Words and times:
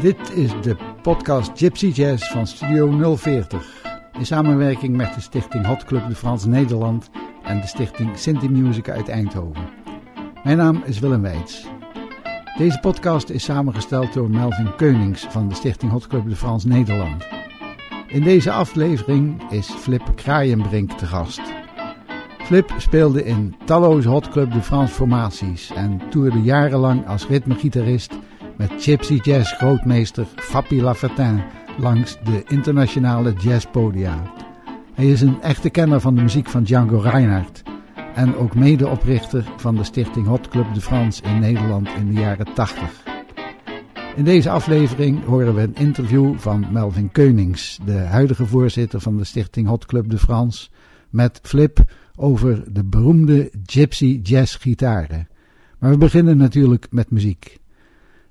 Dit 0.00 0.36
is 0.36 0.50
de 0.62 0.76
podcast 1.02 1.50
Gypsy 1.54 1.86
Jazz 1.86 2.30
van 2.30 2.46
Studio 2.46 3.16
040. 3.16 3.82
In 4.12 4.26
samenwerking 4.26 4.96
met 4.96 5.14
de 5.14 5.20
stichting 5.20 5.66
Hot 5.66 5.84
Club 5.84 6.08
de 6.08 6.14
Frans 6.14 6.44
Nederland 6.44 7.10
en 7.42 7.60
de 7.60 7.66
stichting 7.66 8.18
Sinti 8.18 8.48
Music 8.48 8.88
uit 8.88 9.08
Eindhoven. 9.08 9.68
Mijn 10.44 10.56
naam 10.56 10.82
is 10.84 10.98
Willem 10.98 11.22
Weits. 11.22 11.66
Deze 12.56 12.78
podcast 12.78 13.28
is 13.28 13.44
samengesteld 13.44 14.12
door 14.12 14.30
Melvin 14.30 14.76
Keunings 14.76 15.26
van 15.28 15.48
de 15.48 15.54
stichting 15.54 15.92
Hot 15.92 16.06
Club 16.06 16.28
de 16.28 16.36
Frans 16.36 16.64
Nederland. 16.64 17.26
In 18.06 18.22
deze 18.22 18.52
aflevering 18.52 19.50
is 19.50 19.66
Flip 19.66 20.12
Kraaienbrink 20.14 20.92
te 20.92 21.06
gast. 21.06 21.40
Flip 22.38 22.74
speelde 22.76 23.24
in 23.24 23.54
talloze 23.64 24.08
Hot 24.08 24.28
Club 24.28 24.52
de 24.52 24.62
France 24.62 24.94
formaties 24.94 25.70
en 25.70 26.00
toerde 26.10 26.42
jarenlang 26.42 27.06
als 27.06 27.26
ritmegitarist 27.26 28.18
met 28.60 28.82
Gypsy 28.82 29.18
Jazz 29.22 29.52
grootmeester 29.52 30.26
Fabi 30.36 30.82
Lafertin 30.82 31.42
langs 31.78 32.18
de 32.24 32.42
internationale 32.46 33.32
jazzpodia. 33.32 34.32
Hij 34.94 35.10
is 35.10 35.20
een 35.20 35.42
echte 35.42 35.70
kenner 35.70 36.00
van 36.00 36.14
de 36.14 36.22
muziek 36.22 36.48
van 36.48 36.62
Django 36.62 36.98
Reinhardt 36.98 37.62
en 38.14 38.36
ook 38.36 38.54
medeoprichter 38.54 39.44
van 39.56 39.76
de 39.76 39.84
stichting 39.84 40.26
Hot 40.26 40.48
Club 40.48 40.74
de 40.74 40.80
France 40.80 41.22
in 41.22 41.38
Nederland 41.38 41.88
in 41.88 42.06
de 42.06 42.20
jaren 42.20 42.54
80. 42.54 43.04
In 44.16 44.24
deze 44.24 44.50
aflevering 44.50 45.24
horen 45.24 45.54
we 45.54 45.60
een 45.60 45.74
interview 45.74 46.38
van 46.38 46.66
Melvin 46.72 47.12
Keunings, 47.12 47.78
de 47.84 47.98
huidige 47.98 48.46
voorzitter 48.46 49.00
van 49.00 49.16
de 49.16 49.24
stichting 49.24 49.68
Hot 49.68 49.86
Club 49.86 50.10
de 50.10 50.18
France, 50.18 50.68
met 51.10 51.40
Flip 51.42 51.84
over 52.16 52.72
de 52.72 52.84
beroemde 52.84 53.50
gypsy 53.66 54.20
jazz 54.22 54.56
gitaren. 54.60 55.28
Maar 55.78 55.90
we 55.90 55.98
beginnen 55.98 56.36
natuurlijk 56.36 56.86
met 56.90 57.10
muziek. 57.10 57.59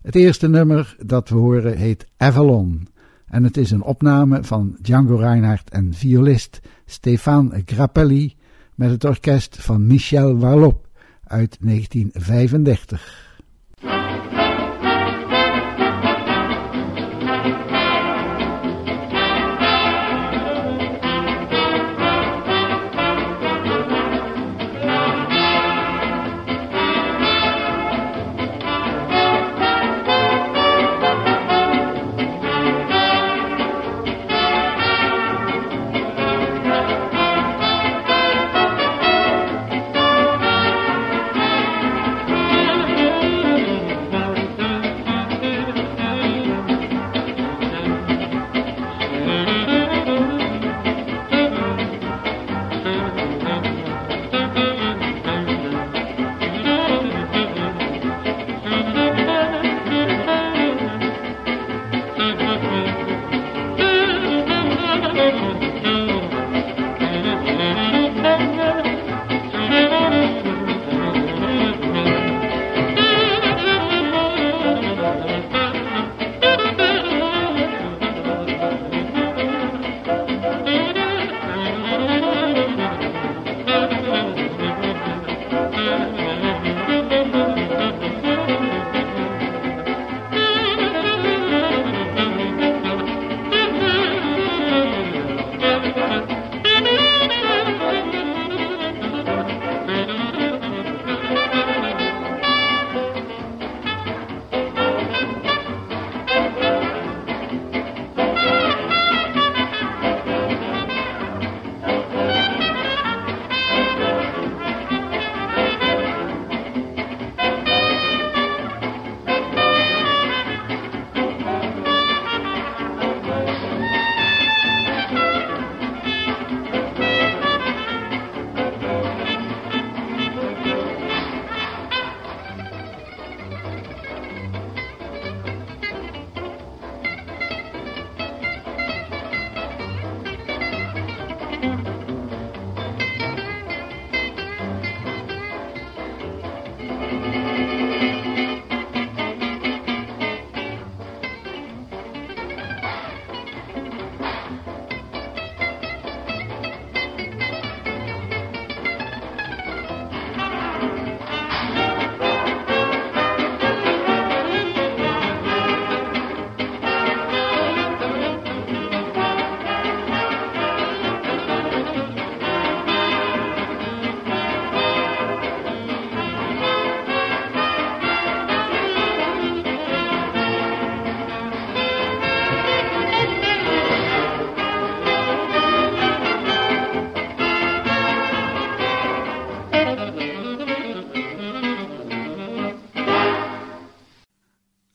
Het 0.02 0.16
eerste 0.16 0.48
nummer 0.48 0.96
dat 1.06 1.30
we 1.30 1.36
horen 1.36 1.78
heet 1.78 2.08
Avalon. 2.18 2.88
En 3.28 3.44
het 3.44 3.58
is 3.58 3.72
een 3.72 3.82
opname 3.82 4.44
van 4.44 4.78
Django 4.82 5.16
Reinhardt 5.16 5.70
en 5.70 5.94
violist 5.94 6.60
Stéphane 6.86 7.62
Grappelli 7.66 8.36
met 8.76 8.90
het 8.90 9.04
orkest 9.04 9.58
van 9.62 9.88
Michel 9.88 10.38
Warlop 10.38 10.88
uit 11.24 11.58
1935. 11.62 13.29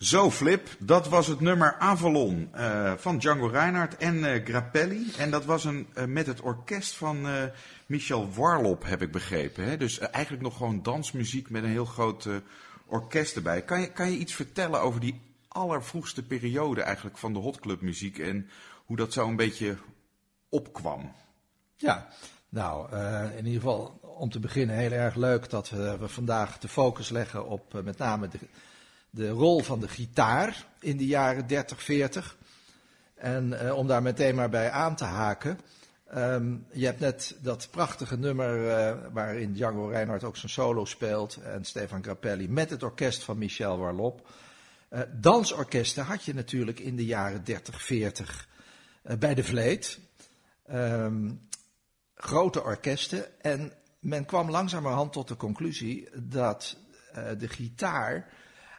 Zo, 0.05 0.31
Flip, 0.31 0.69
dat 0.79 1.09
was 1.09 1.27
het 1.27 1.41
nummer 1.41 1.77
Avalon 1.79 2.51
uh, 2.55 2.93
van 2.97 3.19
Django 3.19 3.47
Reinhardt 3.47 3.97
en 3.97 4.17
uh, 4.17 4.45
Grappelli. 4.45 5.13
En 5.19 5.31
dat 5.31 5.45
was 5.45 5.65
een, 5.65 5.87
uh, 5.95 6.05
met 6.05 6.27
het 6.27 6.41
orkest 6.41 6.97
van 6.97 7.27
Michel 7.87 8.33
Warlop, 8.33 8.85
heb 8.85 9.03
ik 9.03 9.13
begrepen. 9.13 9.65
Hè? 9.65 9.77
Dus 9.77 9.99
eigenlijk 9.99 10.43
nog 10.43 10.57
gewoon 10.57 10.83
dansmuziek 10.83 11.51
met 11.51 11.63
een 11.63 11.71
heel 11.71 11.85
groot 11.85 12.29
orkest 12.87 13.37
erbij. 13.37 13.63
Kan 13.63 13.81
je, 13.81 13.93
kan 13.93 14.11
je 14.11 14.19
iets 14.19 14.35
vertellen 14.35 14.81
over 14.81 15.01
die 15.01 15.21
allervroegste 15.49 16.23
periode 16.23 16.83
eigenlijk 16.83 17.19
van 17.19 17.33
de 17.33 17.39
hotclubmuziek 17.39 18.19
en 18.19 18.49
hoe 18.85 18.97
dat 18.97 19.13
zo 19.13 19.29
een 19.29 19.37
beetje 19.37 19.77
opkwam? 20.49 21.13
Ja, 21.77 22.09
nou, 22.49 22.97
in 23.37 23.47
ieder 23.47 23.61
geval 23.61 23.99
om 24.01 24.31
te 24.31 24.41
beginnen 24.41 24.77
heel 24.77 24.93
erg 24.93 25.15
leuk 25.15 25.51
dat 25.51 25.71
we, 25.71 25.97
we 25.99 26.09
vandaag 26.09 26.59
de 26.59 26.69
focus 26.69 27.09
leggen 27.09 27.47
op 27.47 27.83
met 27.85 27.99
name 27.99 28.29
de 28.29 28.39
de 29.15 29.29
rol 29.29 29.61
van 29.61 29.81
de 29.81 29.89
gitaar 29.89 30.67
in 30.81 30.97
de 30.97 31.07
jaren 31.07 31.47
30, 31.47 31.83
40. 31.83 32.37
En 33.15 33.53
uh, 33.53 33.77
om 33.77 33.87
daar 33.87 34.03
meteen 34.03 34.35
maar 34.35 34.49
bij 34.49 34.71
aan 34.71 34.97
te 34.97 35.05
haken. 35.05 35.61
Um, 36.17 36.67
je 36.73 36.87
hebt 36.87 37.01
net 37.01 37.37
dat 37.41 37.69
prachtige 37.71 38.19
nummer 38.19 38.67
uh, 38.67 38.97
waarin 39.13 39.53
Django 39.53 39.87
Reinhardt 39.87 40.25
ook 40.25 40.37
zijn 40.37 40.53
solo 40.53 40.85
speelt 40.85 41.37
en 41.37 41.65
Stefan 41.65 42.03
Grappelli 42.03 42.49
met 42.49 42.71
het 42.71 42.83
orkest 42.83 43.23
van 43.23 43.39
Michel 43.39 43.79
Warlop. 43.79 44.29
Uh, 44.91 45.01
dansorkesten 45.13 46.05
had 46.05 46.25
je 46.25 46.35
natuurlijk 46.35 46.81
in 46.81 46.97
de 46.97 47.05
jaren 47.05 47.45
30, 47.45 47.83
40 47.83 48.49
uh, 49.05 49.17
bij 49.17 49.35
de 49.35 49.45
Vleet. 49.45 49.99
Um, 50.71 51.49
grote 52.15 52.63
orkesten. 52.63 53.43
En 53.43 53.73
men 53.99 54.25
kwam 54.25 54.51
langzamerhand 54.51 55.13
tot 55.13 55.29
de 55.29 55.37
conclusie 55.37 56.09
dat 56.23 56.77
de 57.39 57.49
gitaar 57.49 58.33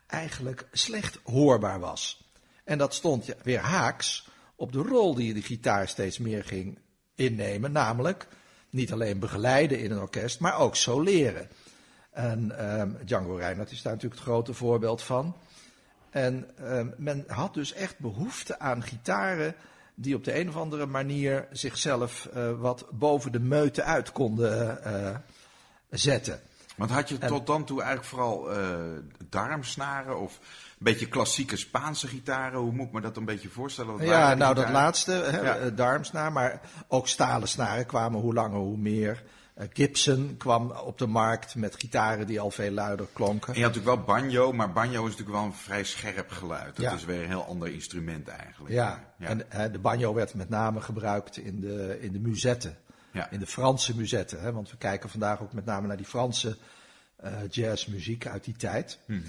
eigenlijk 0.08 0.68
slecht 0.72 1.20
hoorbaar 1.24 1.80
was. 1.80 2.30
En 2.64 2.78
dat 2.78 2.94
stond 2.94 3.36
weer 3.44 3.60
haaks 3.60 4.28
op 4.56 4.72
de 4.72 4.82
rol 4.82 5.16
die 5.16 5.34
de 5.34 5.42
gitaar 5.42 5.88
steeds 5.88 6.18
meer 6.18 6.44
ging 6.44 6.80
innemen, 7.16 7.72
namelijk 7.72 8.28
niet 8.70 8.92
alleen 8.92 9.20
begeleiden 9.20 9.80
in 9.80 9.92
een 9.92 10.00
orkest, 10.00 10.40
maar 10.40 10.58
ook 10.58 10.76
soleren. 10.76 11.50
En 12.12 12.70
um, 12.80 12.98
Django 13.06 13.36
Reinhardt 13.36 13.72
is 13.72 13.82
daar 13.82 13.94
natuurlijk 13.94 14.22
het 14.22 14.30
grote 14.30 14.54
voorbeeld 14.54 15.02
van. 15.02 15.36
En 16.10 16.50
um, 16.62 16.94
men 16.98 17.24
had 17.28 17.54
dus 17.54 17.74
echt 17.74 18.00
behoefte 18.00 18.60
aan 18.60 18.84
gitaren 18.84 19.56
die 19.96 20.16
op 20.16 20.24
de 20.24 20.40
een 20.40 20.50
of 20.50 20.56
andere 20.56 20.86
manier 20.86 21.48
zichzelf 21.52 22.30
uh, 22.36 22.60
wat 22.60 22.86
boven 22.92 23.32
de 23.32 23.40
meute 23.40 23.84
uit 23.84 24.12
konden 24.12 24.80
uh, 24.86 25.16
zetten. 25.90 26.40
Want 26.76 26.92
had 26.92 27.10
je 27.10 27.18
en, 27.18 27.28
tot 27.28 27.48
dan 27.48 27.66
toe 27.66 27.82
eigenlijk 27.82 28.10
vooral 28.10 28.52
uh, 28.52 28.58
darmsnaren 29.30 30.20
of 30.20 30.40
een 30.42 30.76
beetje 30.78 31.08
klassieke 31.08 31.58
Spaanse 31.58 32.08
gitaren? 32.08 32.60
Hoe 32.60 32.72
moet 32.72 32.88
ik 32.88 32.94
me 32.94 33.02
dat 33.02 33.18
een 33.18 33.26
beetje 33.26 33.50
voorstellen? 33.50 33.98
Wat 33.98 34.08
ja, 34.08 34.34
nou 34.34 34.56
dat 34.56 34.70
laatste, 34.70 35.12
hè, 35.12 35.40
ja. 35.40 35.70
darmsnaar, 35.70 36.32
maar 36.32 36.62
ook 36.88 37.08
stalen 37.08 37.48
snaren 37.48 37.86
kwamen 37.86 38.20
hoe 38.20 38.34
langer 38.34 38.60
hoe 38.60 38.78
meer. 38.78 39.24
Uh, 39.58 39.66
Gibson 39.74 40.36
kwam 40.38 40.72
op 40.72 40.98
de 40.98 41.08
markt 41.08 41.56
met 41.56 41.76
gitaren 41.76 42.28
die 42.28 42.40
al 42.40 42.52
veel 42.52 42.72
luider 42.72 43.08
klonken. 43.14 43.54
En 43.54 43.60
je 43.60 43.66
had 43.66 43.76
natuurlijk 43.76 44.06
wel 44.06 44.16
banjo, 44.16 44.52
maar 44.52 44.72
banjo 44.72 45.06
is 45.06 45.10
natuurlijk 45.10 45.38
wel 45.38 45.46
een 45.46 45.54
vrij 45.54 45.84
scherp 45.84 46.32
geluid. 46.32 46.76
Dat 46.76 46.86
Ja. 46.86 46.94
is 46.94 47.06
weer 47.06 47.22
een 47.22 47.28
heel 47.28 47.46
ander 47.46 47.74
instrument 47.74 48.28
eigenlijk. 48.28 48.74
Ja, 48.74 49.04
ja. 49.18 49.28
en 49.28 49.46
hè, 49.50 49.72
de 49.72 49.80
banjo 49.80 50.14
werd 50.14 50.34
met 50.34 50.50
name 50.50 50.82
gebruikt 50.82 51.38
in 51.38 51.60
de, 51.60 51.98
in 52.02 52.12
de 52.12 52.20
muzetten. 52.20 52.78
Ja. 53.16 53.30
In 53.30 53.40
de 53.40 53.48
Franse 53.48 53.96
muzetten. 53.96 54.42
Hè, 54.42 54.52
want 54.52 54.72
we 54.72 54.78
kijken 54.78 55.10
vandaag 55.10 55.42
ook 55.42 55.54
met 55.54 55.66
name 55.66 55.88
naar 55.88 55.98
die 55.98 56.06
Franse 56.06 56.58
uh, 57.24 57.32
jazzmuziek 57.50 58.28
uit 58.28 58.44
die 58.44 58.56
tijd. 58.56 59.00
Mhm. 59.06 59.22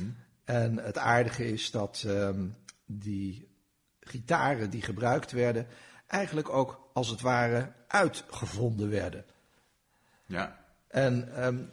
En 0.45 0.77
het 0.77 0.99
aardige 0.99 1.53
is 1.53 1.71
dat 1.71 2.05
um, 2.07 2.57
die 2.87 3.49
gitaren 4.01 4.71
die 4.71 4.83
gebruikt 4.83 5.33
werden, 5.33 5.67
eigenlijk 6.07 6.49
ook 6.49 6.91
als 6.93 7.09
het 7.09 7.21
ware 7.21 7.73
uitgevonden 7.89 8.91
werden. 8.91 9.25
ja. 10.27 10.65
En 10.89 11.45
um, 11.47 11.71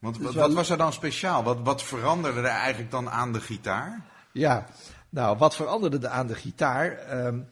Want 0.00 0.18
Dus 0.18 0.34
wat, 0.34 0.52
was 0.52 0.70
er 0.70 0.76
dan 0.76 0.92
speciaal? 0.92 1.42
Wat, 1.42 1.60
wat 1.62 1.82
veranderde 1.82 2.40
er 2.40 2.46
eigenlijk 2.46 2.90
dan 2.90 3.10
aan 3.10 3.32
de 3.32 3.40
gitaar? 3.40 4.04
ja, 4.32 4.66
nou, 5.08 5.38
wat 5.38 5.56
veranderde 5.56 5.98
er 5.98 6.12
aan 6.12 6.26
de 6.26 6.34
gitaar? 6.34 7.16
Um, 7.26 7.48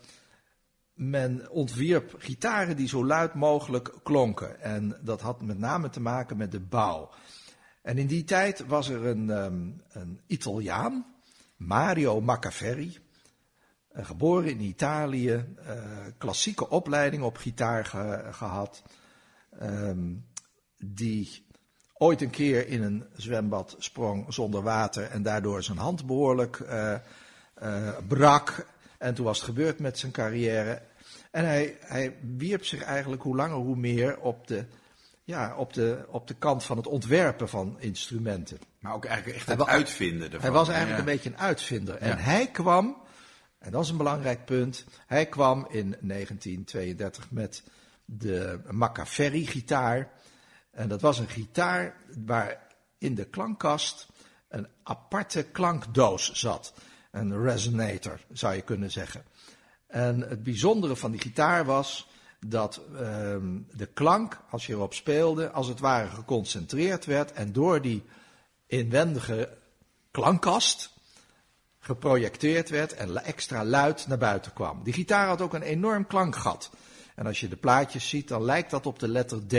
men 0.99 1.51
ontwierp 1.51 2.15
gitaren 2.19 2.77
die 2.77 2.89
zo 2.89 3.05
luid 3.05 3.35
mogelijk 3.35 3.93
klonken. 4.03 4.61
En 4.61 4.97
dat 5.01 5.21
had 5.21 5.43
met 5.43 5.59
name 5.59 5.91
te 5.91 6.01
maken 6.01 6.37
met 6.37 6.53
de 6.53 6.61
bouw. 6.61 7.11
En 7.83 7.99
in 7.99 8.07
die 8.07 8.25
tijd 8.25 8.67
was 8.67 8.89
er 8.89 9.07
een, 9.07 9.29
um, 9.29 9.83
een 9.89 10.21
Italiaan, 10.27 11.07
Mario 11.57 12.21
Macaferri, 12.21 12.99
uh, 13.93 14.07
geboren 14.07 14.51
in 14.51 14.61
Italië, 14.61 15.45
uh, 15.67 15.73
klassieke 16.19 16.69
opleiding 16.69 17.23
op 17.23 17.37
gitaar 17.37 17.85
ge 17.85 18.29
gehad, 18.31 18.83
um, 19.63 20.27
die 20.77 21.47
ooit 21.95 22.21
een 22.21 22.31
keer 22.31 22.69
in 22.69 22.83
een 22.83 23.05
zwembad 23.17 23.77
sprong 23.79 24.35
zonder 24.35 24.63
water 24.63 25.05
en 25.05 25.23
daardoor 25.23 25.63
zijn 25.63 25.79
hand 25.79 26.07
behoorlijk 26.07 26.59
uh, 26.59 26.99
brak. 28.09 28.67
En 28.99 29.15
toen 29.15 29.25
was 29.25 29.37
het 29.37 29.47
gebeurd 29.47 29.79
met 29.79 29.99
zijn 29.99 30.13
carrière. 30.13 30.83
En 31.31 31.45
hij, 31.45 31.77
hij 31.81 32.17
wierp 32.37 32.65
zich 32.65 32.83
eigenlijk 32.83 33.23
hoe 33.23 33.37
langer 33.37 33.57
hoe 33.57 33.77
meer 33.77 34.19
op 34.19 34.47
de, 34.47 34.65
ja, 35.25 35.57
op, 35.57 35.73
de, 35.73 36.05
op 36.09 36.27
de 36.29 36.35
kant 36.35 36.65
van 36.65 36.77
het 36.77 36.87
ontwerpen 36.87 37.49
van 37.49 37.77
instrumenten. 37.81 38.59
Maar 38.81 38.95
ook 38.95 39.05
eigenlijk 39.05 39.37
echt 39.37 39.49
het 39.49 39.67
uitvinden 39.67 40.25
ervan. 40.27 40.41
Hij 40.41 40.51
was 40.51 40.69
eigenlijk 40.69 40.99
Ja. 40.99 41.07
een 41.07 41.15
beetje 41.17 41.31
een 41.31 41.39
uitvinder. 41.39 41.95
En 41.97 42.09
Ja. 42.09 42.17
hij 42.17 42.47
kwam, 42.51 42.97
en 43.59 43.71
dat 43.71 43.85
is 43.85 43.91
een 43.91 43.97
belangrijk 43.97 44.45
punt, 44.45 44.85
hij 45.07 45.27
kwam 45.27 45.67
in 45.71 45.97
1932 46.01 47.31
met 47.31 47.63
de 48.05 48.61
Macaferri-gitaar. 48.71 50.11
En 50.71 50.89
dat 50.89 51.01
was 51.01 51.19
een 51.19 51.29
gitaar 51.29 51.97
waar 52.25 52.67
in 52.99 53.15
de 53.15 53.25
klankkast 53.25 54.07
een 54.49 54.67
aparte 54.83 55.43
klankdoos 55.43 56.33
zat. 56.33 56.73
Een 57.11 57.43
resonator, 57.43 58.21
zou 58.33 58.55
je 58.55 58.63
kunnen 58.63 58.91
zeggen. 58.91 59.25
En 59.87 60.21
het 60.21 60.43
bijzondere 60.43 60.97
van 60.97 61.11
die 61.11 61.21
gitaar 61.21 61.65
was 61.65 62.09
dat 62.47 62.81
ehm, 62.97 63.59
de 63.73 63.87
klank, 63.87 64.41
als 64.51 64.67
je 64.67 64.73
erop 64.73 64.95
speelde, 64.95 65.51
als 65.51 65.67
het 65.67 65.81
ware 65.81 66.09
geconcentreerd 66.09 67.05
werd 67.05 67.33
en 67.33 67.53
door 67.53 67.83
die 67.83 68.05
inwendige 68.67 69.57
klankkast 70.11 70.91
geprojecteerd 71.79 72.69
werd 72.69 72.93
en 72.95 73.25
extra 73.25 73.65
luid 73.65 74.07
naar 74.07 74.19
buiten 74.19 74.53
kwam. 74.53 74.83
Die 74.83 74.93
gitaar 74.93 75.27
had 75.27 75.41
ook 75.41 75.55
een 75.55 75.63
enorm 75.63 76.07
klankgat. 76.07 76.71
En 77.15 77.27
als 77.27 77.41
je 77.41 77.49
de 77.49 77.57
plaatjes 77.57 78.09
ziet, 78.09 78.29
dan 78.29 78.45
lijkt 78.45 78.71
dat 78.71 78.87
op 78.87 78.99
de 78.99 79.09
letter 79.09 79.47
D. 79.47 79.53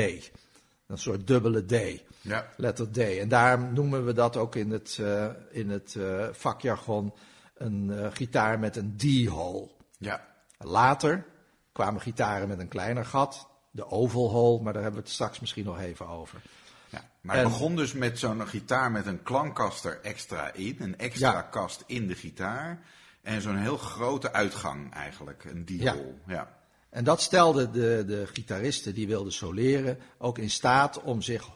Een 0.88 0.98
soort 0.98 1.28
dubbele 1.28 1.66
D. 1.66 2.02
Ja. 2.22 2.50
Letter 2.58 2.92
D. 2.92 2.98
En 2.98 3.30
daarom 3.30 3.74
noemen 3.74 4.06
we 4.06 4.14
dat 4.14 4.38
ook 4.38 4.56
in 4.56 4.72
het, 4.72 4.98
uh, 5.02 5.26
in 5.52 5.70
het 5.70 5.96
uh, 5.98 6.28
vakjargon 6.32 7.14
een 7.60 7.90
uh, 7.92 8.08
gitaar 8.12 8.60
met 8.60 8.76
een 8.76 8.98
D-hole. 8.98 9.70
Ja. 9.98 10.26
Later 10.58 11.26
kwamen 11.72 12.02
gitaren 12.02 12.48
met 12.48 12.60
een 12.60 12.68
kleiner 12.68 13.06
gat, 13.06 13.48
de 13.72 13.92
oval 13.92 14.30
hole, 14.30 14.62
maar 14.64 14.74
daar 14.74 14.82
hebben 14.82 15.00
we 15.02 15.06
het 15.06 15.16
straks 15.16 15.40
misschien 15.40 15.66
nog 15.66 15.80
even 15.80 16.08
over. 16.08 16.42
Ja, 16.90 17.02
maar 17.22 17.36
het 17.36 17.46
En- 17.46 17.52
begon 17.52 17.76
dus 17.76 17.94
met 17.94 18.20
zo'n 18.20 18.48
gitaar 18.48 18.92
met 18.92 19.06
een 19.06 19.24
klankkast 19.24 19.86
er 19.86 20.00
extra 20.02 20.54
in. 20.54 20.76
Een 20.80 20.98
extra 20.98 21.32
Ja. 21.32 21.42
kast 21.42 21.84
in 21.88 22.08
de 22.08 22.16
gitaar. 22.16 22.82
En 23.22 23.42
zo'n 23.42 23.58
heel 23.58 23.78
grote 23.78 24.34
uitgang 24.34 24.94
eigenlijk. 24.94 25.44
Een 25.44 25.66
diehol. 25.66 26.20
Ja. 26.28 26.58
En 26.90 27.04
dat 27.04 27.22
stelde 27.22 27.70
de, 27.72 28.04
de 28.08 28.28
gitaristen 28.28 28.94
die 28.94 29.08
wilden 29.08 29.34
soleren 29.34 30.00
ook 30.18 30.38
in 30.38 30.50
staat 30.50 31.02
om 31.02 31.22
zich 31.22 31.50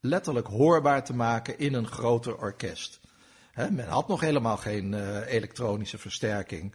letterlijk 0.00 0.46
hoorbaar 0.46 1.04
te 1.04 1.14
maken 1.14 1.58
in 1.58 1.74
een 1.74 1.86
groter 1.86 2.38
orkest. 2.38 3.00
Men 3.54 3.88
had 3.88 4.08
nog 4.08 4.20
helemaal 4.20 4.56
geen 4.56 4.94
eh, 4.94 5.32
elektronische 5.34 5.98
versterking. 5.98 6.74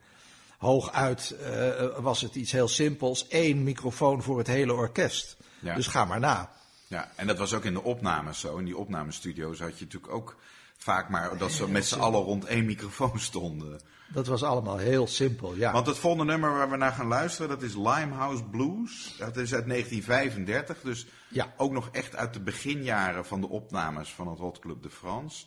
Hooguit 0.58 1.32
eh, 1.32 1.72
was 2.00 2.22
het 2.22 2.36
iets 2.36 2.52
heel 2.52 2.68
simpels, 2.68 3.28
één 3.28 3.64
microfoon 3.64 4.22
voor 4.24 4.38
het 4.38 4.48
hele 4.48 4.74
orkest. 4.74 5.38
Ja. 5.60 5.76
Dus 5.76 5.88
ga 5.88 6.06
maar 6.06 6.20
na. 6.20 6.52
ja. 6.88 7.12
En 7.16 7.28
dat 7.28 7.38
was 7.38 7.54
ook 7.54 7.64
in 7.66 7.74
de 7.74 7.84
opnames 7.84 8.40
zo. 8.40 8.58
In 8.58 8.66
die 8.66 8.78
opnamestudio's 8.78 9.60
had 9.60 9.78
je 9.80 9.84
natuurlijk 9.86 10.14
ook 10.14 10.38
vaak 10.78 11.10
maar 11.10 11.38
dat 11.38 11.52
ze 11.52 11.70
met 11.70 11.86
z'n 11.86 12.00
allen 12.00 12.22
rond 12.22 12.46
één 12.46 12.66
microfoon 12.66 13.20
stonden. 13.20 13.82
Dat 14.14 14.28
was 14.28 14.44
allemaal 14.44 14.78
heel 14.78 15.08
simpel, 15.08 15.56
ja. 15.56 15.72
Want 15.72 15.88
het 15.88 15.98
volgende 15.98 16.26
nummer 16.32 16.52
waar 16.54 16.70
we 16.70 16.78
naar 16.78 16.92
gaan 16.92 17.08
luisteren, 17.08 17.50
dat 17.50 17.62
is 17.62 17.74
Limehouse 17.74 18.44
Blues. 18.44 19.16
Dat 19.18 19.38
is 19.38 19.54
uit 19.54 19.68
1935, 19.68 20.82
dus 20.82 21.06
Ja. 21.30 21.54
ook 21.58 21.72
nog 21.72 21.90
echt 21.92 22.16
uit 22.16 22.34
de 22.34 22.40
beginjaren 22.40 23.26
van 23.26 23.42
de 23.42 23.50
opnames 23.50 24.14
van 24.14 24.28
het 24.28 24.40
Hot 24.40 24.60
Club 24.60 24.84
de 24.84 24.90
France. 24.90 25.46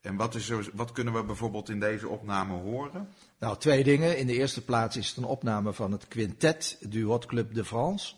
En 0.00 0.16
wat, 0.16 0.34
is 0.34 0.52
wat 0.72 0.92
kunnen 0.92 1.14
we 1.14 1.24
bijvoorbeeld 1.24 1.68
in 1.68 1.80
deze 1.80 2.08
opname 2.08 2.54
horen? 2.54 3.08
Nou, 3.38 3.58
twee 3.58 3.84
dingen. 3.84 4.18
In 4.18 4.26
de 4.26 4.34
eerste 4.34 4.64
plaats 4.64 4.96
is 4.96 5.08
het 5.08 5.16
een 5.16 5.24
opname 5.24 5.72
van 5.72 5.92
het 5.92 6.08
quintet 6.08 6.78
du 6.88 7.04
Hot 7.04 7.26
Club 7.26 7.54
de 7.54 7.64
France. 7.64 8.14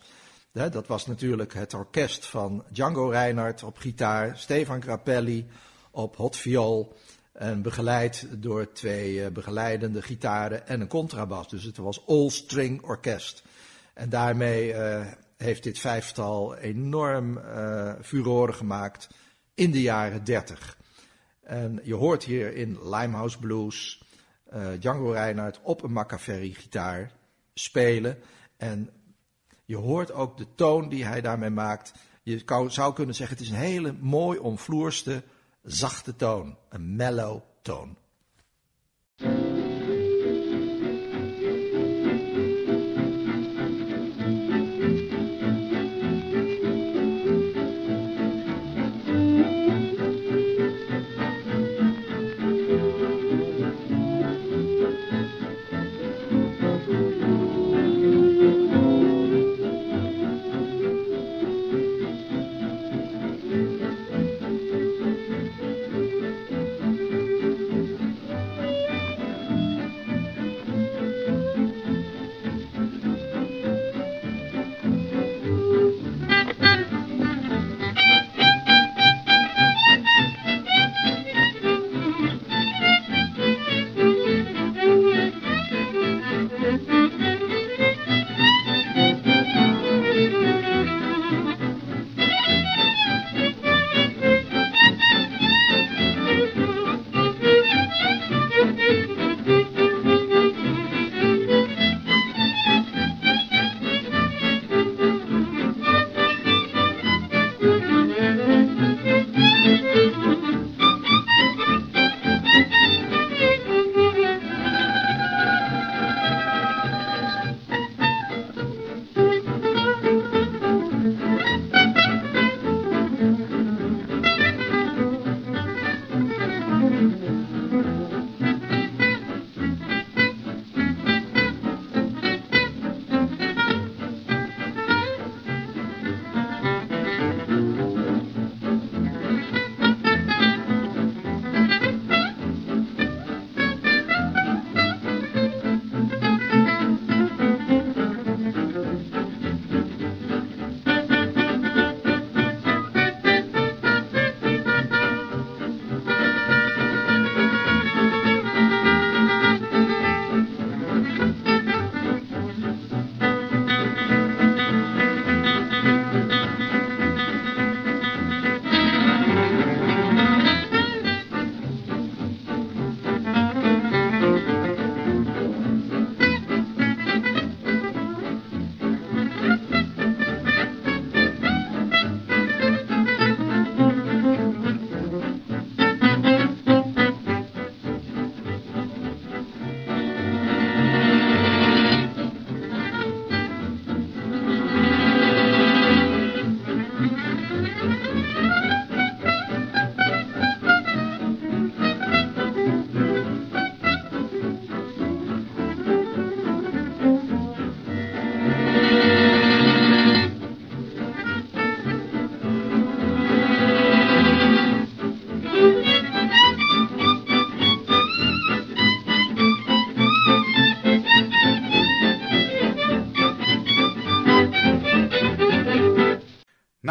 Dat 0.52 0.86
was 0.86 1.06
natuurlijk 1.06 1.54
het 1.54 1.74
orkest 1.74 2.26
van 2.26 2.64
Django 2.70 3.08
Reinhardt 3.08 3.62
op 3.62 3.78
gitaar, 3.78 4.38
Stefan 4.38 4.82
Grappelli 4.82 5.46
op 5.90 6.16
hotviool 6.16 6.96
en 7.32 7.62
begeleid 7.62 8.26
door 8.30 8.72
twee 8.72 9.24
eh, 9.24 9.30
begeleidende 9.30 10.02
gitaren 10.02 10.66
en 10.66 10.80
een 10.80 10.88
contrabas. 10.88 11.48
Dus 11.48 11.64
het 11.64 11.76
was 11.76 12.06
all-string 12.06 12.82
orkest. 12.82 13.42
En 13.94 14.08
daarmee 14.08 14.72
eh, 14.72 15.06
heeft 15.36 15.62
dit 15.62 15.78
vijftal 15.78 16.56
enorm 16.56 17.38
eh 17.38 17.92
furoren 18.02 18.54
gemaakt 18.54 19.08
in 19.54 19.70
de 19.70 19.80
jaren 19.82 20.24
dertig. 20.24 20.78
En 21.50 21.80
je 21.82 21.94
hoort 21.94 22.24
hier 22.24 22.54
in 22.54 22.78
Limehouse 22.82 23.38
Blues 23.38 24.02
eh, 24.44 24.68
Django 24.78 25.10
Reinhardt 25.10 25.60
op 25.62 25.82
een 25.82 25.92
Macaferri 25.92 26.54
gitaar 26.54 27.12
spelen. 27.54 28.18
En 28.56 28.90
je 29.64 29.76
hoort 29.76 30.12
ook 30.12 30.36
de 30.36 30.46
toon 30.54 30.88
die 30.88 31.04
hij 31.04 31.20
daarmee 31.20 31.50
maakt. 31.50 31.92
Je 32.22 32.42
zou 32.66 32.94
kunnen 32.94 33.14
zeggen, 33.14 33.36
het 33.36 33.46
is 33.46 33.52
een 33.52 33.58
hele 33.60 33.92
mooi 33.92 34.38
omvloerste, 34.38 35.22
zachte 35.62 36.16
toon. 36.16 36.56
Een 36.68 36.96
mellow 36.96 37.40
toon. 37.62 37.96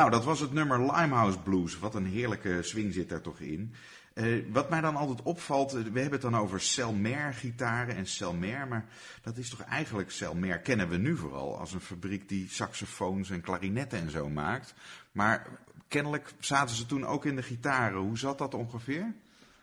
Nou, 0.09 0.21
dat 0.21 0.29
was 0.29 0.39
het 0.39 0.53
nummer 0.53 0.79
Limehouse 0.79 1.39
Blues. 1.39 1.79
Wat 1.79 1.95
een 1.95 2.05
heerlijke 2.05 2.57
swing 2.61 2.93
zit 2.93 3.09
daar 3.09 3.21
toch 3.21 3.39
in. 3.39 3.73
Uh, 4.13 4.43
wat 4.51 4.69
mij 4.69 4.81
dan 4.81 4.95
altijd 4.95 5.21
opvalt, 5.21 5.71
we 5.71 5.77
hebben 5.83 6.11
het 6.11 6.21
dan 6.21 6.37
over 6.37 6.61
Selmer 6.61 7.33
gitaren 7.33 7.95
en 7.95 8.05
Selmer, 8.05 8.67
maar 8.67 8.85
dat 9.21 9.37
is 9.37 9.49
toch 9.49 9.61
eigenlijk 9.61 10.11
Selmer 10.11 10.59
kennen 10.59 10.89
we 10.89 10.97
nu 10.97 11.17
vooral 11.17 11.59
als 11.59 11.73
een 11.73 11.81
fabriek 11.81 12.29
die 12.29 12.49
saxofoons 12.49 13.29
en 13.29 13.41
klarinetten 13.41 13.99
en 13.99 14.11
zo 14.11 14.29
maakt. 14.29 14.73
Maar 15.11 15.47
kennelijk 15.87 16.33
zaten 16.39 16.75
ze 16.75 16.85
toen 16.85 17.05
ook 17.05 17.25
in 17.25 17.35
de 17.35 17.43
gitaren. 17.43 17.99
Hoe 17.99 18.17
zat 18.17 18.37
dat 18.37 18.53
ongeveer? 18.53 19.13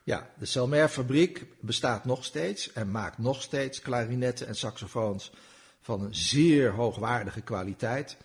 Ja, 0.02 0.30
de 0.38 0.46
Selmer 0.46 0.88
fabriek 0.88 1.44
bestaat 1.60 2.04
nog 2.04 2.24
steeds 2.24 2.72
en 2.72 2.90
maakt 2.90 3.18
nog 3.18 3.42
steeds 3.42 3.80
klarinetten 3.80 4.46
en 4.46 4.54
saxofoons 4.54 5.32
van 5.80 6.02
een 6.02 6.14
zeer 6.14 6.70
hoogwaardige 6.70 7.40
kwaliteit. 7.40 8.16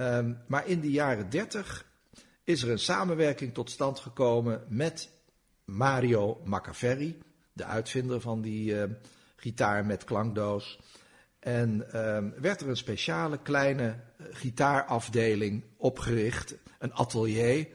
Um, 0.00 0.38
maar 0.46 0.66
in 0.66 0.80
de 0.80 0.90
jaren 0.90 1.30
30 1.30 1.86
is 2.44 2.62
er 2.62 2.70
een 2.70 2.78
samenwerking 2.78 3.54
tot 3.54 3.70
stand 3.70 3.98
gekomen 3.98 4.64
met 4.68 5.10
Mario 5.64 6.40
Macaferri, 6.44 7.18
de 7.52 7.64
uitvinder 7.64 8.20
van 8.20 8.40
die 8.40 8.74
uh, 8.74 8.82
gitaar 9.36 9.86
met 9.86 10.04
klankdoos. 10.04 10.80
En 11.38 11.86
uh, 11.86 12.18
werd 12.40 12.60
er 12.60 12.68
een 12.68 12.76
speciale 12.76 13.38
kleine 13.38 13.84
uh, 13.86 14.26
gitaarafdeling 14.30 15.64
opgericht, 15.76 16.54
een 16.78 16.94
atelier 16.94 17.68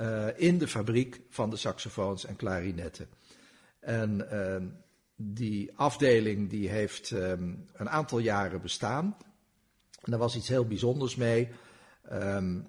uh, 0.00 0.26
in 0.36 0.58
de 0.58 0.68
fabriek 0.68 1.20
van 1.28 1.50
de 1.50 1.56
saxofoons 1.56 2.24
en 2.24 2.36
klarinetten. 2.36 3.08
En 3.80 4.30
ehm, 4.30 4.66
die 5.16 5.72
afdeling 5.76 6.50
die 6.50 6.68
heeft 6.68 7.10
een 7.10 7.88
aantal 7.88 8.18
jaren 8.18 8.62
bestaan. 8.62 9.16
En 10.04 10.10
daar 10.10 10.20
was 10.20 10.36
iets 10.36 10.48
heel 10.48 10.66
bijzonders 10.66 11.16
mee. 11.16 11.48
Um, 12.12 12.66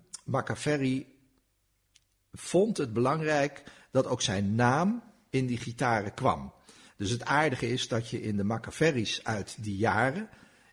vond 2.31 2.77
het 2.77 2.93
belangrijk 2.93 3.63
dat 3.91 4.07
ook 4.07 4.21
zijn 4.21 4.55
naam 4.55 5.03
in 5.29 5.45
die 5.45 5.57
gitaren 5.57 6.13
kwam. 6.13 6.53
Dus 6.97 7.09
het 7.09 7.25
aardige 7.25 7.69
is 7.69 7.87
dat 7.87 8.09
je 8.09 8.21
in 8.21 8.37
de 8.37 8.43
Macaferris 8.43 9.23
uit 9.23 9.57
die 9.59 9.77
jaren, 9.77 10.29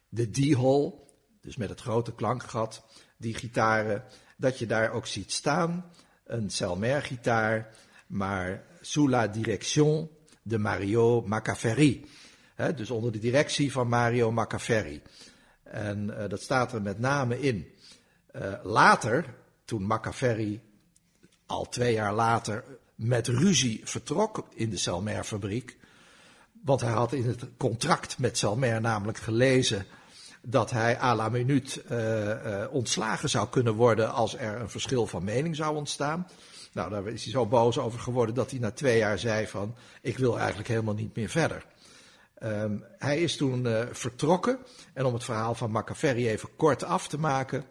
de 0.08 0.30
D-hole, 0.30 0.94
dus 1.40 1.56
met 1.56 1.68
het 1.68 1.80
grote 1.80 2.14
klankgat, 2.14 2.84
die 3.16 3.34
gitaren, 3.34 4.04
dat 4.36 4.58
je 4.58 4.66
daar 4.66 4.90
ook 4.90 5.06
ziet 5.06 5.32
staan, 5.32 5.90
een 6.24 6.50
Selmer 6.50 7.02
gitaar, 7.02 7.74
maar 8.06 8.64
sous 8.80 9.10
la 9.10 9.28
direction 9.28 10.10
de 10.42 10.58
Mario 10.58 11.22
Macaferri. 11.22 12.04
dus 12.76 12.90
onder 12.90 13.12
de 13.12 13.18
directie 13.18 13.72
van 13.72 13.88
Mario 13.88 14.30
Macaferri. 14.30 15.02
En 15.72 16.10
uh, 16.10 16.28
dat 16.28 16.42
staat 16.42 16.72
er 16.72 16.82
met 16.82 16.98
name 16.98 17.40
in. 17.40 17.66
Uh, 18.32 18.52
later, 18.62 19.24
toen 19.64 19.86
Macaferri 19.86 20.60
al 21.46 21.68
twee 21.68 21.92
jaar 21.92 22.14
later 22.14 22.64
met 22.94 23.26
ruzie 23.26 23.80
vertrok 23.84 24.46
in 24.54 24.70
de 24.70 24.76
Selmer-fabriek. 24.76 25.76
Want 26.64 26.80
hij 26.80 26.92
had 26.92 27.12
in 27.12 27.26
het 27.26 27.48
contract 27.56 28.18
met 28.18 28.38
Selmer 28.38 28.80
namelijk 28.80 29.18
gelezen 29.18 29.86
dat 30.42 30.70
hij 30.70 31.00
à 31.00 31.14
la 31.14 31.28
minuut 31.28 31.82
uh, 31.90 32.64
ontslagen 32.70 33.28
zou 33.28 33.48
kunnen 33.48 33.74
worden 33.74 34.12
als 34.12 34.36
er 34.36 34.60
een 34.60 34.70
verschil 34.70 35.06
van 35.06 35.24
mening 35.24 35.56
zou 35.56 35.76
ontstaan. 35.76 36.26
Nou, 36.72 36.90
daar 36.90 37.06
is 37.06 37.22
hij 37.22 37.32
zo 37.32 37.46
boos 37.46 37.78
over 37.78 38.00
geworden 38.00 38.34
dat 38.34 38.50
hij 38.50 38.60
na 38.60 38.70
twee 38.70 38.98
jaar 38.98 39.18
zei 39.18 39.46
van, 39.46 39.74
ik 40.00 40.18
wil 40.18 40.38
eigenlijk 40.38 40.68
helemaal 40.68 40.94
niet 40.94 41.16
meer 41.16 41.28
verder. 41.28 41.66
Um, 42.44 42.84
hij 42.98 43.20
is 43.20 43.36
toen 43.36 43.66
uh, 43.66 43.82
vertrokken 43.90 44.58
en 44.94 45.04
om 45.04 45.14
het 45.14 45.24
verhaal 45.24 45.54
van 45.54 45.70
Machiavelli 45.70 46.28
even 46.28 46.56
kort 46.56 46.84
af 46.84 47.08
te 47.08 47.18
maken. 47.18 47.64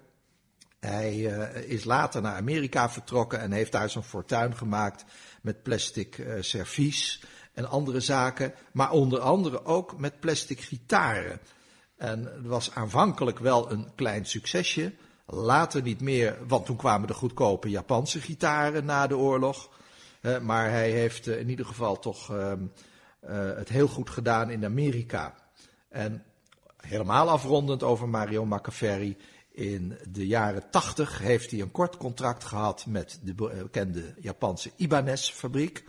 Hij 0.80 1.16
uh, 1.16 1.56
is 1.56 1.84
later 1.84 2.22
naar 2.22 2.36
Amerika 2.36 2.90
vertrokken 2.90 3.40
en 3.40 3.52
heeft 3.52 3.72
daar 3.72 3.90
zijn 3.90 4.04
fortuin 4.04 4.56
gemaakt 4.56 5.06
met 5.42 5.64
plastic 5.64 6.18
uh, 6.18 6.34
servies 6.40 7.24
en 7.54 7.70
andere 7.70 8.00
zaken, 8.00 8.54
maar 8.74 8.92
onder 8.92 9.20
andere 9.20 9.66
ook 9.66 10.00
met 10.00 10.20
plastic 10.20 10.60
gitaren. 10.60 11.40
En 11.98 12.26
het 12.26 12.46
was 12.46 12.72
aanvankelijk 12.72 13.40
wel 13.40 13.72
een 13.72 13.92
klein 13.96 14.26
succesje, 14.26 14.94
later 15.26 15.82
niet 15.82 16.02
meer, 16.02 16.38
want 16.48 16.66
toen 16.66 16.78
kwamen 16.78 17.08
de 17.08 17.14
goedkope 17.14 17.70
Japanse 17.70 18.22
gitaren 18.22 18.86
na 18.86 19.08
de 19.08 19.18
oorlog. 19.18 19.70
Maar 20.42 20.70
hij 20.70 20.92
heeft 20.92 21.28
in 21.28 21.50
ieder 21.50 21.66
geval 21.66 22.00
toch 22.00 22.30
ehm, 22.32 22.64
het 23.56 23.70
heel 23.70 23.88
goed 23.88 24.10
gedaan 24.10 24.50
in 24.50 24.66
Amerika. 24.66 25.36
En 25.90 26.24
helemaal 26.78 27.30
afrondend 27.30 27.84
over 27.84 28.10
Mario 28.10 28.46
Macaferri 28.46 29.18
in 29.52 29.98
de 30.12 30.28
jaren 30.28 30.70
80 30.70 31.20
heeft 31.20 31.52
hij 31.52 31.62
een 31.62 31.72
kort 31.72 31.98
contract 31.98 32.44
gehad 32.44 32.86
met 32.86 33.20
de 33.24 33.34
bekende 33.34 34.14
Japanse 34.20 34.72
Ibanez 34.76 35.32
fabriek. 35.32 35.84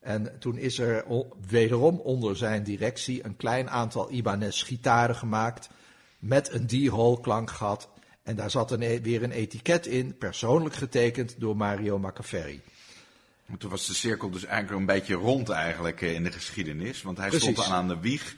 En 0.00 0.38
toen 0.38 0.58
is 0.58 0.78
er 0.78 1.04
wederom 1.48 1.98
onder 1.98 2.36
zijn 2.36 2.62
directie 2.62 3.24
een 3.24 3.36
klein 3.36 3.70
aantal 3.70 4.12
Ibanez 4.12 4.64
gitaren 4.64 5.14
gemaakt 5.14 5.68
met 6.18 6.52
een 6.52 6.66
D-hole 6.66 7.20
klankgat. 7.20 7.88
En 8.22 8.36
daar 8.36 8.50
zat 8.50 8.72
e-, 8.72 9.00
weer 9.00 9.22
een 9.22 9.32
etiket 9.32 9.86
in, 9.86 10.16
persoonlijk 10.18 10.74
getekend 10.74 11.40
door 11.40 11.56
Mario 11.56 11.98
Macaferri. 11.98 12.62
Toen 13.58 13.70
was 13.70 13.86
de 13.86 13.94
cirkel 13.94 14.30
dus 14.30 14.44
eigenlijk 14.44 14.80
een 14.80 14.94
beetje 14.94 15.14
rond 15.14 15.48
eigenlijk 15.48 16.02
eh, 16.02 16.14
in 16.14 16.24
de 16.24 16.32
geschiedenis. 16.32 17.02
Want 17.02 17.18
hij 17.18 17.28
Precies. 17.28 17.50
stond 17.50 17.68
aan 17.68 17.88
de 17.88 18.00
wieg 18.00 18.36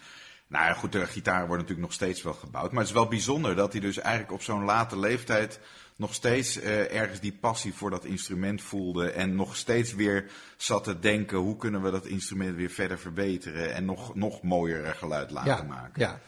nou 0.49 0.65
ja, 0.65 0.73
goed, 0.73 0.93
de 0.93 1.07
gitaar 1.07 1.47
wordt 1.47 1.63
natuurlijk 1.63 1.89
nog 1.89 1.93
steeds 1.93 2.23
wel 2.23 2.33
gebouwd. 2.33 2.71
Maar 2.71 2.81
het 2.81 2.89
is 2.89 2.95
wel 2.95 3.09
bijzonder 3.09 3.57
dat 3.57 3.73
hij 3.73 3.81
dus 3.81 3.99
eigenlijk 3.99 4.33
op 4.33 4.43
zo'n 4.43 4.65
late 4.65 4.99
leeftijd 4.99 5.61
nog 5.97 6.15
steeds 6.15 6.57
uh, 6.57 6.95
ergens 6.95 7.21
die 7.21 7.33
passie 7.41 7.75
voor 7.75 7.91
dat 7.91 8.05
instrument 8.05 8.63
voelde. 8.63 9.11
En 9.11 9.35
nog 9.35 9.57
steeds 9.57 9.95
weer 9.95 10.31
zat 10.57 10.85
te 10.85 10.99
denken, 10.99 11.39
hoe 11.39 11.57
kunnen 11.57 11.83
we 11.83 11.91
dat 11.91 12.07
instrument 12.07 12.57
weer 12.57 12.71
verder 12.71 12.99
verbeteren. 12.99 13.75
En 13.75 13.85
nog, 13.85 14.15
nog 14.15 14.43
mooier 14.43 14.95
geluid 14.95 15.31
laten 15.31 15.67
maken. 15.67 16.01
Ja. 16.03 16.21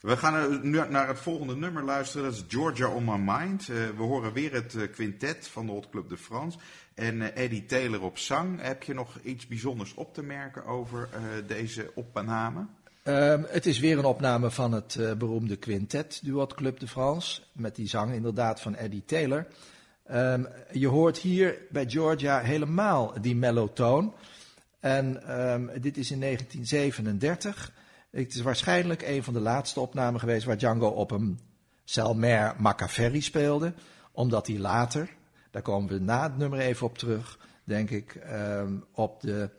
We 0.00 0.16
gaan 0.16 0.60
nu 0.70 0.88
naar 0.88 1.08
het 1.08 1.18
volgende 1.18 1.56
nummer 1.56 1.84
luisteren. 1.84 2.24
Dat 2.26 2.34
is 2.34 2.44
Georgia 2.48 2.88
on 2.88 3.04
My 3.04 3.16
Mind. 3.16 3.68
Uh, 3.68 3.76
we 3.96 4.02
horen 4.02 4.32
weer 4.32 4.52
het 4.52 4.74
uh, 4.74 4.82
quintet 4.92 5.48
van 5.48 5.66
de 5.66 5.72
Hot 5.72 5.88
Club 5.90 6.08
de 6.08 6.16
France. 6.16 6.58
En 6.94 7.34
Eddie 7.34 7.66
Taylor 7.66 8.02
op 8.02 8.18
zang. 8.18 8.60
Heb 8.62 8.82
je 8.82 8.94
nog 8.94 9.18
iets 9.22 9.46
bijzonders 9.46 9.94
op 9.94 10.14
te 10.14 10.22
merken 10.22 10.64
over 10.64 11.08
deze 11.46 11.90
opname? 11.94 12.66
Um, 13.04 13.46
het 13.48 13.66
is 13.66 13.78
weer 13.78 13.98
een 13.98 14.04
opname 14.04 14.50
van 14.50 14.72
het 14.72 14.98
beroemde 15.18 15.56
quintet 15.56 16.20
Duot 16.24 16.54
Club 16.54 16.80
de 16.80 16.88
France. 16.88 17.42
Met 17.52 17.76
die 17.76 17.88
zang 17.88 18.12
inderdaad 18.12 18.60
van 18.60 18.74
Eddie 18.74 19.04
Taylor. 19.04 19.46
Um, 20.12 20.48
je 20.72 20.86
hoort 20.86 21.18
hier 21.18 21.58
bij 21.70 21.88
Georgia 21.88 22.40
helemaal 22.40 23.20
die 23.20 23.36
mellotoon. 23.36 24.14
En 24.80 25.38
um, 25.40 25.70
dit 25.80 25.96
is 25.96 26.10
in 26.10 26.20
1937. 26.20 27.72
Het 28.10 28.34
is 28.34 28.40
waarschijnlijk 28.40 29.02
een 29.02 29.22
van 29.22 29.32
de 29.32 29.40
laatste 29.40 29.80
opnamen 29.80 30.20
geweest 30.20 30.44
waar 30.44 30.58
Django 30.58 30.88
op 30.88 31.10
een 31.10 31.40
Selmer 31.84 32.54
Macaferri 32.58 33.20
speelde. 33.20 33.74
Omdat 34.12 34.46
hij 34.46 34.58
later, 34.58 35.16
daar 35.50 35.62
komen 35.62 35.88
we 35.88 35.98
na 35.98 36.22
het 36.22 36.36
nummer 36.36 36.58
even 36.58 36.86
op 36.86 36.98
terug, 36.98 37.38
denk 37.64 37.90
ik, 37.90 38.20
op 38.92 39.20
de 39.20 39.50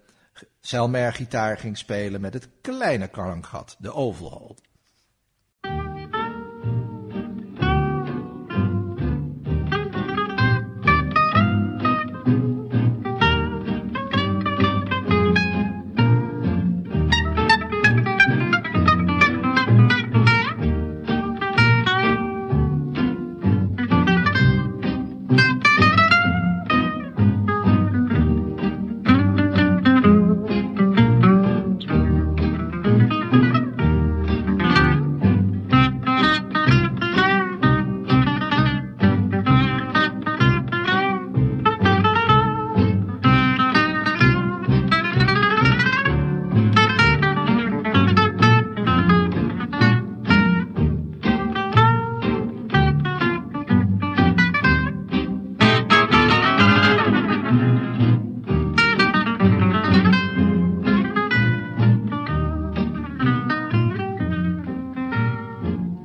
Selmer 0.60 1.14
gitaar 1.14 1.58
ging 1.58 1.78
spelen 1.78 2.22
met 2.22 2.34
het 2.34 2.50
kleine 2.62 3.08
klankgat, 3.08 3.76
de 3.80 3.94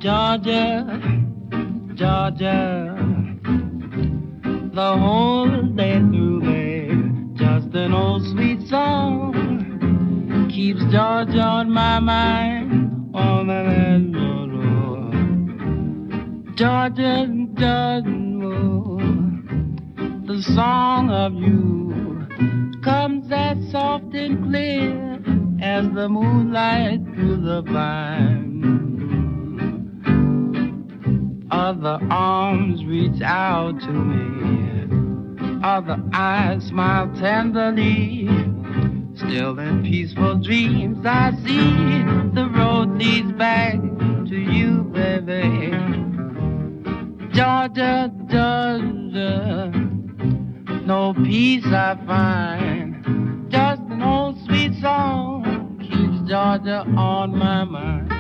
Georgia, 0.04 1.00
Georgia, 1.94 2.94
the 4.74 4.98
whole 4.98 5.62
day 5.74 5.98
through, 5.98 6.42
babe. 6.42 7.34
Just 7.34 7.74
an 7.74 7.94
old 7.94 8.22
sweet 8.26 8.68
song 8.68 9.32
keeps 10.52 10.80
Georgia 10.92 11.40
on 11.40 11.70
my 11.70 12.00
mind. 12.00 13.14
On 13.14 13.46
the 13.46 13.54
land, 13.54 14.14
oh, 14.14 14.44
Lord. 14.52 15.14
Georgia, 16.54 17.26
Georgia, 17.54 18.02
oh, 18.44 18.98
the 20.26 20.42
song 20.54 21.08
of 21.08 21.32
you 21.32 22.28
comes 22.82 23.32
as 23.32 23.56
soft 23.70 24.14
and 24.14 24.44
clear 24.44 25.14
as 25.62 25.90
the 25.94 26.10
moonlight 26.10 27.00
through 27.14 27.40
the 27.40 27.62
vine. 27.62 28.43
Other 31.64 31.98
arms 32.10 32.84
reach 32.84 33.22
out 33.22 33.80
to 33.80 33.90
me. 33.90 35.62
Other 35.64 35.98
eyes 36.12 36.62
smile 36.64 37.10
tenderly. 37.18 38.26
Still 39.14 39.58
in 39.58 39.82
peaceful 39.82 40.34
dreams 40.42 40.98
I 41.06 41.32
see 41.42 42.02
the 42.34 42.50
road 42.54 42.98
leads 42.98 43.32
back 43.32 43.80
to 43.80 44.36
you, 44.36 44.82
baby. 44.92 45.70
Georgia, 47.32 48.12
Georgia, 48.28 49.72
no 50.84 51.14
peace 51.14 51.64
I 51.64 51.98
find. 52.04 53.50
Just 53.50 53.80
an 53.88 54.02
old 54.02 54.38
sweet 54.44 54.78
song 54.82 55.78
keeps 55.80 56.28
Georgia 56.28 56.84
on 56.94 57.38
my 57.38 57.64
mind. 57.64 58.13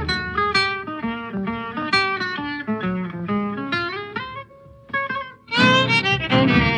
Nou, 6.34 6.73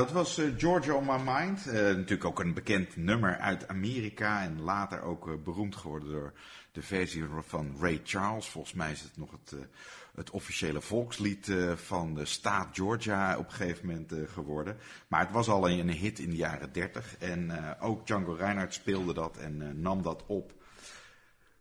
dat 0.00 0.12
was 0.12 0.38
uh, 0.38 0.52
Georgia 0.56 0.94
on 0.94 1.04
My 1.04 1.32
Mind. 1.32 1.66
Uh, 1.66 1.72
natuurlijk 1.72 2.24
ook 2.24 2.40
een 2.40 2.54
bekend 2.54 2.96
nummer 2.96 3.38
uit 3.38 3.68
Amerika. 3.68 4.42
En 4.42 4.60
later 4.60 5.02
ook 5.02 5.28
uh, 5.28 5.34
beroemd 5.44 5.76
geworden 5.76 6.08
door 6.08 6.32
de 6.72 6.82
versie 6.82 7.24
van 7.46 7.76
Ray 7.80 8.00
Charles. 8.04 8.48
Volgens 8.48 8.74
mij 8.74 8.92
is 8.92 9.00
het 9.00 9.16
nog 9.16 9.30
het, 9.30 9.54
het 10.14 10.30
officiële 10.30 10.80
volkslied 10.80 11.52
van 11.74 12.14
de 12.14 12.24
staat 12.24 12.68
Georgia 12.72 13.38
op 13.38 13.44
een 13.44 13.52
gegeven 13.52 13.86
moment 13.86 14.12
geworden. 14.26 14.76
Maar 15.08 15.20
het 15.20 15.30
was 15.30 15.48
al 15.48 15.68
een, 15.68 15.78
een 15.78 15.90
hit 15.90 16.18
in 16.18 16.30
de 16.30 16.36
jaren 16.36 16.72
30. 16.72 17.16
En 17.18 17.76
ook 17.80 18.06
Django 18.06 18.32
Reinhardt 18.32 18.74
speelde 18.74 19.14
dat 19.14 19.36
en 19.36 19.80
nam 19.80 20.02
dat 20.02 20.24
op. 20.26 20.52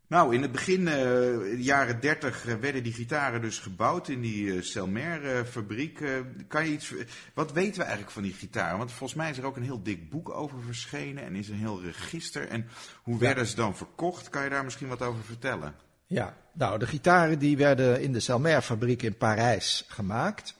Nou, 0.09 0.35
in 0.35 0.41
het 0.41 0.51
begin, 0.51 0.79
uh, 0.79 0.87
de 0.87 1.63
jaren 1.63 1.99
30, 1.99 2.45
uh, 2.45 2.53
werden 2.55 2.83
die 2.83 2.93
gitaren 2.93 3.41
dus 3.41 3.59
gebouwd 3.59 4.07
in 4.07 4.21
die 4.21 4.43
uh, 4.43 4.61
Selmer-fabriek. 4.61 6.03
kan 6.47 6.65
je 6.65 6.71
iets, 6.71 6.93
wat 7.33 7.51
weten 7.51 7.75
we 7.75 7.81
eigenlijk 7.81 8.11
van 8.11 8.23
die 8.23 8.33
gitaren? 8.33 8.77
Want 8.77 8.91
volgens 8.91 9.19
mij 9.19 9.29
is 9.29 9.37
er 9.37 9.45
ook 9.45 9.55
een 9.55 9.63
heel 9.63 9.83
dik 9.83 10.09
boek 10.09 10.29
over 10.29 10.61
verschenen 10.61 11.23
en 11.23 11.35
is 11.35 11.49
een 11.49 11.57
heel 11.57 11.81
register. 11.81 12.47
En 12.47 12.67
hoe 13.03 13.13
ja. 13.13 13.19
werden 13.19 13.45
ze 13.45 13.55
dan 13.55 13.75
verkocht? 13.75 14.29
Kan 14.29 14.43
je 14.43 14.49
daar 14.49 14.63
misschien 14.63 14.87
wat 14.87 15.01
over 15.01 15.23
vertellen? 15.23 15.75
Ja, 16.05 16.37
nou, 16.53 16.79
de 16.79 16.87
gitaren 16.87 17.39
die 17.39 17.57
werden 17.57 18.01
in 18.01 18.13
de 18.13 18.19
Selmer-fabriek 18.19 19.01
in 19.01 19.17
Parijs 19.17 19.85
gemaakt. 19.87 20.55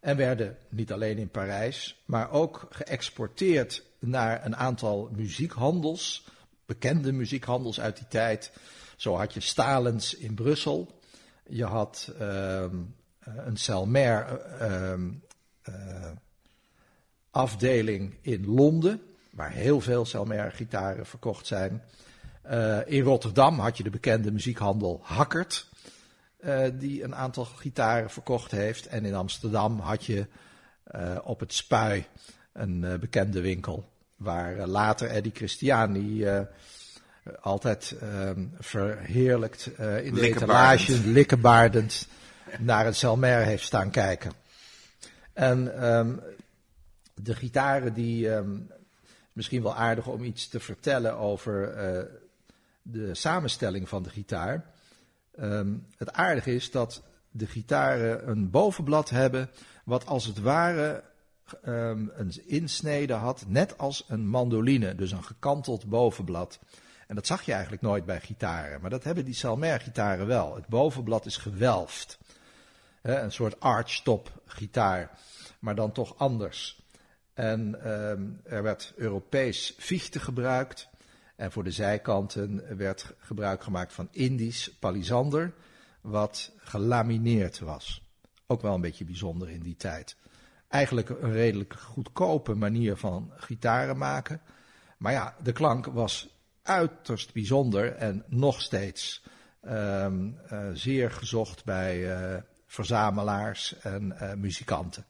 En 0.00 0.16
werden 0.16 0.56
niet 0.68 0.92
alleen 0.92 1.18
in 1.18 1.30
Parijs, 1.30 2.02
maar 2.04 2.30
ook 2.30 2.66
geëxporteerd 2.70 3.84
naar 3.98 4.44
een 4.44 4.56
aantal 4.56 5.10
muziekhandels, 5.16 6.26
bekende 6.66 7.12
muziekhandels 7.12 7.80
uit 7.80 7.96
die 7.96 8.08
tijd. 8.08 8.52
Zo 9.02 9.16
had 9.16 9.34
je 9.34 9.40
Stalens 9.40 10.14
in 10.14 10.34
Brussel. 10.34 11.00
Je 11.48 11.64
had 11.64 12.12
uh, 12.20 12.64
een 13.22 13.56
Selmer 13.56 14.40
uh, 14.60 14.92
uh, 15.68 16.10
afdeling 17.30 18.14
in 18.20 18.46
Londen, 18.46 19.02
waar 19.30 19.50
heel 19.50 19.80
veel 19.80 20.04
Selmer 20.04 20.52
gitaren 20.52 21.06
verkocht 21.06 21.46
zijn. 21.46 21.82
in 22.86 23.02
Rotterdam 23.02 23.58
had 23.58 23.76
je 23.76 23.82
de 23.82 23.90
bekende 23.90 24.32
muziekhandel 24.32 25.00
Hackert, 25.02 25.68
die 26.78 27.02
een 27.02 27.14
aantal 27.14 27.44
gitaren 27.44 28.10
verkocht 28.10 28.50
heeft. 28.50 28.86
En 28.86 29.04
in 29.04 29.14
Amsterdam 29.14 29.78
had 29.78 30.04
je 30.04 30.26
op 31.22 31.40
het 31.40 31.52
Spui 31.52 32.04
een 32.52 32.96
bekende 33.00 33.40
winkel, 33.40 33.88
waar 34.16 34.66
later 34.66 35.08
Eddie 35.08 35.34
Christiani 35.34 36.24
altijd 37.40 37.96
um, 38.02 38.52
verheerlijkt 38.58 39.70
uh, 39.80 40.04
in 40.04 40.14
de 40.14 40.20
etalage, 40.20 41.06
likkenbaardend, 41.06 42.08
naar 42.58 42.84
het 42.84 42.96
Selmer 42.96 43.38
heeft 43.38 43.64
staan 43.64 43.90
kijken. 43.90 44.32
En 45.32 45.86
um, 45.88 46.20
de 47.14 47.34
gitaren 47.34 47.94
die, 47.94 48.30
um, 48.30 48.70
misschien 49.32 49.62
wel 49.62 49.74
aardig 49.74 50.06
om 50.06 50.24
iets 50.24 50.48
te 50.48 50.60
vertellen 50.60 51.16
over 51.18 51.76
uh, 51.76 52.02
de 52.82 53.14
samenstelling 53.14 53.88
van 53.88 54.02
de 54.02 54.10
gitaar. 54.10 54.64
het 55.96 56.12
aardige 56.12 56.54
is 56.54 56.70
dat 56.70 57.02
de 57.30 57.46
gitaren 57.46 58.28
een 58.28 58.50
bovenblad 58.50 59.10
hebben 59.10 59.50
wat 59.84 60.06
als 60.06 60.24
het 60.24 60.38
ware 60.40 61.02
een 61.60 62.32
insnede 62.46 63.12
had, 63.12 63.44
net 63.48 63.78
als 63.78 64.04
een 64.08 64.26
mandoline, 64.28 64.94
dus 64.94 65.12
een 65.12 65.24
gekanteld 65.24 65.88
bovenblad. 65.88 66.58
En 67.12 67.18
dat 67.18 67.26
zag 67.26 67.42
je 67.42 67.52
eigenlijk 67.52 67.82
nooit 67.82 68.04
bij 68.04 68.20
gitaren. 68.20 68.80
Maar 68.80 68.90
dat 68.90 69.04
hebben 69.04 69.24
die 69.24 69.34
Salmer-gitaren 69.34 70.26
wel. 70.26 70.54
Het 70.54 70.66
bovenblad 70.66 71.26
is 71.26 71.36
gewelfd. 71.36 72.18
een 73.02 73.32
soort 73.32 73.60
archtop 73.60 74.42
gitaar. 74.46 75.10
Maar 75.58 75.74
dan 75.74 75.92
toch 75.92 76.18
anders. 76.18 76.82
En 77.34 77.90
um, 77.92 78.40
er 78.44 78.62
werd 78.62 78.92
Europees 78.96 79.74
fichte 79.78 80.20
gebruikt. 80.20 80.88
En 81.36 81.52
voor 81.52 81.64
de 81.64 81.70
zijkanten 81.70 82.76
werd 82.76 83.14
gebruik 83.18 83.62
gemaakt 83.62 83.92
van 83.92 84.08
Indisch 84.10 84.76
palisander. 84.78 85.54
Wat 86.00 86.52
gelamineerd 86.56 87.58
was. 87.58 88.02
Ook 88.46 88.62
wel 88.62 88.74
een 88.74 88.80
beetje 88.80 89.04
bijzonder 89.04 89.50
in 89.50 89.60
die 89.60 89.76
tijd. 89.76 90.16
Eigenlijk 90.68 91.08
een 91.08 91.32
redelijk 91.32 91.74
goedkope 91.74 92.54
manier 92.54 92.96
van 92.96 93.32
gitaren 93.36 93.98
maken. 93.98 94.40
Maar 94.98 95.12
ja, 95.12 95.36
de 95.42 95.52
klank 95.52 95.86
was 95.86 96.32
uiterst 96.62 97.32
bijzonder 97.32 97.94
en 97.96 98.24
nog 98.26 98.60
steeds 98.60 99.22
um, 99.62 100.38
uh, 100.52 100.68
zeer 100.72 101.10
gezocht 101.10 101.64
bij 101.64 101.98
uh, 101.98 102.40
verzamelaars 102.66 103.78
en 103.78 104.16
uh, 104.22 104.32
muzikanten. 104.32 105.06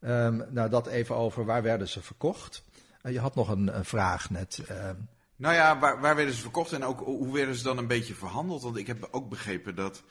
Um, 0.00 0.44
nou, 0.50 0.70
dat 0.70 0.86
even 0.86 1.16
over 1.16 1.44
waar 1.44 1.62
werden 1.62 1.88
ze 1.88 2.02
verkocht. 2.02 2.64
je 3.02 3.20
had 3.20 3.34
nog 3.34 3.48
een, 3.48 3.76
een 3.76 3.84
vraag 3.84 4.30
net. 4.30 4.62
Ehm. 4.68 4.96
Nou 5.36 5.54
ja, 5.54 5.78
waar, 5.78 6.00
waar, 6.00 6.16
werden 6.16 6.34
ze 6.34 6.40
verkocht 6.40 6.72
en 6.72 6.84
ook 6.84 7.00
hoe 7.00 7.34
werden 7.34 7.54
ze 7.54 7.62
dan 7.62 7.78
een 7.78 7.86
beetje 7.86 8.14
verhandeld? 8.14 8.62
Want 8.62 8.76
ik 8.76 8.86
heb 8.86 9.08
ook 9.10 9.28
begrepen 9.28 9.74
dat 9.74 10.02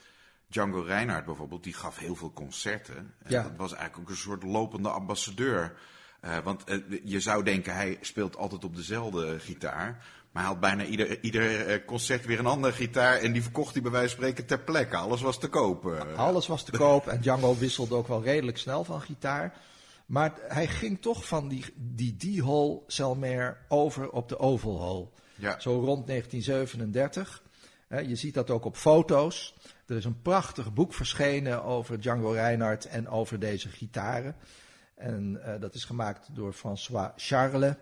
Django 0.47 0.81
Reinhardt 0.81 1.25
bijvoorbeeld, 1.25 1.63
die 1.63 1.73
gaf 1.73 1.97
heel 1.97 2.15
veel 2.15 2.33
concerten. 2.33 3.13
Ja. 3.27 3.43
Dat 3.43 3.55
was 3.57 3.73
eigenlijk 3.73 4.01
ook 4.03 4.15
een 4.15 4.21
soort 4.21 4.43
lopende 4.43 4.89
ambassadeur 4.89 5.77
uh, 6.25 6.38
want 6.43 6.69
uh, 6.69 6.77
je 7.03 7.19
zou 7.19 7.43
denken, 7.43 7.75
hij 7.75 7.97
speelt 8.01 8.38
altijd 8.38 8.63
op 8.63 8.75
dezelfde 8.75 9.39
gitaar. 9.39 10.05
Maar 10.33 10.43
hij 10.43 10.51
had 10.51 10.62
bijna 10.62 10.86
ieder, 10.86 11.23
ieder 11.23 11.67
eh, 11.67 11.86
concert 11.86 12.25
weer 12.25 12.39
een 12.39 12.45
andere 12.45 12.73
gitaar 12.73 13.17
en 13.17 13.31
die 13.31 13.41
verkocht 13.41 13.73
hij 13.73 13.81
bij 13.81 13.91
wijze 13.91 14.07
van 14.07 14.17
spreken 14.17 14.45
ter 14.45 14.59
plekke. 14.59 14.97
Alles 14.97 15.21
was 15.21 15.39
te 15.39 15.47
koop. 15.47 15.86
eh. 15.86 16.17
Alles 16.17 16.47
was 16.47 16.63
te 16.63 16.71
koop 16.71 17.07
en 17.07 17.21
Django 17.21 17.57
wisselde 17.57 17.95
ook 17.95 18.07
wel 18.07 18.23
redelijk 18.23 18.57
snel 18.57 18.83
van 18.83 19.01
gitaar. 19.01 19.53
Maar 20.05 20.33
hij 20.47 20.67
ging 20.67 21.01
toch 21.01 21.27
van 21.27 21.47
die, 21.47 21.65
die 21.75 22.15
D-hole 22.15 22.81
Selmer 22.88 23.57
over 23.67 24.09
op 24.09 24.29
de 24.29 24.39
Oval 24.39 24.81
Hole. 24.81 25.07
Ja. 25.36 25.59
Zo 25.59 25.71
rond 25.71 26.07
1937. 26.07 27.43
Hè, 27.88 27.99
je 27.99 28.15
ziet 28.15 28.33
dat 28.33 28.49
ook 28.49 28.65
op 28.65 28.75
foto's. 28.77 29.55
Er 29.86 29.95
is 29.95 30.05
een 30.05 30.21
prachtig 30.21 30.73
boek 30.73 30.93
verschenen 30.93 31.63
over 31.63 31.99
Django 31.99 32.29
Reinhardt 32.31 32.86
en 32.86 33.09
over 33.09 33.39
deze 33.39 33.69
gitaren. 33.69 34.36
En 34.95 35.39
eh, 35.43 35.62
dat 35.62 35.73
is 35.73 35.86
gemaakt 35.86 36.36
door 36.36 36.53
François 36.53 37.12
Charles. 37.15 37.73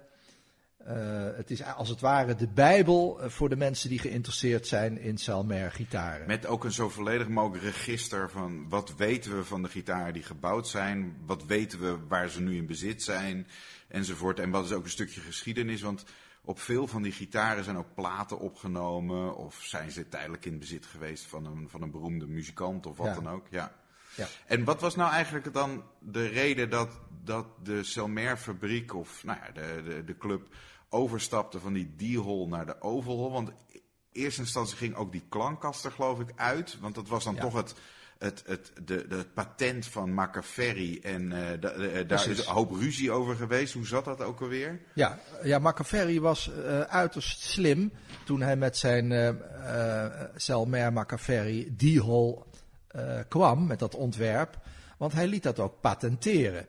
Eh, 0.78 1.28
het 1.36 1.52
is 1.52 1.63
als 1.63 1.89
het 1.89 2.00
ware 2.00 2.36
de 2.36 2.47
Bijbel 2.47 3.21
eh, 3.21 3.30
voor 3.30 3.50
de 3.50 3.56
mensen 3.56 3.89
die 3.89 4.00
geïnteresseerd 4.00 4.67
zijn 4.67 5.00
in 5.00 5.17
Selmer 5.17 5.71
gitaren. 5.71 6.28
Met 6.28 6.45
ook 6.45 6.63
een 6.63 6.71
zo 6.71 6.89
volledig 6.89 7.28
mogelijk 7.28 7.63
register 7.63 8.30
van 8.30 8.69
wat 8.69 8.95
weten 8.95 9.38
we 9.38 9.43
van 9.43 9.62
de 9.62 9.69
gitaren 9.69 10.13
die 10.13 10.24
gebouwd 10.24 10.67
zijn, 10.67 11.17
wat 11.26 11.45
weten 11.45 11.80
we 11.80 11.97
waar 12.08 12.30
ze 12.30 12.41
nu 12.41 12.56
in 12.56 12.65
bezit 12.65 13.04
zijn, 13.04 13.47
enzovoort. 13.88 14.39
En 14.39 14.50
wat 14.50 14.65
is 14.65 14.71
ook 14.71 14.84
een 14.84 14.89
stukje 14.89 15.21
geschiedenis, 15.21 15.82
want 15.82 16.06
op 16.43 16.60
veel 16.60 16.88
van 16.88 17.02
die 17.02 17.12
gitaren 17.12 17.63
zijn 17.63 17.78
ook 17.78 17.93
platen 17.95 18.39
opgenomen 18.39 19.36
of 19.36 19.62
zijn 19.63 19.91
ze 19.91 20.10
tijdelijk 20.10 20.45
in 20.45 20.60
bezit 20.60 20.86
geweest 20.86 21.26
van 21.26 21.45
een, 21.45 21.69
van 21.69 21.82
een 21.82 21.91
beroemde 21.91 22.28
muzikant 22.28 22.86
of 22.86 22.97
wat 22.97 23.08
Ja. 23.08 23.13
dan 23.13 23.30
ook. 23.30 23.45
Ja. 23.50 23.71
Ja. 24.15 24.28
En 24.45 24.63
wat 24.63 24.82
was 24.82 24.95
nou 24.95 25.12
eigenlijk 25.12 25.54
dan 25.54 25.84
de 26.00 26.28
reden 26.28 26.69
dat, 26.69 27.00
dat 27.24 27.45
de 27.63 27.84
Selmer-fabriek 27.84 28.93
of 28.95 29.24
nou 29.24 29.39
ja, 29.45 29.52
de, 29.52 29.84
de, 29.84 30.04
de 30.04 30.17
club 30.17 30.47
overstapte 30.89 31.60
van 31.60 31.74
die 31.74 31.95
D-hole 31.97 32.47
naar 32.47 32.65
de 32.65 32.82
Oval 32.82 33.17
Hole? 33.17 33.32
Want 33.32 33.52
in 33.67 33.82
eerste 34.12 34.41
instantie 34.41 34.78
ging 34.78 34.95
ook 34.95 35.12
die 35.12 35.24
klankkast 35.30 35.86
er 35.86 35.91
geloof 35.91 36.19
ik 36.19 36.32
uit, 36.36 36.78
want 36.80 36.95
dat 36.95 37.08
was 37.08 37.24
dan 37.24 37.36
Ja. 37.36 37.41
toch 37.41 37.54
het, 37.54 37.76
het, 38.17 38.43
het, 38.45 38.71
de, 38.86 39.08
de, 39.08 39.15
het 39.15 39.34
patent 39.34 39.86
van 39.86 40.13
Machiavelli 40.13 41.00
en 41.00 41.32
eh, 41.32 41.54
eh, 42.00 42.08
daar 42.08 42.30
is 42.30 42.38
een 42.38 42.54
hoop 42.54 42.71
ruzie 42.71 43.12
over 43.12 43.36
geweest. 43.36 43.74
Hoe 43.74 43.88
zat 43.88 44.06
dat 44.06 44.21
ook 44.21 44.41
alweer? 44.41 44.80
Ja, 44.93 45.19
ja 45.43 45.60
Machiavelli 45.60 46.19
was 46.19 46.52
eh, 46.54 46.82
uiterst 46.82 47.41
slim 47.41 47.91
toen 48.26 48.41
hij 48.41 48.56
met 48.56 48.78
zijn 48.78 49.12
eh, 49.12 50.10
Selmer 50.36 50.93
Machiavelli 50.93 51.76
D-hole 51.76 52.43
eh, 52.91 53.19
kwam, 53.27 53.67
met 53.67 53.80
dat 53.80 53.95
ontwerp. 53.95 54.58
Want 54.97 55.13
hij 55.13 55.27
liet 55.27 55.43
dat 55.43 55.60
ook 55.60 55.82
patenteren. 55.82 56.67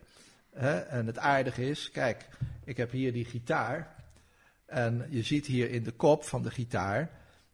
En 0.89 1.07
het 1.07 1.19
aardige 1.19 1.69
is, 1.69 1.91
kijk, 1.91 2.29
ik 2.65 2.77
heb 2.77 2.91
hier 2.91 3.13
die 3.13 3.25
gitaar. 3.25 3.95
En 4.67 5.07
je 5.11 5.23
ziet 5.23 5.47
hier 5.47 5.71
in 5.71 5.83
de 5.83 5.91
kop 5.91 6.25
van 6.25 6.43
de 6.43 6.51
gitaar, 6.51 7.11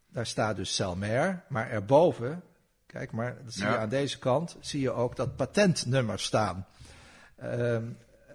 daar 0.08 0.26
staat 0.26 0.56
dus 0.56 0.74
Selmer. 0.74 1.42
Maar 1.48 1.70
erboven, 1.70 2.42
kijk 2.86 3.12
maar, 3.12 3.36
dat 3.44 3.52
zie 3.52 3.64
je 3.64 3.70
Ja. 3.70 3.78
aan 3.78 3.88
deze 3.88 4.18
kant, 4.18 4.56
zie 4.60 4.80
je 4.80 4.90
ook 4.90 5.16
dat 5.16 5.36
patentnummer 5.36 6.18
staan. 6.18 6.66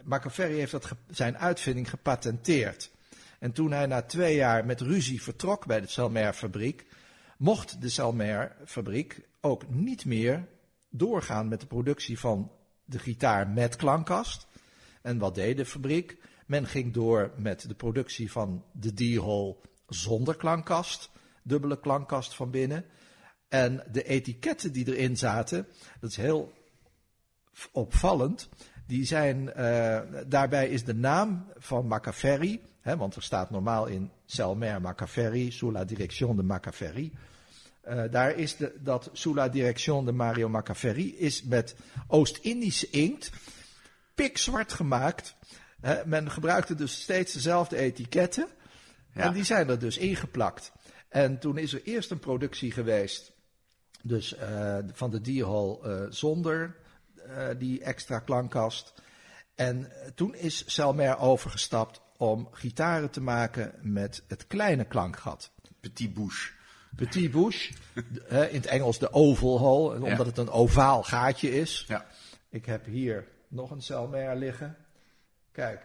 Machiavelli 0.04 0.58
heeft 0.58 0.72
dat 0.72 0.92
zijn 1.10 1.38
uitvinding 1.38 1.90
gepatenteerd. 1.90 2.92
En 3.40 3.52
toen 3.52 3.72
hij 3.72 3.86
na 3.86 4.02
twee 4.02 4.36
jaar 4.36 4.66
met 4.66 4.82
ruzie 4.82 5.22
vertrok 5.22 5.66
bij 5.66 5.82
de 5.82 5.88
Selmer-fabriek, 5.88 6.86
mocht 7.44 7.82
de 7.82 7.90
Selmer-fabriek 7.90 9.28
ook 9.42 9.70
niet 9.70 10.06
meer 10.06 10.48
doorgaan 10.90 11.48
met 11.48 11.60
de 11.60 11.66
productie 11.66 12.20
van 12.20 12.52
de 12.86 13.00
gitaar 13.00 13.50
met 13.50 13.76
klankkast. 13.76 14.48
En 15.02 15.18
wat 15.18 15.36
deed 15.36 15.58
de 15.58 15.66
fabriek? 15.66 16.18
Men 16.48 16.68
ging 16.68 16.94
door 16.94 17.32
met 17.38 17.68
de 17.68 17.74
productie 17.76 18.32
van 18.32 18.64
de 18.72 18.94
D-hole 18.94 19.56
zonder 19.88 20.36
klankkast, 20.36 21.10
dubbele 21.42 21.80
klankkast 21.80 22.36
van 22.36 22.52
binnen. 22.52 22.86
En 23.48 23.84
de 23.92 24.04
etiketten 24.04 24.74
die 24.74 24.88
erin 24.88 25.18
zaten, 25.18 25.68
dat 26.00 26.10
is 26.10 26.18
heel 26.18 26.54
opvallend. 27.72 28.50
Die 28.88 29.06
zijn, 29.06 29.54
eh, 29.54 30.02
daarbij 30.28 30.70
is 30.70 30.84
de 30.84 30.96
naam 30.96 31.46
van 31.58 31.88
Machiavelli, 31.88 32.62
hè, 32.82 32.98
want 32.98 33.16
er 33.16 33.24
staat 33.24 33.50
normaal 33.50 33.86
in 33.86 34.12
Selmer 34.26 34.82
Machiavelli, 34.82 35.52
sous 35.52 35.74
la 35.74 35.86
direction 35.86 36.36
de 36.36 36.44
Machiavelli. 36.44 37.14
Eh, 37.84 38.04
daar 38.12 38.36
is 38.36 38.56
de, 38.56 38.76
dat 38.80 39.10
sous 39.14 39.36
la 39.36 39.50
direction 39.50 40.06
de 40.06 40.12
Mario 40.12 40.50
Machiavelli 40.50 41.18
is 41.18 41.44
met 41.44 41.76
Oost-Indische 42.08 42.90
inkt 42.90 43.32
pikzwart 44.16 44.74
gemaakt. 44.74 45.36
Men 46.06 46.32
gebruikte 46.32 46.76
dus 46.76 47.02
steeds 47.02 47.34
dezelfde 47.34 47.78
etiketten. 47.78 48.48
Ja. 49.14 49.22
En 49.22 49.34
die 49.34 49.44
zijn 49.44 49.70
er 49.70 49.80
dus 49.80 49.98
ingeplakt. 49.98 50.72
En 51.10 51.40
toen 51.40 51.58
is 51.58 51.74
er 51.74 51.84
eerst 51.84 52.12
een 52.12 52.20
productie 52.20 52.72
geweest. 52.72 53.32
Dus 54.02 54.36
eh, 54.36 54.78
van 54.92 55.12
de 55.12 55.22
D-hole 55.22 55.82
eh, 55.82 56.12
zonder 56.12 56.76
die 57.58 57.84
extra 57.84 58.20
klankkast. 58.20 58.94
En 59.56 59.92
toen 60.16 60.36
is 60.36 60.64
Selmer 60.66 61.18
overgestapt 61.18 62.02
om 62.18 62.48
gitaren 62.52 63.10
te 63.10 63.22
maken 63.22 63.74
met 63.82 64.24
het 64.28 64.48
kleine 64.48 64.86
klankgat. 64.86 65.52
Petit 65.80 66.14
Bouche. 66.14 66.52
Petit 66.96 67.32
bush, 67.32 67.70
in 68.26 68.36
het 68.52 68.66
Engels 68.66 69.00
de 69.00 69.14
oval 69.14 69.58
hole, 69.60 69.94
omdat 69.96 70.10
Ja. 70.18 70.24
het 70.26 70.38
een 70.38 70.50
ovaal 70.50 71.04
gaatje 71.04 71.52
is. 71.60 71.86
Ja. 71.88 72.06
Ik 72.50 72.66
heb 72.66 72.86
hier 72.86 73.28
nog 73.48 73.72
een 73.72 73.82
Selmer 73.82 74.36
liggen. 74.36 74.76
Kijk. 75.52 75.82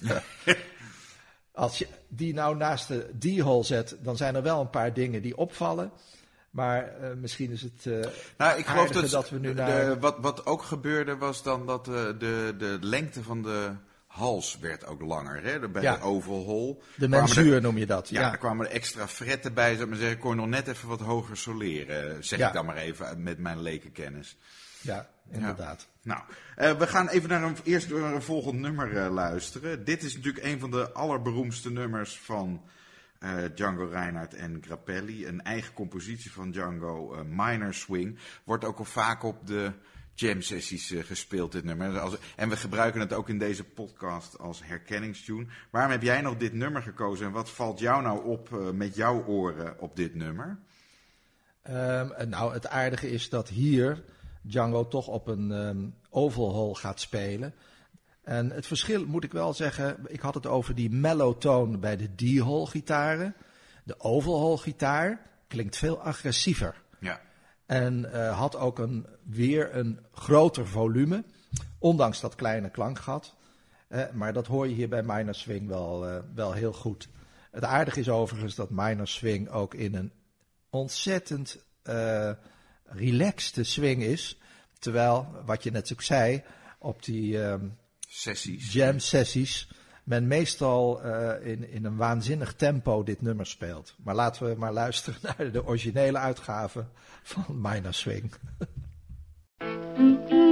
Als 1.52 1.78
je 1.78 1.86
die 2.08 2.34
nou 2.34 2.56
naast 2.56 2.88
de 2.88 3.10
D-hole 3.18 3.62
zet, 3.64 3.96
dan 4.00 4.16
zijn 4.16 4.34
er 4.34 4.42
wel 4.42 4.60
een 4.60 4.70
paar 4.70 4.92
dingen 4.92 5.22
die 5.22 5.36
opvallen. 5.36 5.90
Maar 6.50 6.96
eh, 6.96 7.14
misschien 7.16 7.50
is 7.50 7.62
het. 7.62 7.86
eh, 7.86 8.10
Nou, 8.38 8.58
ik 8.58 8.66
geloof 8.66 8.90
dat, 8.90 9.10
dat 9.10 9.30
we 9.30 9.38
nu 9.38 9.48
de- 9.48 9.54
naar- 9.54 9.84
de- 9.84 9.98
wat, 9.98 10.16
wat 10.20 10.46
ook 10.46 10.62
gebeurde 10.62 11.16
was 11.16 11.42
dan 11.42 11.66
dat 11.66 11.88
eh, 11.88 11.94
de, 12.18 12.54
de 12.58 12.78
lengte 12.80 13.22
van 13.22 13.42
de 13.42 13.70
hals 14.14 14.58
werd 14.58 14.86
ook 14.86 15.00
langer. 15.00 15.42
Hè? 15.42 15.68
Bij 15.68 15.82
Ja. 15.82 15.96
de 15.96 16.02
oval 16.02 16.44
hole. 16.44 16.76
de 16.96 17.08
mensuur 17.08 17.54
er- 17.54 17.60
noem 17.60 17.78
je 17.78 17.86
dat. 17.86 18.08
Ja, 18.08 18.20
Ja, 18.20 18.32
er 18.32 18.38
kwamen 18.38 18.66
er 18.66 18.72
extra 18.72 19.08
fretten 19.08 19.54
bij, 19.54 19.70
zou 19.70 19.82
ik 19.82 19.88
maar 19.88 19.98
zeggen. 19.98 20.18
Kon 20.18 20.30
je 20.30 20.36
nog 20.36 20.46
net 20.46 20.68
even 20.68 20.88
wat 20.88 21.00
hoger 21.00 21.36
soleren, 21.36 22.24
zeg 22.24 22.38
Ja. 22.38 22.46
ik 22.48 22.52
dan 22.54 22.64
maar 22.66 22.76
even 22.76 23.22
met 23.22 23.38
mijn 23.38 23.62
lekenkennis. 23.62 24.36
ja 24.80 25.08
inderdaad. 25.30 25.88
Nou, 26.02 26.20
eh, 26.56 26.72
we 26.78 26.86
gaan 26.86 27.08
even 27.08 27.28
naar 27.28 27.42
een, 27.42 27.56
eerst 27.64 27.90
naar 27.90 28.14
een 28.14 28.22
volgend 28.22 28.60
nummer 28.60 28.96
eh, 28.96 29.12
luisteren. 29.12 29.84
Dit 29.84 30.02
is 30.02 30.14
natuurlijk 30.16 30.44
een 30.44 30.60
van 30.60 30.70
de 30.70 30.92
allerberoemdste 30.92 31.72
nummers 31.72 32.18
van 32.18 32.62
eh, 33.18 33.34
Django 33.54 33.84
Reinhardt 33.84 34.34
en 34.34 34.62
Grappelli. 34.66 35.26
Een 35.26 35.42
eigen 35.42 35.74
compositie 35.74 36.32
van 36.32 36.50
Django, 36.50 37.24
Minor 37.28 37.74
Swing. 37.74 38.18
Wordt 38.44 38.64
ook 38.64 38.78
al 38.78 38.84
vaak 38.84 39.22
op 39.22 39.46
de 39.46 39.72
jam 40.14 40.42
sessies 40.42 40.90
eh, 40.90 41.04
gespeeld, 41.04 41.52
dit 41.52 41.64
nummer. 41.64 41.98
Als- 41.98 42.16
en 42.36 42.48
we 42.48 42.56
gebruiken 42.56 43.00
het 43.00 43.12
ook 43.12 43.28
in 43.28 43.38
deze 43.38 43.64
podcast 43.64 44.38
als 44.38 44.64
herkenningstune. 44.64 45.46
Waarom 45.70 45.90
heb 45.90 46.02
jij 46.02 46.20
nog 46.20 46.36
dit 46.36 46.52
nummer 46.52 46.82
gekozen 46.82 47.26
en 47.26 47.32
wat 47.32 47.50
valt 47.50 47.78
jou 47.78 48.02
nou 48.02 48.24
op 48.24 48.52
eh, 48.52 48.70
met 48.70 48.94
jouw 48.94 49.24
oren 49.24 49.80
op 49.80 49.96
dit 49.96 50.14
nummer? 50.14 50.58
Ehm, 51.62 52.10
en 52.10 52.28
nou, 52.28 52.52
het 52.52 52.66
aardige 52.68 53.10
is 53.10 53.28
dat 53.28 53.48
hier 53.48 54.04
Django 54.42 54.88
toch 54.88 55.06
op 55.06 55.26
een 55.26 55.94
oval 56.10 56.52
hole 56.52 56.74
gaat 56.74 57.00
spelen. 57.00 57.54
En 58.22 58.50
het 58.50 58.66
verschil 58.66 59.06
moet 59.06 59.24
ik 59.24 59.32
wel 59.32 59.54
zeggen, 59.54 59.96
ik 60.06 60.20
had 60.20 60.34
het 60.34 60.46
over 60.46 60.74
die 60.74 60.90
mellow 60.90 61.38
tone 61.38 61.78
bij 61.78 61.96
de 61.96 62.14
D-hole 62.14 62.66
gitaren. 62.66 63.34
De 63.84 64.00
oval 64.00 64.38
hole 64.40 64.58
gitaar 64.58 65.20
klinkt 65.48 65.76
veel 65.76 66.00
agressiever. 66.00 66.82
Ja, 67.00 67.20
En 67.66 68.12
eh, 68.12 68.38
had 68.38 68.56
ook 68.56 68.78
een, 68.78 69.06
weer 69.22 69.76
een 69.76 70.00
groter 70.12 70.66
volume, 70.66 71.24
ondanks 71.78 72.20
dat 72.20 72.34
kleine 72.34 72.70
klankgat. 72.70 73.34
Eh, 73.88 74.10
maar 74.12 74.32
dat 74.32 74.46
hoor 74.46 74.68
je 74.68 74.74
hier 74.74 74.88
bij 74.88 75.02
Minor 75.02 75.34
Swing 75.34 75.68
wel, 75.68 76.08
eh, 76.08 76.18
wel 76.34 76.52
heel 76.52 76.72
goed. 76.72 77.08
Het 77.50 77.64
aardige 77.64 78.00
is 78.00 78.08
overigens 78.08 78.54
dat 78.54 78.70
Minor 78.70 79.08
Swing 79.08 79.48
ook 79.48 79.74
in 79.74 79.94
een 79.94 80.12
ontzettend 80.70 81.62
relaxte 82.84 83.64
swing 83.64 84.02
is. 84.02 84.38
Terwijl, 84.78 85.26
wat 85.44 85.62
je 85.62 85.70
net 85.70 85.92
ook 85.92 86.02
zei, 86.02 86.42
op 86.78 87.02
die 87.02 87.42
ehm, 87.42 87.68
sessies. 88.08 88.72
jam 88.72 88.98
sessies 88.98 89.68
men 90.04 90.26
meestal 90.26 91.02
eh, 91.02 91.46
in, 91.50 91.70
in 91.70 91.84
een 91.84 91.96
waanzinnig 91.96 92.54
tempo 92.54 93.02
dit 93.02 93.22
nummer 93.22 93.46
speelt. 93.46 93.94
Maar 94.02 94.14
laten 94.14 94.46
we 94.46 94.54
maar 94.58 94.72
luisteren 94.72 95.20
naar 95.38 95.52
de 95.52 95.66
originele 95.66 96.18
uitgave 96.18 96.84
van 97.22 97.60
Minor 97.60 97.94
Swing. 97.94 98.32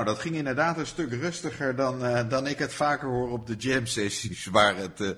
Nou, 0.00 0.12
dat 0.12 0.22
ging 0.22 0.34
inderdaad 0.34 0.78
een 0.78 0.86
stuk 0.86 1.12
rustiger 1.12 1.76
dan, 1.76 2.04
eh, 2.04 2.28
dan 2.28 2.46
ik 2.46 2.58
het 2.58 2.74
vaker 2.74 3.08
hoor 3.08 3.30
op 3.30 3.46
de 3.46 3.54
jam 3.54 3.86
sessies. 3.86 4.46
Waar 4.56 4.76
het, 4.76 5.00
eh, 5.00 5.10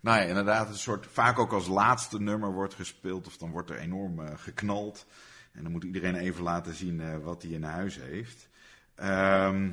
nou 0.00 0.20
ja, 0.20 0.24
inderdaad 0.24 0.68
een 0.68 0.78
soort, 0.78 1.06
vaak 1.12 1.38
ook 1.38 1.52
als 1.52 1.66
laatste 1.66 2.20
nummer 2.20 2.52
wordt 2.52 2.74
gespeeld. 2.74 3.26
Of 3.26 3.36
dan 3.36 3.50
wordt 3.50 3.70
er 3.70 3.78
enorm 3.78 4.20
eh, 4.20 4.32
geknald. 4.36 5.06
En 5.52 5.62
dan 5.62 5.72
moet 5.72 5.84
iedereen 5.84 6.14
even 6.14 6.42
laten 6.42 6.74
zien 6.74 7.22
wat 7.22 7.42
hij 7.42 7.50
in 7.50 7.62
huis 7.62 7.98
heeft. 8.00 8.48
Ehm, 8.94 9.70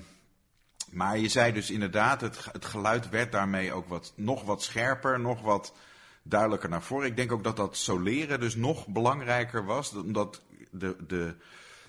maar 0.91 1.17
je 1.17 1.27
zei 1.27 1.53
dus 1.53 1.71
inderdaad, 1.71 2.21
het, 2.21 2.47
het 2.51 2.65
geluid 2.65 3.09
werd 3.09 3.31
daarmee 3.31 3.73
ook 3.73 3.87
wat, 3.87 4.13
nog 4.15 4.43
wat 4.43 4.63
scherper, 4.63 5.19
nog 5.19 5.41
wat 5.41 5.73
duidelijker 6.23 6.69
naar 6.69 6.83
voren. 6.83 7.07
Ik 7.07 7.15
denk 7.15 7.31
ook 7.31 7.43
dat 7.43 7.57
dat 7.57 7.77
soleren 7.77 8.39
dus 8.39 8.55
nog 8.55 8.87
belangrijker 8.87 9.65
was. 9.65 9.93
Omdat 9.93 10.41
de, 10.71 10.95
de, 11.07 11.35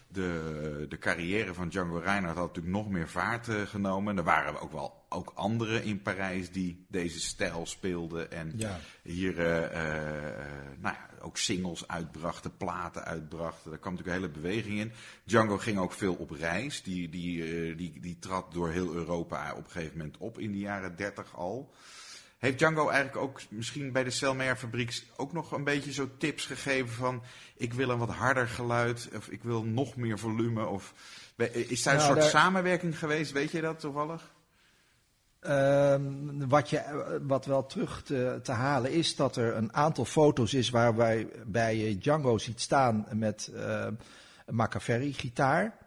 de, 0.09 0.87
de 0.89 0.99
carrière 0.99 1.55
van 1.55 1.69
Django 1.69 1.99
Reinhardt 1.99 2.39
had 2.39 2.47
natuurlijk 2.47 2.77
nog 2.77 2.89
meer 2.89 3.09
vaart 3.09 3.49
eh, 3.49 3.63
genomen. 3.63 4.17
Er 4.17 4.25
waren 4.25 4.61
ook 4.61 4.73
wel 4.73 5.05
ook 5.09 5.33
anderen 5.35 5.85
in 5.85 6.03
Parijs 6.03 6.51
die 6.51 6.87
deze 6.89 7.21
stijl 7.21 7.67
speelden. 7.67 8.31
En 8.31 8.53
Ja. 8.57 8.79
hier 9.03 9.39
eh, 9.39 9.65
eh, 9.65 10.47
nou 10.79 10.95
ja, 10.95 11.09
ook 11.21 11.37
singles 11.37 11.89
uitbrachten, 11.89 12.57
platen 12.57 13.05
uitbrachten. 13.05 13.71
Daar 13.71 13.79
kwam 13.79 13.93
natuurlijk 13.95 14.19
een 14.19 14.23
hele 14.23 14.41
beweging 14.41 14.79
in. 14.79 14.93
Django 15.25 15.59
ging 15.59 15.79
ook 15.79 15.93
veel 15.93 16.15
op 16.15 16.31
reis. 16.31 16.83
Die, 16.83 17.09
die, 17.09 17.75
die, 17.75 18.01
die 18.01 18.19
trad 18.19 18.53
door 18.53 18.71
heel 18.71 18.95
Europa 18.95 19.53
op 19.53 19.65
een 19.65 19.71
gegeven 19.71 19.97
moment 19.97 20.17
op 20.19 20.39
in 20.39 20.53
de 20.53 20.59
jaren 20.59 20.97
dertig 20.97 21.37
al. 21.37 21.75
Heeft 22.39 22.59
Django 22.59 22.89
eigenlijk 22.89 23.17
ook 23.17 23.41
misschien 23.49 23.93
bij 23.93 24.05
de 24.05 24.11
Selmer 24.11 24.57
fabriek 24.57 25.03
ook 25.17 25.33
nog 25.33 25.53
een 25.53 25.65
beetje 25.65 25.93
zo 25.93 26.09
tips 26.19 26.47
gegeven 26.47 26.95
van 26.95 27.23
ik 27.57 27.75
wil 27.75 27.91
een 27.91 27.99
wat 27.99 28.11
harder 28.11 28.49
geluid 28.49 29.09
of 29.17 29.29
ik 29.29 29.43
wil 29.43 29.63
nog 29.65 29.97
meer 29.97 30.19
volume 30.19 30.67
of 30.67 30.95
is 31.53 31.83
daar 31.83 31.95
een 31.95 32.01
Nou, 32.01 32.13
soort 32.13 32.21
daar- 32.21 32.41
samenwerking 32.43 32.99
geweest, 32.99 33.33
weet 33.33 33.51
je 33.51 33.61
dat 33.61 33.81
toevallig? 33.81 34.35
Ehm, 35.41 36.49
wat, 36.49 36.71
je, 36.71 37.21
wat 37.27 37.45
wel 37.47 37.67
terug 37.67 38.03
te, 38.03 38.41
te 38.43 38.53
halen 38.53 38.93
is 38.93 39.17
dat 39.17 39.37
er 39.37 39.55
een 39.57 39.75
aantal 39.75 40.05
foto's 40.05 40.55
is 40.55 40.71
waarbij 40.71 41.29
bij 41.47 41.77
je 41.77 41.99
Django 41.99 42.39
ziet 42.39 42.61
staan 42.61 43.07
met 43.13 43.51
eh, 43.55 43.87
een 44.47 44.55
Machiavelli 44.55 45.13
gitaar. 45.13 45.79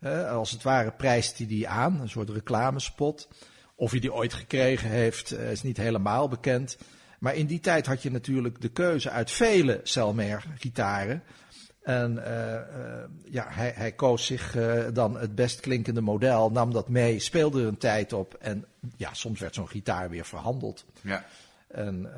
Eh, 0.00 0.30
als 0.30 0.50
het 0.50 0.62
ware 0.62 0.90
prijst 0.90 1.38
hij 1.38 1.46
die 1.46 1.68
aan, 1.68 2.00
een 2.00 2.08
soort 2.08 2.30
reclamespot. 2.30 3.28
Of 3.84 3.90
hij 3.90 4.00
die 4.00 4.14
ooit 4.14 4.34
gekregen 4.34 4.90
heeft, 4.90 5.32
eh, 5.32 5.50
is 5.50 5.62
niet 5.62 5.76
helemaal 5.76 6.28
bekend. 6.28 6.78
Maar 7.18 7.34
in 7.34 7.46
die 7.46 7.60
tijd 7.60 7.86
had 7.86 8.02
je 8.02 8.10
natuurlijk 8.10 8.60
de 8.60 8.68
keuze 8.68 9.10
uit 9.10 9.30
vele 9.30 9.80
Selmer 9.82 10.44
gitaren. 10.58 11.22
En 11.82 12.24
eh, 12.24 12.54
eh, 12.54 13.08
ja, 13.30 13.46
hij, 13.48 13.72
hij 13.76 13.92
koos 13.92 14.26
zich 14.26 14.56
dan 14.92 15.18
het 15.18 15.34
best 15.34 15.60
klinkende 15.60 16.00
model, 16.00 16.50
nam 16.50 16.72
dat 16.72 16.88
mee, 16.88 17.18
speelde 17.18 17.60
er 17.60 17.66
een 17.66 17.78
tijd 17.78 18.12
op. 18.12 18.34
En 18.34 18.64
ja, 18.96 19.14
soms 19.14 19.40
werd 19.40 19.54
zo'n 19.54 19.68
gitaar 19.68 20.10
weer 20.10 20.24
verhandeld. 20.24 20.84
Ja. 21.00 21.24
En, 21.68 22.12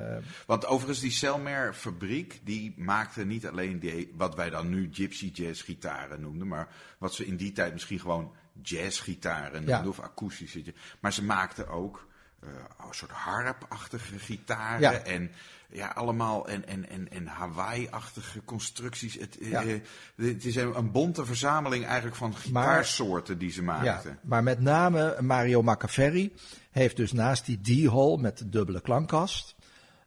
Want 0.46 0.66
overigens, 0.66 1.00
die 1.00 1.11
Selmer 1.11 1.74
fabriek, 1.74 2.40
die 2.44 2.74
maakte 2.76 3.24
niet 3.24 3.46
alleen 3.46 3.79
die, 3.79 4.12
wat 4.16 4.35
wij 4.35 4.50
dan 4.50 4.68
nu 4.68 4.88
gypsy 4.92 5.31
jazz 5.35 5.64
gitaren 5.64 6.20
noemden, 6.20 6.48
maar 6.48 6.68
wat 6.98 7.14
ze 7.14 7.26
in 7.26 7.37
die 7.37 7.52
tijd 7.52 7.72
misschien 7.72 8.00
gewoon 8.00 8.33
jazz 8.62 9.00
gitaren 9.02 9.52
noemden 9.52 9.82
Ja. 9.82 9.88
of 9.88 10.00
akoestische. 10.00 10.64
ja- 10.64 10.72
Maar 11.00 11.12
ze 11.12 11.24
maakten 11.24 11.68
ook 11.68 12.06
eh, 12.40 12.48
een 12.88 12.94
soort 12.94 13.10
harpachtige 13.10 14.18
gitaren 14.18 14.80
Ja. 14.80 14.92
en 14.92 15.30
ja, 15.68 15.88
allemaal 15.88 16.48
en, 16.48 16.66
en, 16.66 16.88
en, 16.88 17.10
en 17.10 17.26
Hawaii-achtige 17.26 18.44
constructies. 18.44 19.14
Het, 19.14 19.38
eh, 19.38 19.50
Ja. 19.50 19.62
eh, 19.64 19.80
het 20.16 20.44
is 20.44 20.56
een, 20.56 20.76
een 20.78 20.90
bonte 20.90 21.24
verzameling 21.24 21.84
eigenlijk 21.84 22.16
van 22.16 22.36
gitaarsoorten 22.36 23.38
die 23.38 23.50
ze 23.50 23.60
ja, 23.60 23.66
maakten. 23.66 24.18
maar 24.22 24.42
met 24.42 24.60
name 24.60 25.16
Mario 25.20 25.62
Machiavelli 25.62 26.32
heeft 26.70 26.96
dus 26.96 27.12
naast 27.12 27.46
die 27.46 27.86
D-hole 27.86 28.20
met 28.20 28.38
de 28.38 28.48
dubbele 28.48 28.80
klankkast 28.80 29.54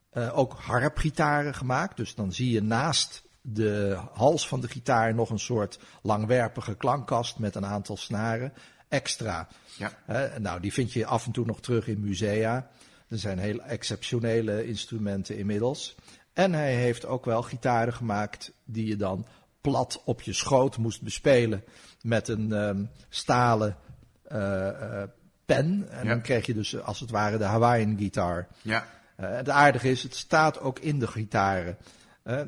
eh, 0.09 0.38
ook 0.38 0.53
harpgitaren 0.53 1.55
gemaakt. 1.55 1.97
Dus 1.97 2.15
dan 2.15 2.33
zie 2.33 2.51
je 2.51 2.62
naast 2.62 3.23
de 3.53 3.97
hals 4.13 4.47
van 4.47 4.62
de 4.62 4.67
gitaar 4.67 5.13
nog 5.15 5.29
een 5.29 5.39
soort 5.39 5.79
langwerpige 6.01 6.75
klankkast 6.75 7.39
met 7.39 7.55
een 7.55 7.65
aantal 7.65 7.97
snaren 7.97 8.53
extra. 8.88 9.47
Ja. 9.77 9.91
Nou, 10.38 10.59
die 10.59 10.73
vind 10.73 10.93
je 10.93 11.05
af 11.05 11.25
en 11.25 11.31
toe 11.31 11.45
nog 11.45 11.62
terug 11.62 11.88
in 11.88 11.99
musea. 11.99 12.69
Er 13.07 13.17
zijn 13.17 13.39
heel 13.39 13.62
exceptionele 13.62 14.65
instrumenten 14.67 15.38
inmiddels. 15.38 15.95
En 16.33 16.53
hij 16.53 16.75
heeft 16.75 17.05
ook 17.05 17.25
wel 17.25 17.41
gitaren 17.41 17.93
gemaakt 17.93 18.51
die 18.65 18.88
je 18.88 18.95
dan 18.95 19.27
plat 19.62 20.01
op 20.05 20.21
je 20.21 20.33
schoot 20.33 20.77
moest 20.77 21.01
bespelen 21.01 21.63
met 22.01 22.27
een 22.27 22.53
ehm, 22.53 22.83
stalen 23.09 23.77
eh, 24.23 25.01
eh, 25.01 25.09
pen. 25.45 25.88
En 25.89 26.03
Ja. 26.03 26.09
dan 26.09 26.21
kreeg 26.21 26.45
je 26.45 26.53
dus 26.53 26.81
als 26.81 26.99
het 26.99 27.09
ware 27.09 27.38
de 27.38 27.43
Hawaiian 27.43 27.97
gitaar. 27.97 28.47
Ja, 28.62 28.85
Eh, 29.19 29.29
het 29.35 29.49
aardige 29.49 29.89
is, 29.89 30.03
het 30.03 30.15
staat 30.15 30.59
ook 30.59 30.79
in 30.79 30.99
de 30.99 31.07
gitaren. 31.07 31.77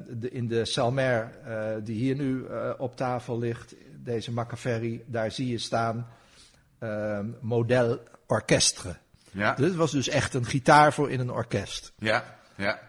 De, 0.10 0.30
in 0.32 0.48
de 0.48 0.66
Salmer 0.66 1.32
eh, 1.46 1.70
die 1.84 1.96
hier 1.96 2.16
nu 2.16 2.46
eh, 2.46 2.70
op 2.78 2.96
tafel 2.96 3.40
ligt, 3.40 3.76
deze 4.04 4.32
Machiavelli, 4.32 5.04
daar 5.06 5.32
zie 5.32 5.48
je 5.48 5.58
staan 5.58 6.08
ehm, 6.80 7.26
model 7.40 8.00
orchestre. 8.28 8.96
ja, 9.32 9.54
Dit 9.54 9.76
was 9.76 9.92
dus 9.92 10.08
echt 10.08 10.34
een 10.34 10.46
gitaar 10.46 10.94
voor 10.94 11.12
in 11.12 11.20
een 11.20 11.32
orkest. 11.32 11.94
ja, 11.98 12.40
ja. 12.56 12.80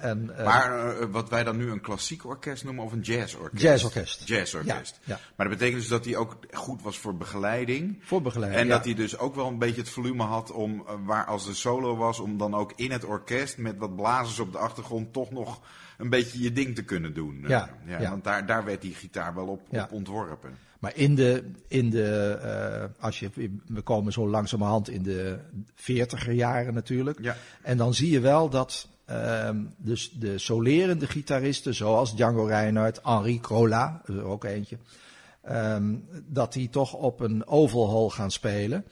en, 0.00 0.36
eh, 0.36 0.44
Maar 0.44 1.10
wat 1.10 1.28
wij 1.28 1.44
dan 1.44 1.56
nu 1.56 1.70
een 1.70 1.80
klassiek 1.80 2.24
orkest 2.24 2.64
noemen 2.64 2.84
of 2.84 2.92
een 2.92 3.00
jazzorkest? 3.00 3.62
Jazzorkest. 3.62 4.28
Jazzorkest. 4.28 4.98
Ja, 5.04 5.14
ja. 5.14 5.20
Maar 5.36 5.48
dat 5.48 5.58
betekent 5.58 5.80
dus 5.80 5.90
dat 5.90 6.04
hij 6.04 6.16
ook 6.16 6.36
goed 6.50 6.82
was 6.82 6.98
voor 6.98 7.16
begeleiding. 7.16 7.98
voor 8.02 8.22
begeleiding. 8.22 8.62
En 8.62 8.68
ja. 8.68 8.74
dat 8.76 8.84
hij 8.84 8.94
dus 8.94 9.18
ook 9.18 9.34
wel 9.34 9.46
een 9.46 9.58
beetje 9.58 9.80
het 9.80 9.90
volume 9.90 10.24
had 10.24 10.52
om, 10.52 10.86
waar 11.04 11.24
als 11.24 11.44
de 11.46 11.54
solo 11.54 11.96
was, 11.96 12.18
om 12.18 12.38
dan 12.38 12.54
ook 12.54 12.72
in 12.76 12.90
het 12.90 13.04
orkest 13.04 13.58
met 13.58 13.76
wat 13.76 13.96
blazers 13.96 14.38
op 14.38 14.52
de 14.52 14.58
achtergrond 14.58 15.12
toch 15.12 15.30
nog 15.30 15.60
een 16.00 16.08
beetje 16.08 16.42
je 16.42 16.52
ding 16.52 16.74
te 16.74 16.82
kunnen 16.82 17.14
doen. 17.14 17.44
Ja, 17.46 17.70
ja, 17.86 18.00
ja. 18.00 18.10
Want 18.10 18.24
daar, 18.24 18.46
daar 18.46 18.64
werd 18.64 18.82
die 18.82 18.94
gitaar 18.94 19.34
wel 19.34 19.46
op, 19.46 19.60
Ja. 19.70 19.82
op 19.82 19.92
ontworpen. 19.92 20.50
Maar 20.78 20.96
in 20.96 21.14
de, 21.14 21.50
in 21.68 21.90
de 21.90 22.38
eh, 22.42 23.04
als 23.04 23.18
je, 23.20 23.30
we 23.66 23.80
komen 23.80 24.12
zo 24.12 24.28
langzamerhand 24.28 24.88
in 24.88 25.02
de 25.02 25.38
veertiger 25.74 26.32
jaren 26.32 26.74
natuurlijk. 26.74 27.18
Ja. 27.22 27.36
En 27.62 27.76
dan 27.76 27.94
zie 27.94 28.10
je 28.10 28.20
wel 28.20 28.48
dat 28.48 28.88
dus 29.76 30.10
de 30.10 30.38
solerende 30.38 31.06
gitaristen, 31.06 31.74
zoals 31.74 32.16
Django 32.16 32.44
Reinhardt, 32.44 33.00
Henri 33.02 33.40
Crola, 33.40 34.02
er 34.06 34.22
ook 34.22 34.44
eentje, 34.44 34.78
ehm, 35.42 35.94
dat 36.26 36.52
die 36.52 36.68
toch 36.68 36.92
op 36.94 37.20
een 37.20 37.46
overhaul 37.46 38.10
gaan 38.10 38.30
spelen. 38.30 38.84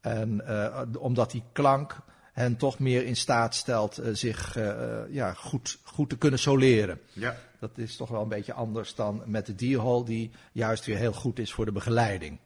En 0.00 0.46
eh, 0.46 0.82
omdat 0.98 1.30
die 1.30 1.42
klank 1.52 1.96
hen 2.34 2.56
toch 2.56 2.78
meer 2.78 3.04
in 3.04 3.16
staat 3.16 3.54
stelt 3.54 3.98
eh, 3.98 4.14
zich 4.14 4.56
eh, 4.56 4.70
eh, 4.70 5.12
ja, 5.12 5.32
goed, 5.32 5.78
goed 5.82 6.08
te 6.08 6.18
kunnen 6.18 6.38
soleren. 6.38 7.00
Ja. 7.12 7.36
Dat 7.58 7.70
is 7.74 7.96
toch 7.96 8.08
wel 8.08 8.22
een 8.22 8.28
beetje 8.28 8.52
anders 8.52 8.94
dan 8.94 9.22
met 9.26 9.46
de 9.46 9.54
Deerhall, 9.54 10.04
die 10.04 10.30
juist 10.52 10.84
weer 10.86 10.96
heel 10.96 11.12
goed 11.12 11.38
is 11.38 11.52
voor 11.52 11.64
de 11.64 11.72
begeleiding. 11.72 12.38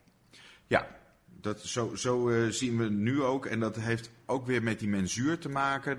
Ja, 0.67 0.87
dat, 1.41 1.61
zo, 1.61 1.95
zo 1.95 2.31
zien 2.51 2.79
we 2.79 2.85
nu 2.85 3.23
ook. 3.23 3.47
En 3.47 3.61
dat 3.61 3.77
heeft 3.77 4.11
ook 4.27 4.47
weer 4.47 4.63
met 4.63 4.79
die 4.79 4.89
mensuur 4.89 5.39
te 5.39 5.49
maken, 5.49 5.99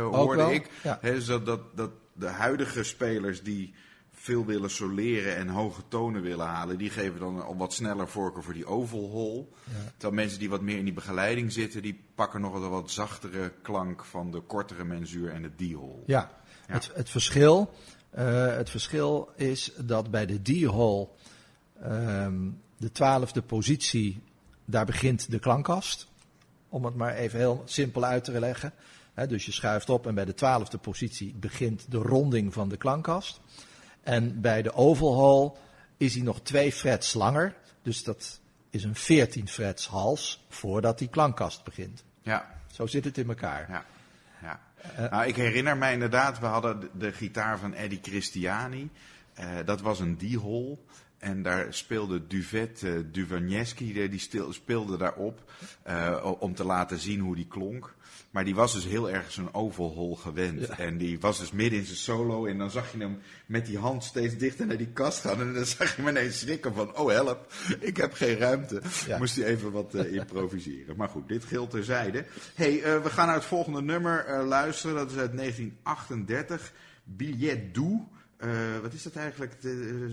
hoorde 0.00 0.42
wel, 0.42 0.50
ik. 0.50 0.70
ja. 0.82 0.98
Hè, 1.00 1.14
dus 1.14 1.26
dat, 1.26 1.46
dat, 1.46 1.76
dat 1.76 1.90
de 2.12 2.26
huidige 2.26 2.82
spelers 2.82 3.42
die 3.42 3.74
veel 4.20 4.44
willen 4.44 4.70
soleren 4.70 5.36
en 5.36 5.48
hoge 5.48 5.82
tonen 5.88 6.22
willen 6.22 6.46
halen, 6.46 6.78
die 6.78 6.90
geven 6.90 7.20
dan 7.20 7.44
al 7.44 7.56
wat 7.56 7.72
sneller 7.72 8.08
voorkeur 8.08 8.42
voor 8.42 8.52
die 8.52 8.66
oval 8.66 9.10
hole. 9.10 9.44
Terwijl 9.90 10.22
mensen 10.22 10.38
die 10.38 10.48
wat 10.50 10.60
meer 10.60 10.78
in 10.78 10.84
die 10.84 10.94
begeleiding 10.94 11.52
zitten, 11.52 11.82
die 11.82 12.00
pakken 12.14 12.40
nog 12.40 12.54
een 12.54 12.70
wat 12.70 12.90
zachtere 12.90 13.52
klank 13.62 14.04
van 14.04 14.30
de 14.30 14.40
kortere 14.40 14.84
mensuur 14.84 15.32
en 15.32 15.42
de 15.42 15.50
D-hole. 15.56 16.02
Ja, 16.06 16.30
Ja. 16.66 16.74
Het, 16.74 16.90
het, 16.94 17.10
verschil, 17.10 17.74
eh, 18.10 18.56
het 18.56 18.70
verschil 18.70 19.30
is 19.36 19.72
dat 19.76 20.10
bij 20.10 20.26
de 20.26 20.42
D-hall 20.42 21.08
ehm, 21.82 22.50
de 22.76 22.92
twaalfde 22.92 23.42
positie, 23.42 24.22
daar 24.64 24.86
begint 24.86 25.30
de 25.30 25.38
klankkast. 25.38 26.06
Om 26.68 26.84
het 26.84 26.94
maar 26.94 27.14
even 27.14 27.38
heel 27.38 27.62
simpel 27.64 28.04
uit 28.04 28.24
te 28.24 28.40
leggen. 28.40 28.72
Dus 29.28 29.46
je 29.46 29.52
schuift 29.52 29.90
op 29.90 30.06
en 30.06 30.14
bij 30.14 30.24
de 30.24 30.34
twaalfde 30.34 30.78
positie 30.78 31.34
begint 31.34 31.86
de 31.90 31.98
ronding 31.98 32.52
van 32.52 32.68
de 32.68 32.76
klankkast. 32.76 33.40
En 34.08 34.40
bij 34.40 34.62
de 34.62 34.74
oval 34.74 35.18
hall 35.20 35.60
is 35.96 36.14
hij 36.14 36.22
nog 36.22 36.40
twee 36.42 36.72
frets 36.72 37.14
langer. 37.14 37.54
Dus 37.82 38.04
dat 38.04 38.40
is 38.70 38.84
een 38.84 38.94
14 38.94 39.48
frets 39.48 39.86
hals 39.86 40.44
voordat 40.48 40.98
die 40.98 41.08
klankkast 41.08 41.64
begint. 41.64 42.04
Ja, 42.22 42.60
Zo 42.72 42.86
zit 42.86 43.04
het 43.04 43.18
in 43.18 43.28
elkaar. 43.28 43.66
ja. 43.70 43.84
ja. 44.42 44.60
nou, 45.10 45.26
ik 45.26 45.36
herinner 45.36 45.76
mij 45.76 45.92
inderdaad, 45.92 46.38
we 46.38 46.46
hadden 46.46 46.80
de, 46.80 46.90
de 46.92 47.12
gitaar 47.12 47.58
van 47.58 47.74
Eddie 47.74 47.98
Christiani. 48.02 48.90
Eh, 49.34 49.46
dat 49.64 49.80
was 49.80 50.00
een 50.00 50.16
D-hole. 50.16 50.78
En 51.18 51.42
daar 51.42 51.74
speelde 51.74 52.26
Duvet 52.26 52.82
uh, 52.82 53.00
Duvagneski, 53.12 54.08
die 54.08 54.28
speelde 54.50 54.96
daarop 54.96 55.52
uh, 55.88 56.34
om 56.38 56.54
te 56.54 56.64
laten 56.64 56.98
zien 56.98 57.20
hoe 57.20 57.36
die 57.36 57.46
klonk. 57.46 57.94
Maar 58.30 58.44
die 58.44 58.54
was 58.54 58.72
dus 58.72 58.84
heel 58.84 59.10
erg 59.10 59.32
zo'n 59.32 59.54
overhol 59.54 60.16
gewend. 60.16 60.66
Ja. 60.66 60.78
En 60.78 60.98
die 60.98 61.20
was 61.20 61.38
dus 61.38 61.50
midden 61.50 61.78
in 61.78 61.84
zijn 61.84 61.96
solo. 61.96 62.46
En 62.46 62.58
dan 62.58 62.70
zag 62.70 62.92
je 62.92 62.98
hem 62.98 63.18
met 63.46 63.66
die 63.66 63.78
hand 63.78 64.04
steeds 64.04 64.36
dichter 64.36 64.66
naar 64.66 64.76
die 64.76 64.92
kast 64.92 65.20
gaan. 65.20 65.40
En 65.40 65.54
dan 65.54 65.64
zag 65.64 65.96
je 65.96 66.02
me 66.02 66.10
ineens 66.10 66.38
schrikken 66.38 66.74
van, 66.74 66.96
oh 66.96 67.10
help, 67.10 67.52
ik 67.80 67.96
heb 67.96 68.12
geen 68.12 68.36
ruimte. 68.36 68.82
Ja. 69.06 69.18
Moest 69.18 69.36
hij 69.36 69.44
even 69.44 69.72
wat 69.72 69.94
uh, 69.94 70.12
improviseren. 70.12 70.96
Maar 70.96 71.08
goed, 71.08 71.28
dit 71.28 71.44
geldt 71.44 71.70
terzijde. 71.70 72.24
hey, 72.54 72.74
uh, 72.74 73.02
we 73.02 73.10
gaan 73.10 73.26
naar 73.26 73.34
het 73.34 73.44
volgende 73.44 73.82
nummer 73.82 74.26
uh, 74.28 74.46
luisteren. 74.46 74.96
Dat 74.96 75.10
is 75.10 75.16
uit 75.16 75.36
1938. 75.36 76.72
Billet 77.04 77.74
doux. 77.74 78.02
Uh, 78.44 78.78
wat 78.82 78.92
is 78.92 79.02
dat 79.02 79.16
eigenlijk? 79.16 79.62
De, 79.62 79.68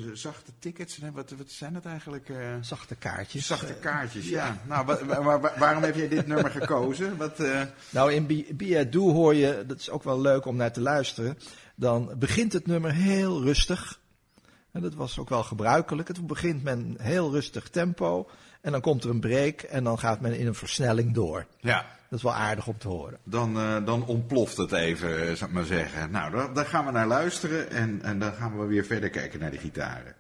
de 0.06 0.16
zachte 0.16 0.52
tickets? 0.60 1.00
Wat, 1.14 1.32
wat 1.38 1.50
zijn 1.50 1.74
dat 1.74 1.86
eigenlijk? 1.86 2.30
Uh, 2.30 2.38
zachte 2.62 2.96
kaartjes. 2.96 3.46
Zachte 3.48 3.74
kaartjes, 3.74 4.30
ja. 4.30 4.46
ja. 4.46 4.62
Nou, 4.68 4.86
wa, 4.86 5.06
wa, 5.06 5.40
wa, 5.40 5.54
waarom 5.58 5.84
heb 5.84 5.96
jij 5.96 6.08
dit 6.08 6.28
nummer 6.28 6.52
gekozen? 6.52 7.18
Wat. 7.18 7.44
Nou, 7.90 8.14
in 8.14 8.48
doux 8.90 9.14
hoor 9.14 9.36
je, 9.36 9.64
dat 9.68 9.80
is 9.80 9.90
ook 9.90 10.04
wel 10.04 10.22
leuk 10.22 10.46
om 10.46 10.56
naar 10.56 10.72
te 10.72 10.82
luisteren. 10.82 11.38
Dan 11.76 12.14
begint 12.18 12.54
het 12.54 12.68
nummer 12.68 12.94
heel 12.94 13.44
rustig. 13.44 14.00
En 14.76 14.82
dat 14.82 14.94
was 14.94 15.20
ook 15.20 15.30
wel 15.30 15.44
gebruikelijk. 15.44 16.08
Het 16.08 16.28
begint 16.28 16.64
met 16.64 16.78
een 16.78 16.98
heel 17.00 17.32
rustig 17.32 17.70
tempo. 17.70 18.30
En 18.62 18.72
dan 18.72 18.82
komt 18.82 19.04
er 19.04 19.10
een 19.10 19.20
break 19.20 19.62
en 19.62 19.84
dan 19.84 20.00
gaat 20.00 20.22
men 20.22 20.38
in 20.38 20.48
een 20.48 20.56
versnelling 20.56 21.14
door. 21.14 21.46
Ja. 21.60 21.86
Dat 22.10 22.20
is 22.20 22.24
wel 22.24 22.34
aardig 22.34 22.68
om 22.68 22.78
te 22.78 22.88
horen. 22.88 23.18
Dan, 23.24 23.58
uh, 23.58 23.86
dan 23.86 24.06
ontploft 24.06 24.58
het 24.58 24.72
even, 24.72 25.38
zou 25.38 25.50
ik 25.50 25.56
maar 25.56 25.66
zeggen. 25.66 26.12
Nou, 26.12 26.32
daar, 26.32 26.54
daar 26.54 26.66
gaan 26.66 26.86
we 26.86 26.92
naar 26.92 27.08
luisteren 27.08 27.70
en, 27.70 28.02
en 28.02 28.20
dan 28.20 28.34
gaan 28.34 28.60
we 28.60 28.66
weer 28.66 28.86
verder 28.86 29.10
kijken 29.10 29.40
naar 29.40 29.52
de 29.52 29.58
gitaren. 29.58 30.16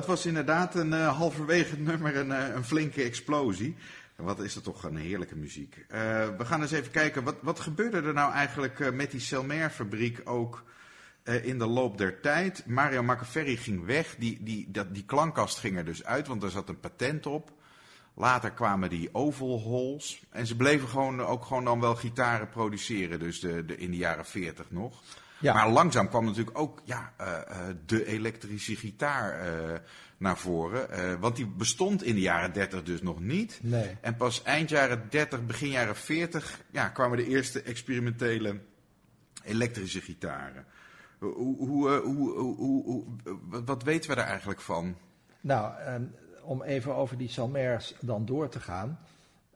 Dat 0.00 0.08
was 0.08 0.26
inderdaad 0.26 0.74
een 0.74 0.92
uh, 0.92 1.16
halverwege 1.16 1.70
het 1.70 1.80
nummer 1.80 2.16
een, 2.16 2.28
uh, 2.28 2.54
een, 2.54 2.64
flinke 2.64 3.02
explosie. 3.02 3.76
Wat 4.16 4.40
is 4.40 4.56
er 4.56 4.62
toch 4.62 4.84
een 4.84 4.96
heerlijke 4.96 5.36
muziek. 5.36 5.76
Uh, 5.76 5.88
we 6.36 6.44
gaan 6.44 6.62
eens 6.62 6.70
even 6.70 6.90
kijken, 6.90 7.24
wat, 7.24 7.36
wat 7.40 7.60
gebeurde 7.60 8.02
er 8.02 8.12
nou 8.12 8.32
eigenlijk 8.32 8.92
met 8.94 9.10
die 9.10 9.20
Selmer-fabriek 9.20 10.20
ook 10.24 10.64
in 11.42 11.58
de 11.58 11.66
loop 11.66 11.98
der 11.98 12.20
tijd? 12.20 12.66
Mario 12.66 13.02
Machiavelli 13.02 13.56
ging 13.56 13.84
weg, 13.84 14.14
die, 14.18 14.38
die, 14.42 14.70
dat, 14.70 14.94
die 14.94 15.04
klankkast 15.04 15.58
ging 15.58 15.76
er 15.76 15.84
dus 15.84 16.04
uit, 16.04 16.26
want 16.26 16.42
er 16.42 16.50
zat 16.50 16.68
een 16.68 16.80
patent 16.80 17.26
op. 17.26 17.52
Later 18.14 18.50
kwamen 18.50 18.90
die 18.90 19.08
oval 19.12 19.60
holes. 19.60 20.22
En 20.30 20.46
ze 20.46 20.56
bleven 20.56 20.88
gewoon, 20.88 21.20
ook 21.20 21.44
gewoon 21.44 21.64
dan 21.64 21.80
wel 21.80 21.94
gitaren 21.94 22.48
produceren, 22.48 23.18
dus 23.18 23.40
de, 23.40 23.64
de, 23.64 23.76
in 23.76 23.90
de 23.90 23.96
jaren 23.96 24.26
40 24.26 24.70
nog. 24.70 25.02
Ja. 25.40 25.54
Maar 25.54 25.70
langzaam 25.70 26.08
kwam 26.08 26.24
natuurlijk 26.24 26.58
ook 26.58 26.82
ja, 26.84 27.12
uh, 27.20 27.38
de 27.86 28.06
elektrische 28.06 28.76
gitaar 28.76 29.46
uh, 29.46 29.78
naar 30.16 30.38
voren. 30.38 31.20
want 31.20 31.36
die 31.36 31.46
bestond 31.46 32.02
in 32.02 32.14
de 32.14 32.20
jaren 32.20 32.52
30 32.52 32.82
dus 32.82 33.02
nog 33.02 33.20
niet. 33.20 33.58
Nee. 33.62 33.96
En 34.00 34.16
pas 34.16 34.42
eind 34.42 34.68
jaren 34.68 35.06
30, 35.10 35.46
begin 35.46 35.68
jaren 35.68 35.96
40 35.96 36.60
ja, 36.70 36.88
kwamen 36.88 37.16
de 37.16 37.26
eerste 37.26 37.62
experimentele 37.62 38.60
elektrische 39.44 40.00
gitaren. 40.00 40.64
Hoe, 41.18 41.56
hoe, 41.56 41.90
hoe, 41.98 42.54
hoe, 42.54 43.04
wat 43.64 43.82
weten 43.82 44.10
we 44.10 44.16
daar 44.16 44.26
eigenlijk 44.26 44.60
van? 44.60 44.96
Nou, 45.40 45.72
um, 45.88 46.14
om 46.42 46.62
even 46.62 46.94
over 46.94 47.18
die 47.18 47.28
Salmers 47.28 47.94
dan 48.00 48.26
door 48.26 48.48
te 48.48 48.60
gaan. 48.60 48.98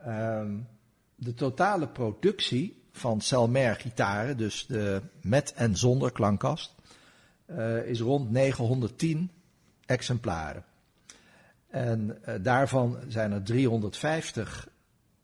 Um, 0.06 0.66
de 1.14 1.34
totale 1.34 1.88
productie 1.88 2.83
van 2.96 3.20
Selmer 3.20 3.74
gitaren, 3.74 4.36
dus 4.36 4.66
de 4.66 5.02
met 5.20 5.52
en 5.52 5.76
zonder 5.76 6.12
klankkast, 6.12 6.74
uh, 7.46 7.86
is 7.86 8.00
rond 8.00 8.30
910 8.30 9.30
exemplaren. 9.86 10.64
En 11.68 12.18
uh, 12.28 12.34
daarvan 12.40 12.98
zijn 13.08 13.32
er 13.32 13.42
350 13.42 14.68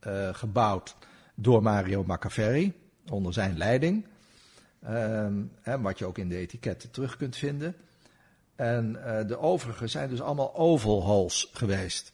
uh, 0.07 0.29
gebouwd 0.35 0.97
door 1.35 1.63
Mario 1.63 2.05
Machiavelli 2.05 2.73
onder 3.11 3.33
zijn 3.33 3.57
leiding. 3.57 4.07
Ehm, 4.83 5.43
hè, 5.63 5.81
wat 5.81 5.99
je 5.99 6.07
ook 6.07 6.19
in 6.19 6.29
de 6.29 6.37
etiketten 6.37 6.91
terug 6.91 7.17
kunt 7.17 7.37
vinden. 7.37 7.75
En 8.57 9.05
eh, 9.05 9.27
de 9.27 9.39
overige 9.39 9.87
zijn 9.87 10.09
dus 10.09 10.21
allemaal 10.21 10.55
overhauls 10.55 11.51
geweest. 11.53 12.13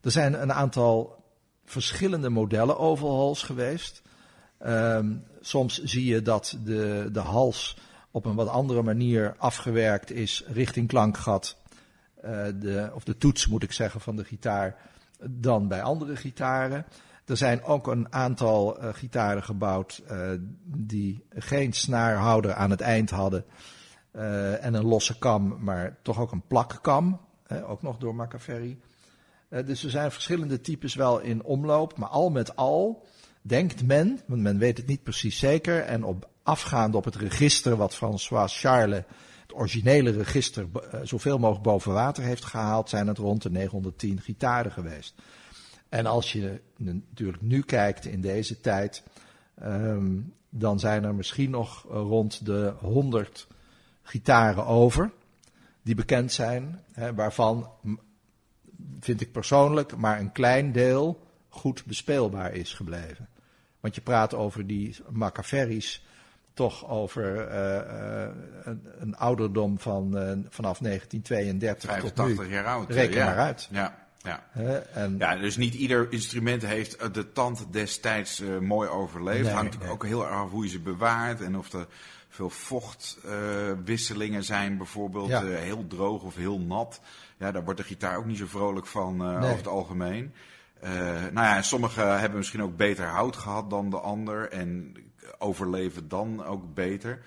Er 0.00 0.10
zijn 0.10 0.42
een 0.42 0.52
aantal 0.52 1.24
verschillende 1.64 2.28
modellen 2.28 2.78
overhauls 2.78 3.42
geweest. 3.42 4.02
Ehm, 4.58 5.16
soms 5.40 5.82
zie 5.82 6.04
je 6.04 6.22
dat 6.22 6.58
de, 6.64 7.08
de 7.12 7.20
hals 7.20 7.76
op 8.10 8.24
een 8.24 8.34
wat 8.34 8.48
andere 8.48 8.82
manier 8.82 9.34
afgewerkt 9.38 10.10
is 10.10 10.44
richting 10.46 10.88
klankgat. 10.88 11.56
Uh, 12.24 12.46
de, 12.54 12.90
of 12.94 13.04
de 13.04 13.18
toets 13.18 13.46
moet 13.46 13.62
ik 13.62 13.72
zeggen 13.72 14.00
van 14.00 14.16
de 14.16 14.24
gitaar 14.24 14.76
dan 15.30 15.68
bij 15.68 15.82
andere 15.82 16.16
gitaren. 16.16 16.86
Er 17.24 17.36
zijn 17.36 17.62
ook 17.62 17.86
een 17.86 18.12
aantal 18.12 18.82
uh, 18.82 18.88
gitaren 18.92 19.42
gebouwd 19.42 20.02
uh, 20.10 20.30
die 20.64 21.24
geen 21.30 21.72
snaarhouder 21.72 22.54
aan 22.54 22.70
het 22.70 22.80
eind 22.80 23.10
hadden. 23.10 23.44
En 24.60 24.74
een 24.74 24.84
losse 24.84 25.18
kam, 25.18 25.56
maar 25.60 25.96
toch 26.02 26.20
ook 26.20 26.32
een 26.32 26.46
plakkam. 26.46 27.20
ook 27.66 27.82
nog 27.82 27.98
door 27.98 28.14
Machiavelli. 28.14 28.80
dus 29.48 29.84
er 29.84 29.90
zijn 29.90 30.12
verschillende 30.12 30.60
types 30.60 30.94
wel 30.94 31.18
in 31.18 31.44
omloop. 31.44 31.96
Maar 31.96 32.08
al 32.08 32.30
met 32.30 32.56
al 32.56 33.06
denkt 33.46 33.86
men, 33.86 34.20
want 34.26 34.42
men 34.42 34.58
weet 34.58 34.76
het 34.76 34.86
niet 34.86 35.02
precies 35.02 35.38
zeker. 35.38 35.80
En 35.80 36.04
op, 36.04 36.28
afgaand 36.42 36.94
op 36.94 37.04
het 37.04 37.16
register 37.16 37.76
wat 37.76 37.94
François 37.94 38.60
Charles, 38.60 39.02
het 39.42 39.54
originele 39.54 40.10
register, 40.10 40.66
zoveel 41.02 41.38
mogelijk 41.38 41.64
boven 41.64 41.92
water 41.92 42.22
heeft 42.22 42.44
gehaald, 42.44 42.88
zijn 42.88 43.06
het 43.06 43.18
rond 43.18 43.42
de 43.42 43.50
910 43.50 44.20
gitaren 44.20 44.72
geweest. 44.72 45.14
En 45.88 46.06
als 46.06 46.32
je 46.32 46.60
natuurlijk 46.76 47.42
nu 47.42 47.62
kijkt 47.62 48.04
in 48.04 48.20
deze 48.20 48.60
tijd, 48.60 49.02
um, 49.62 50.34
dan 50.48 50.80
zijn 50.80 51.04
er 51.04 51.14
misschien 51.14 51.50
nog 51.50 51.84
rond 51.88 52.46
de 52.46 52.74
100 52.78 53.46
gitaren 54.02 54.66
over 54.66 55.10
die 55.82 55.94
bekend 55.94 56.32
zijn, 56.32 56.82
hè, 56.92 57.14
waarvan 57.14 57.70
vind 59.00 59.20
ik 59.20 59.32
persoonlijk 59.32 59.96
maar 59.96 60.20
een 60.20 60.32
klein 60.32 60.72
deel 60.72 61.26
goed 61.48 61.84
bespeelbaar 61.84 62.54
is 62.54 62.74
gebleven. 62.74 63.28
Want 63.86 63.98
je 63.98 64.04
praat 64.04 64.34
over 64.34 64.66
die 64.66 64.96
Macaferris 65.10 66.04
toch 66.54 66.88
over 66.88 67.48
uh, 67.50 67.74
uh, 67.74 68.28
een, 68.62 68.86
een, 68.98 69.16
ouderdom 69.16 69.78
van 69.78 70.04
uh, 70.06 70.20
vanaf 70.48 70.78
1932 70.78 71.90
85 71.90 72.36
tot 72.36 72.46
nu. 72.46 72.52
jaar 72.52 72.66
oud. 72.66 72.90
Reken 72.90 73.16
ja. 73.16 73.24
maar 73.24 73.38
uit. 73.38 73.68
Ja. 73.70 74.06
Ja. 74.22 74.42
en 74.92 75.16
ja, 75.18 75.36
dus 75.36 75.56
niet 75.56 75.74
ieder 75.74 76.12
instrument 76.12 76.66
heeft 76.66 77.14
de 77.14 77.32
tand 77.32 77.66
destijds 77.70 78.42
mooi 78.60 78.88
overleefd. 78.88 79.42
Nee, 79.42 79.52
Hangt 79.52 79.78
nee. 79.78 79.88
ook 79.88 80.04
heel 80.04 80.22
erg 80.22 80.34
af 80.34 80.50
hoe 80.50 80.64
je 80.64 80.70
ze 80.70 80.80
bewaart 80.80 81.40
en 81.40 81.56
of 81.58 81.72
er 81.72 81.86
veel 82.28 82.50
vochtwisselingen 82.50 84.44
zijn, 84.44 84.76
bijvoorbeeld 84.76 85.28
Ja. 85.28 85.44
heel 85.44 85.86
droog 85.86 86.22
of 86.22 86.34
heel 86.34 86.60
nat. 86.60 87.00
Ja, 87.38 87.52
daar 87.52 87.64
wordt 87.64 87.80
de 87.80 87.86
gitaar 87.86 88.16
ook 88.16 88.26
niet 88.26 88.38
zo 88.38 88.46
vrolijk 88.46 88.86
van 88.86 89.16
Nee. 89.16 89.36
over 89.36 89.56
het 89.56 89.68
algemeen. 89.68 90.32
Uh, 90.84 90.90
nou 91.32 91.46
ja, 91.46 91.62
sommigen 91.62 92.20
hebben 92.20 92.38
misschien 92.38 92.62
ook 92.62 92.76
beter 92.76 93.06
hout 93.06 93.36
gehad 93.36 93.70
dan 93.70 93.90
de 93.90 93.98
ander 94.00 94.50
en 94.50 94.94
overleven 95.38 96.08
dan 96.08 96.44
ook 96.44 96.74
beter. 96.74 97.22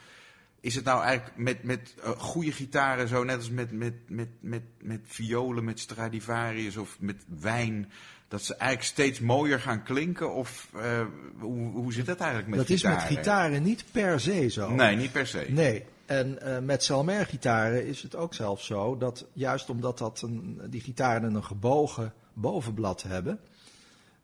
Is 0.62 0.76
het 0.76 0.86
nou 0.86 1.04
eigenlijk 1.04 1.38
met, 1.38 1.64
met 1.64 1.96
uh, 2.00 2.10
goede 2.10 2.52
gitaren 2.52 3.08
zo, 3.08 3.24
net 3.24 3.38
als 3.38 3.50
met, 3.50 3.72
met, 3.72 3.94
met, 4.08 4.30
met, 4.40 4.64
met 4.82 5.00
violen, 5.04 5.64
met 5.64 5.80
Stradivarius 5.80 6.78
of 6.78 6.98
met 7.00 7.26
wijn, 7.40 7.92
dat 8.28 8.42
ze 8.42 8.56
eigenlijk 8.56 8.90
steeds 8.90 9.20
mooier 9.20 9.60
gaan 9.60 9.84
klinken? 9.84 10.34
Of 10.34 10.70
uh, 10.76 11.06
hoe, 11.40 11.72
hoe 11.72 11.94
zit 11.94 12.06
dat 12.06 12.20
eigenlijk 12.20 12.50
met 12.50 12.60
dat 12.60 12.68
gitaren? 12.68 12.98
is 12.98 13.04
met 13.04 13.18
gitaren 13.18 13.64
niet 13.64 13.84
per 13.92 14.20
se 14.20 14.50
zo. 14.50 14.72
Nee, 14.72 14.96
niet 14.96 15.12
per 15.12 15.28
se. 15.28 15.46
Nee. 15.50 15.86
En 16.06 16.38
uh, 16.44 16.60
met 16.60 16.84
Selmer-gitaren 16.84 17.86
is 17.86 18.02
het 18.02 18.16
ook 18.16 18.34
zelfs 18.34 18.66
zo 18.66 18.98
dat 18.98 19.26
juist 19.34 19.70
omdat 19.70 19.98
dat 19.98 20.22
een, 20.22 20.62
die 20.70 20.82
gitaren 20.82 21.36
een 21.36 21.44
gebogen 21.44 22.14
bovenblad 22.42 23.04
hebben, 23.04 23.40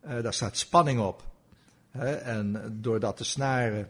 uh, 0.06 0.22
daar 0.22 0.34
staat 0.34 0.58
spanning 0.58 1.00
op. 1.00 1.24
Hè? 1.92 2.16
En 2.16 2.78
doordat 2.82 3.18
de 3.18 3.24
snaren 3.24 3.90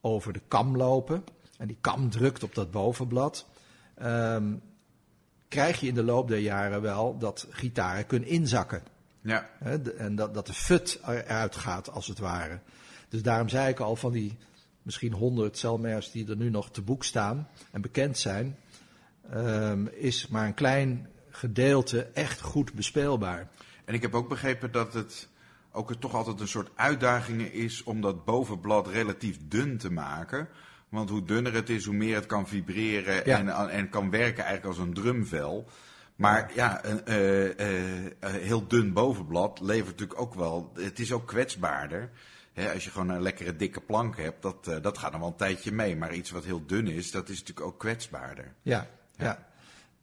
over 0.00 0.32
de 0.32 0.40
kam 0.48 0.76
lopen 0.76 1.24
en 1.58 1.66
die 1.66 1.78
kam 1.80 2.10
drukt 2.10 2.42
op 2.42 2.54
dat 2.54 2.70
bovenblad, 2.70 3.46
um, 4.02 4.62
krijg 5.48 5.80
je 5.80 5.86
in 5.86 5.94
de 5.94 6.02
loop 6.02 6.28
der 6.28 6.38
jaren 6.38 6.82
wel 6.82 7.18
dat 7.18 7.46
gitaren 7.50 8.06
kunnen 8.06 8.28
inzakken. 8.28 8.82
Ja. 9.20 9.48
Hè? 9.58 9.82
De, 9.82 9.92
en 9.92 10.14
dat, 10.14 10.34
dat 10.34 10.46
de 10.46 10.52
fut 10.52 11.00
eruit 11.06 11.56
gaat, 11.56 11.90
als 11.90 12.06
het 12.06 12.18
ware. 12.18 12.60
Dus 13.08 13.22
daarom 13.22 13.48
zei 13.48 13.68
ik 13.68 13.80
al 13.80 13.96
van 13.96 14.12
die 14.12 14.38
misschien 14.82 15.12
honderd 15.12 15.58
Selmers 15.58 16.10
die 16.10 16.28
er 16.28 16.36
nu 16.36 16.50
nog 16.50 16.70
te 16.70 16.82
boek 16.82 17.04
staan 17.04 17.48
en 17.70 17.80
bekend 17.80 18.18
zijn, 18.18 18.56
um, 19.34 19.88
is 19.88 20.28
maar 20.28 20.46
een 20.46 20.54
klein 20.54 21.08
gedeelte 21.32 22.02
echt 22.02 22.40
goed 22.40 22.72
bespeelbaar. 22.72 23.48
En 23.84 23.94
ik 23.94 24.02
heb 24.02 24.14
ook 24.14 24.28
begrepen 24.28 24.72
dat 24.72 24.94
het 24.94 25.28
ook 25.72 25.90
er 25.90 25.98
toch 25.98 26.14
altijd 26.14 26.40
een 26.40 26.48
soort 26.48 26.70
uitdaging 26.74 27.42
is 27.42 27.82
om 27.82 28.00
dat 28.00 28.24
bovenblad 28.24 28.88
relatief 28.88 29.38
dun 29.48 29.78
te 29.78 29.92
maken. 29.92 30.48
Want 30.88 31.10
hoe 31.10 31.24
dunner 31.24 31.54
het 31.54 31.70
is, 31.70 31.84
hoe 31.84 31.94
meer 31.94 32.14
het 32.14 32.26
kan 32.26 32.48
vibreren 32.48 33.22
Ja. 33.24 33.38
en, 33.38 33.70
en 33.70 33.88
kan 33.88 34.10
werken 34.10 34.44
eigenlijk 34.44 34.78
als 34.78 34.86
een 34.86 34.94
drumvel. 34.94 35.68
Maar 36.16 36.50
ja, 36.54 36.84
een 36.84 37.00
uh, 37.08 37.44
uh, 37.44 37.54
heel 38.20 38.66
dun 38.66 38.92
bovenblad 38.92 39.60
levert 39.60 39.90
natuurlijk 39.90 40.20
ook 40.20 40.34
wel. 40.34 40.72
Het 40.74 40.98
is 40.98 41.12
ook 41.12 41.26
kwetsbaarder. 41.26 42.10
Hè, 42.52 42.72
als 42.72 42.84
je 42.84 42.90
gewoon 42.90 43.08
een 43.08 43.22
lekkere 43.22 43.56
dikke 43.56 43.80
plank 43.80 44.16
hebt, 44.16 44.42
dat, 44.42 44.66
uh, 44.68 44.76
dat 44.82 44.98
gaat 44.98 45.10
nog 45.12 45.20
wel 45.20 45.30
een 45.30 45.36
tijdje 45.36 45.72
mee. 45.72 45.96
Maar 45.96 46.14
iets 46.14 46.30
wat 46.30 46.44
heel 46.44 46.66
dun 46.66 46.86
is, 46.86 47.10
dat 47.10 47.28
is 47.28 47.38
natuurlijk 47.38 47.66
ook 47.66 47.78
kwetsbaarder. 47.78 48.54
Ja, 48.62 48.86
ja. 49.16 49.24
ja. 49.24 49.46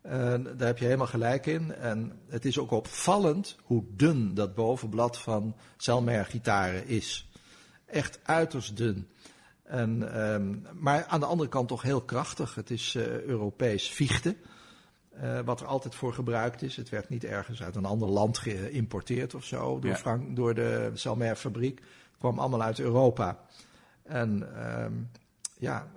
Daar 0.01 0.67
heb 0.67 0.77
je 0.77 0.85
helemaal 0.85 1.07
gelijk 1.07 1.45
in. 1.45 1.75
En 1.75 2.19
het 2.27 2.45
is 2.45 2.59
ook 2.59 2.71
opvallend 2.71 3.57
hoe 3.63 3.83
dun 3.89 4.33
dat 4.33 4.55
bovenblad 4.55 5.17
van 5.17 5.55
Selmer 5.77 6.25
gitaren 6.25 6.87
is. 6.87 7.29
Echt 7.85 8.19
uiterst 8.23 8.77
dun. 8.77 9.07
En, 9.63 10.21
um, 10.33 10.65
maar 10.73 11.05
aan 11.05 11.19
de 11.19 11.25
andere 11.25 11.49
kant 11.49 11.67
toch 11.67 11.81
heel 11.81 12.01
krachtig. 12.01 12.55
Het 12.55 12.69
is 12.69 12.95
uh, 12.95 13.21
Europees 13.21 13.89
vichte. 13.89 14.35
Uh, 15.23 15.39
wat 15.39 15.61
er 15.61 15.67
altijd 15.67 15.95
voor 15.95 16.13
gebruikt 16.13 16.61
is. 16.61 16.75
Het 16.75 16.89
werd 16.89 17.09
niet 17.09 17.23
ergens 17.23 17.63
uit 17.63 17.75
een 17.75 17.85
ander 17.85 18.09
land 18.09 18.37
geïmporteerd 18.37 19.35
of 19.35 19.43
zo. 19.43 19.79
Door, 19.79 19.89
Ja. 19.89 19.95
Frank, 19.95 20.35
door 20.35 20.53
de 20.53 20.91
Selmer 20.93 21.35
fabriek. 21.35 21.79
Het 21.79 22.17
kwam 22.19 22.39
allemaal 22.39 22.61
uit 22.61 22.79
Europa. 22.79 23.39
En 24.03 24.49
um, 24.83 25.09
ja, 25.57 25.87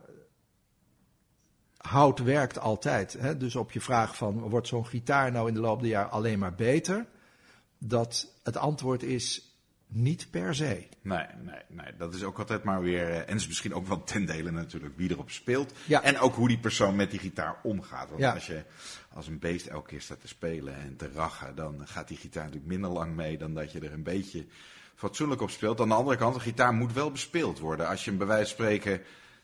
hout 1.83 2.19
werkt 2.19 2.59
altijd. 2.59 3.13
Hè? 3.13 3.37
Dus 3.37 3.57
op 3.57 3.73
je 3.73 3.81
vraag 3.81 4.17
van, 4.17 4.39
wordt 4.39 4.69
zo'n 4.69 4.87
gitaar 4.87 5.33
nou 5.33 5.49
in 5.49 5.55
de 5.55 5.61
loop 5.61 5.81
der 5.81 5.89
jaren 5.89 6.11
alleen 6.11 6.39
maar 6.39 6.55
beter? 6.55 7.07
Dat 7.79 8.33
het 8.43 8.57
antwoord 8.57 9.03
is 9.03 9.47
niet 9.87 10.27
per 10.31 10.55
se. 10.55 10.87
Nee, 11.03 11.27
nee, 11.43 11.61
nee. 11.69 11.97
Dat 11.99 12.15
is 12.15 12.23
ook 12.23 12.39
altijd 12.39 12.63
maar 12.65 12.83
weer. 12.83 13.11
eh, 13.11 13.29
En 13.31 13.37
is 13.37 13.47
misschien 13.47 13.75
ook 13.75 13.87
wel 13.87 14.05
ten 14.05 14.25
dele 14.27 14.51
natuurlijk 14.51 14.97
wie 14.97 15.11
erop 15.11 15.31
speelt. 15.31 15.73
Ja. 15.87 16.03
En 16.03 16.19
ook 16.19 16.35
hoe 16.35 16.49
die 16.49 16.59
persoon 16.59 16.97
met 16.97 17.11
die 17.11 17.21
gitaar 17.21 17.57
omgaat. 17.63 18.09
Want 18.09 18.21
Ja. 18.21 18.33
als 18.33 18.47
je 18.47 18.65
als 19.13 19.27
een 19.27 19.39
beest 19.39 19.67
elke 19.67 19.89
keer 19.89 20.01
staat 20.01 20.21
te 20.21 20.29
spelen 20.29 20.75
en 20.75 20.97
te 20.97 21.11
rachen, 21.15 21.55
dan 21.55 21.81
gaat 21.85 22.09
die 22.09 22.17
gitaar 22.17 22.43
natuurlijk 22.45 22.73
minder 22.73 22.91
lang 22.91 23.15
mee 23.15 23.39
dan 23.39 23.55
dat 23.55 23.73
je 23.73 23.81
er 23.81 23.93
een 23.93 24.03
beetje 24.03 24.47
fatsoenlijk 24.95 25.41
op 25.41 25.51
speelt. 25.51 25.81
Aan 25.81 25.89
de 25.89 25.95
andere 25.95 26.17
kant, 26.17 26.35
een 26.35 26.41
gitaar 26.41 26.73
moet 26.75 26.93
wel 26.93 27.11
bespeeld 27.11 27.59
worden. 27.59 27.89
Als 27.89 28.05
je 28.05 28.11
hem 28.11 28.19
bij 28.19 28.27
wijze 28.29 28.55
van 28.55 28.65
spreken 28.65 29.01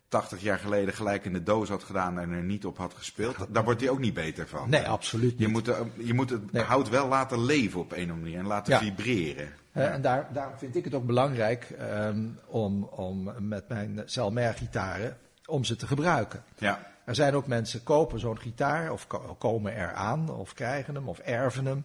80 0.08 0.40
jaar 0.40 0.58
geleden 0.58 0.94
gelijk 0.94 1.24
in 1.24 1.32
de 1.32 1.42
doos 1.42 1.68
had 1.68 1.82
gedaan 1.84 2.18
en 2.18 2.30
er 2.30 2.42
niet 2.42 2.64
op 2.66 2.78
had 2.78 2.94
gespeeld, 2.94 3.36
daar 3.48 3.64
wordt 3.64 3.80
hij 3.80 3.90
ook 3.90 3.98
niet 3.98 4.14
beter 4.14 4.48
van. 4.48 4.70
Nee, 4.70 4.88
absoluut 4.88 5.38
Je 5.38 5.44
niet. 5.44 5.48
moet, 5.54 5.68
er- 5.68 5.86
je 5.96 6.14
moet 6.14 6.30
het 6.30 6.52
Nee. 6.52 6.62
hout 6.62 6.88
wel 6.88 7.08
laten 7.08 7.44
leven 7.44 7.80
op 7.80 7.92
een 7.92 7.96
of 7.96 8.00
andere 8.02 8.20
manier 8.20 8.38
en 8.38 8.46
laten 8.46 8.72
Ja. 8.72 8.78
vibreren. 8.78 9.48
Eh, 9.72 9.92
En 9.92 10.02
daar, 10.02 10.28
daar 10.32 10.52
vind 10.58 10.76
ik 10.76 10.84
het 10.84 10.94
ook 10.94 11.06
belangrijk 11.06 11.70
ehm, 11.78 12.24
om, 12.46 12.82
om 12.84 13.32
met 13.48 13.68
mijn 13.68 14.02
Selmer 14.04 14.54
gitaren, 14.54 15.16
om 15.46 15.64
ze 15.64 15.76
te 15.76 15.86
gebruiken. 15.86 16.42
Ja, 16.58 16.86
Er 17.04 17.14
zijn 17.14 17.34
ook 17.34 17.46
mensen 17.46 17.82
kopen 17.82 18.20
zo'n 18.20 18.38
gitaar 18.38 18.92
of 18.92 19.06
ko- 19.06 19.36
komen 19.38 19.74
eraan 19.76 20.30
of 20.30 20.54
krijgen 20.54 20.94
hem 20.94 21.08
of 21.08 21.18
erven 21.18 21.66
hem 21.66 21.84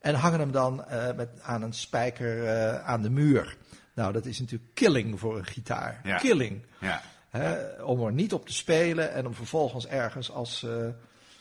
en 0.00 0.14
hangen 0.14 0.38
hem 0.40 0.52
dan 0.52 0.84
eh, 0.84 1.14
met, 1.16 1.28
aan 1.42 1.62
een 1.62 1.72
spijker 1.72 2.44
eh, 2.46 2.84
aan 2.84 3.02
de 3.02 3.10
muur. 3.10 3.56
Nou, 3.94 4.12
dat 4.12 4.26
is 4.26 4.40
natuurlijk 4.40 4.74
killing 4.74 5.20
voor 5.20 5.38
een 5.38 5.46
gitaar. 5.46 6.00
Ja. 6.04 6.16
Killing. 6.16 6.62
ja. 6.78 7.00
Hè, 7.38 7.82
om 7.82 8.02
er 8.04 8.12
niet 8.12 8.32
op 8.32 8.46
te 8.46 8.52
spelen 8.52 9.12
en 9.12 9.26
om 9.26 9.34
vervolgens 9.34 9.86
ergens 9.86 10.30
als, 10.30 10.62
eh, 10.62 10.86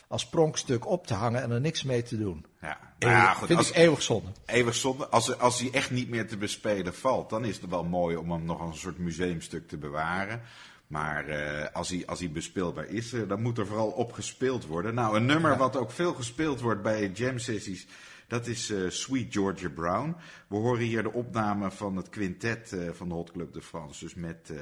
als 0.08 0.28
pronkstuk 0.30 0.88
op 0.88 1.08
te 1.08 1.14
hangen 1.14 1.42
en 1.42 1.52
er 1.52 1.62
niks 1.62 1.84
mee 1.84 2.04
te 2.04 2.18
doen. 2.18 2.46
Ja, 2.62 2.68
Eeuwig- 3.00 3.18
Nou 3.18 3.28
ja, 3.28 3.34
goed, 3.34 3.48
vind 3.48 3.60
als, 3.60 3.70
ik 3.70 3.76
eeuwig 3.76 4.02
zonde. 4.02 4.30
eeuwig 4.46 4.76
zonde. 4.76 5.08
Als, 5.08 5.38
als 5.40 5.60
hij 5.60 5.72
echt 5.72 5.92
niet 5.92 6.10
meer 6.10 6.28
te 6.28 6.38
bespelen 6.38 6.94
valt, 6.94 7.30
dan 7.30 7.46
is 7.46 7.60
het 7.62 7.70
wel 7.70 7.84
mooi 7.84 8.16
om 8.16 8.32
hem 8.32 8.46
nog 8.46 8.60
als 8.62 8.70
een 8.74 8.80
soort 8.80 8.98
museumstuk 8.98 9.68
te 9.68 9.78
bewaren. 9.78 10.42
Maar 10.88 11.28
eh, 11.28 11.68
als, 11.76 11.90
hij, 11.90 12.04
als 12.06 12.20
hij 12.20 12.32
bespeelbaar 12.32 12.86
is, 12.86 13.14
eh, 13.14 13.28
dan 13.28 13.42
moet 13.42 13.58
er 13.58 13.68
vooral 13.68 13.90
op 13.90 14.12
gespeeld 14.12 14.66
worden. 14.66 14.94
Nou, 14.94 15.16
een 15.16 15.26
nummer 15.26 15.52
Ja. 15.52 15.58
wat 15.58 15.76
ook 15.76 15.92
veel 15.92 16.14
gespeeld 16.14 16.62
wordt 16.62 16.82
bij 16.82 17.10
jam 17.10 17.40
sessies, 17.40 17.88
dat 18.28 18.48
is 18.48 18.70
eh, 18.70 18.90
Sweet 18.90 19.34
Georgia 19.34 19.70
Brown. 19.70 20.16
We 20.48 20.56
horen 20.56 20.84
hier 20.86 21.04
de 21.04 21.12
opname 21.14 21.72
van 21.72 21.96
het 21.96 22.10
quintet 22.10 22.72
eh, 22.74 22.90
van 22.92 23.08
de 23.08 23.14
Hot 23.14 23.32
Club 23.32 23.54
de 23.54 23.62
France. 23.62 24.04
Dus 24.04 24.14
met 24.16 24.50
eh, 24.50 24.58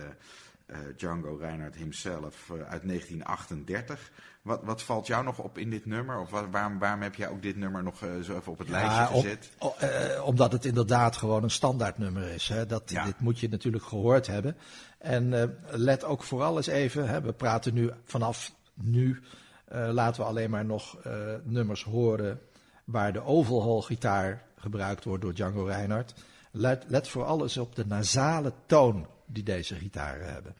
Django 0.97 1.35
Reinhardt 1.35 1.75
himself 1.75 2.51
uit 2.51 2.87
1938. 2.87 4.11
Wat, 4.41 4.63
wat 4.63 4.83
valt 4.83 5.07
jou 5.07 5.23
nog 5.23 5.39
op 5.39 5.57
in 5.57 5.69
dit 5.69 5.85
nummer? 5.85 6.19
Of 6.19 6.29
waarom, 6.29 6.79
waarom 6.79 7.01
heb 7.01 7.15
jij 7.15 7.29
ook 7.29 7.41
dit 7.41 7.55
nummer 7.55 7.83
nog 7.83 7.97
zo 7.97 8.35
even 8.37 8.51
op 8.51 8.57
het 8.57 8.69
lijstje 8.69 9.05
gezet? 9.05 9.49
omdat 10.23 10.51
het 10.51 10.65
inderdaad 10.65 11.17
gewoon 11.17 11.43
een 11.43 11.51
standaardnummer 11.51 12.27
is. 12.27 12.47
Hè? 12.47 12.65
Dat, 12.65 12.87
Dit 12.87 13.19
moet 13.19 13.39
je 13.39 13.49
natuurlijk 13.49 13.83
gehoord 13.83 14.27
hebben. 14.27 14.57
En 14.97 15.55
let 15.69 16.03
ook 16.03 16.23
vooral 16.23 16.57
eens 16.57 16.67
even, 16.67 17.07
hè, 17.09 17.21
we 17.21 17.33
praten 17.33 17.73
nu 17.73 17.91
vanaf 18.05 18.53
nu, 18.73 19.21
laten 19.67 20.21
we 20.21 20.27
alleen 20.27 20.49
maar 20.49 20.65
nog 20.65 20.97
nummers 21.43 21.83
horen 21.83 22.39
waar 22.83 23.13
de 23.13 23.23
oval 23.23 23.81
gitaar 23.81 24.43
gebruikt 24.55 25.03
wordt 25.03 25.21
door 25.21 25.33
Django 25.33 25.63
Reinhardt. 25.63 26.13
Let, 26.51 26.85
let 26.87 27.07
vooral 27.07 27.41
eens 27.41 27.57
op 27.57 27.75
de 27.75 27.85
nasale 27.85 28.53
toon 28.65 29.07
die 29.33 29.43
deze 29.43 29.75
gitaren 29.75 30.33
hebben. 30.33 30.55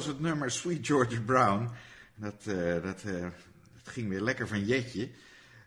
Was 0.00 0.08
het 0.08 0.20
nummer 0.20 0.50
Sweet 0.50 0.86
George 0.86 1.20
Brown. 1.20 1.70
Dat, 2.14 2.44
dat, 2.44 2.54
uh, 2.54 2.82
dat, 2.82 3.04
ging 3.84 4.08
weer 4.08 4.20
lekker 4.20 4.48
van 4.48 4.64
Jetje. 4.64 5.08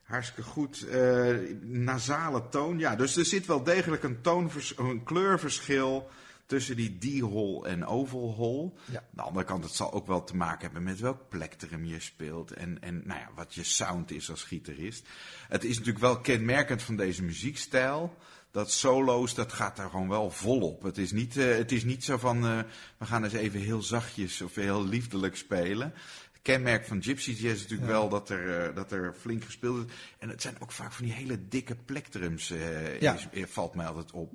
Hartstikke 0.03 0.49
goed. 0.49 0.85
Uh, 0.91 1.35
nasale 1.61 2.49
toon. 2.49 2.79
Ja, 2.79 2.95
dus 2.95 3.15
er 3.15 3.25
zit 3.25 3.45
wel 3.45 3.63
degelijk 3.63 4.03
een, 4.03 4.21
toonvers 4.21 4.77
een 4.77 5.03
kleurverschil 5.03 6.09
tussen 6.53 6.75
die 6.75 6.97
D-hol 6.97 7.67
en 7.67 7.85
oval 7.85 8.77
Ja. 8.91 8.99
Aan 8.99 9.05
de 9.11 9.21
andere 9.21 9.45
kant, 9.45 9.63
het 9.63 9.73
zal 9.73 9.93
ook 9.93 10.07
wel 10.07 10.23
te 10.23 10.35
maken 10.35 10.61
hebben 10.61 10.83
met 10.83 10.99
welk 10.99 11.29
plektrum 11.29 11.85
je 11.85 11.99
speelt. 11.99 12.51
En, 12.51 12.81
en 12.81 13.01
nou 13.05 13.19
ja, 13.19 13.29
wat 13.35 13.53
je 13.53 13.63
sound 13.63 14.11
is 14.11 14.29
als 14.29 14.43
gitarist. 14.43 15.07
Het 15.47 15.63
is 15.63 15.77
natuurlijk 15.77 16.05
wel 16.05 16.19
kenmerkend 16.19 16.81
van 16.81 16.95
deze 16.95 17.23
muziekstijl 17.23 18.17
dat 18.51 18.71
solo's, 18.71 19.33
dat 19.33 19.53
gaat 19.53 19.75
daar 19.75 19.89
gewoon 19.89 20.09
wel 20.09 20.31
volop. 20.31 20.83
Het 20.83 20.97
is 20.97 21.11
niet, 21.11 21.35
uh, 21.35 21.55
het 21.55 21.71
is 21.71 21.83
niet 21.83 22.03
zo 22.03 22.17
van, 22.17 22.45
uh, 22.45 22.59
we 22.97 23.05
gaan 23.05 23.23
eens 23.23 23.33
even 23.33 23.59
heel 23.59 23.81
zachtjes 23.81 24.41
of 24.41 24.55
heel 24.55 24.85
liefdelijk 24.85 25.35
spelen. 25.35 25.93
Het 26.31 26.41
kenmerk 26.41 26.85
van 26.85 27.03
Gypsy 27.03 27.31
Jazz 27.31 27.43
is 27.43 27.61
natuurlijk 27.61 27.89
wel 27.89 28.09
dat 28.09 28.29
er, 28.29 28.69
uh, 28.69 28.75
dat 28.75 28.91
er 28.91 29.13
flink 29.19 29.43
gespeeld 29.43 29.87
is. 29.87 29.93
En 30.19 30.29
het 30.29 30.41
zijn 30.41 30.55
ook 30.59 30.71
vaak 30.71 30.91
van 30.91 31.05
die 31.05 31.13
hele 31.13 31.47
dikke 31.47 31.75
plektrums, 31.75 32.53
ja. 32.99 33.17
valt 33.47 33.75
mij 33.75 33.85
altijd 33.85 34.11
op. 34.11 34.31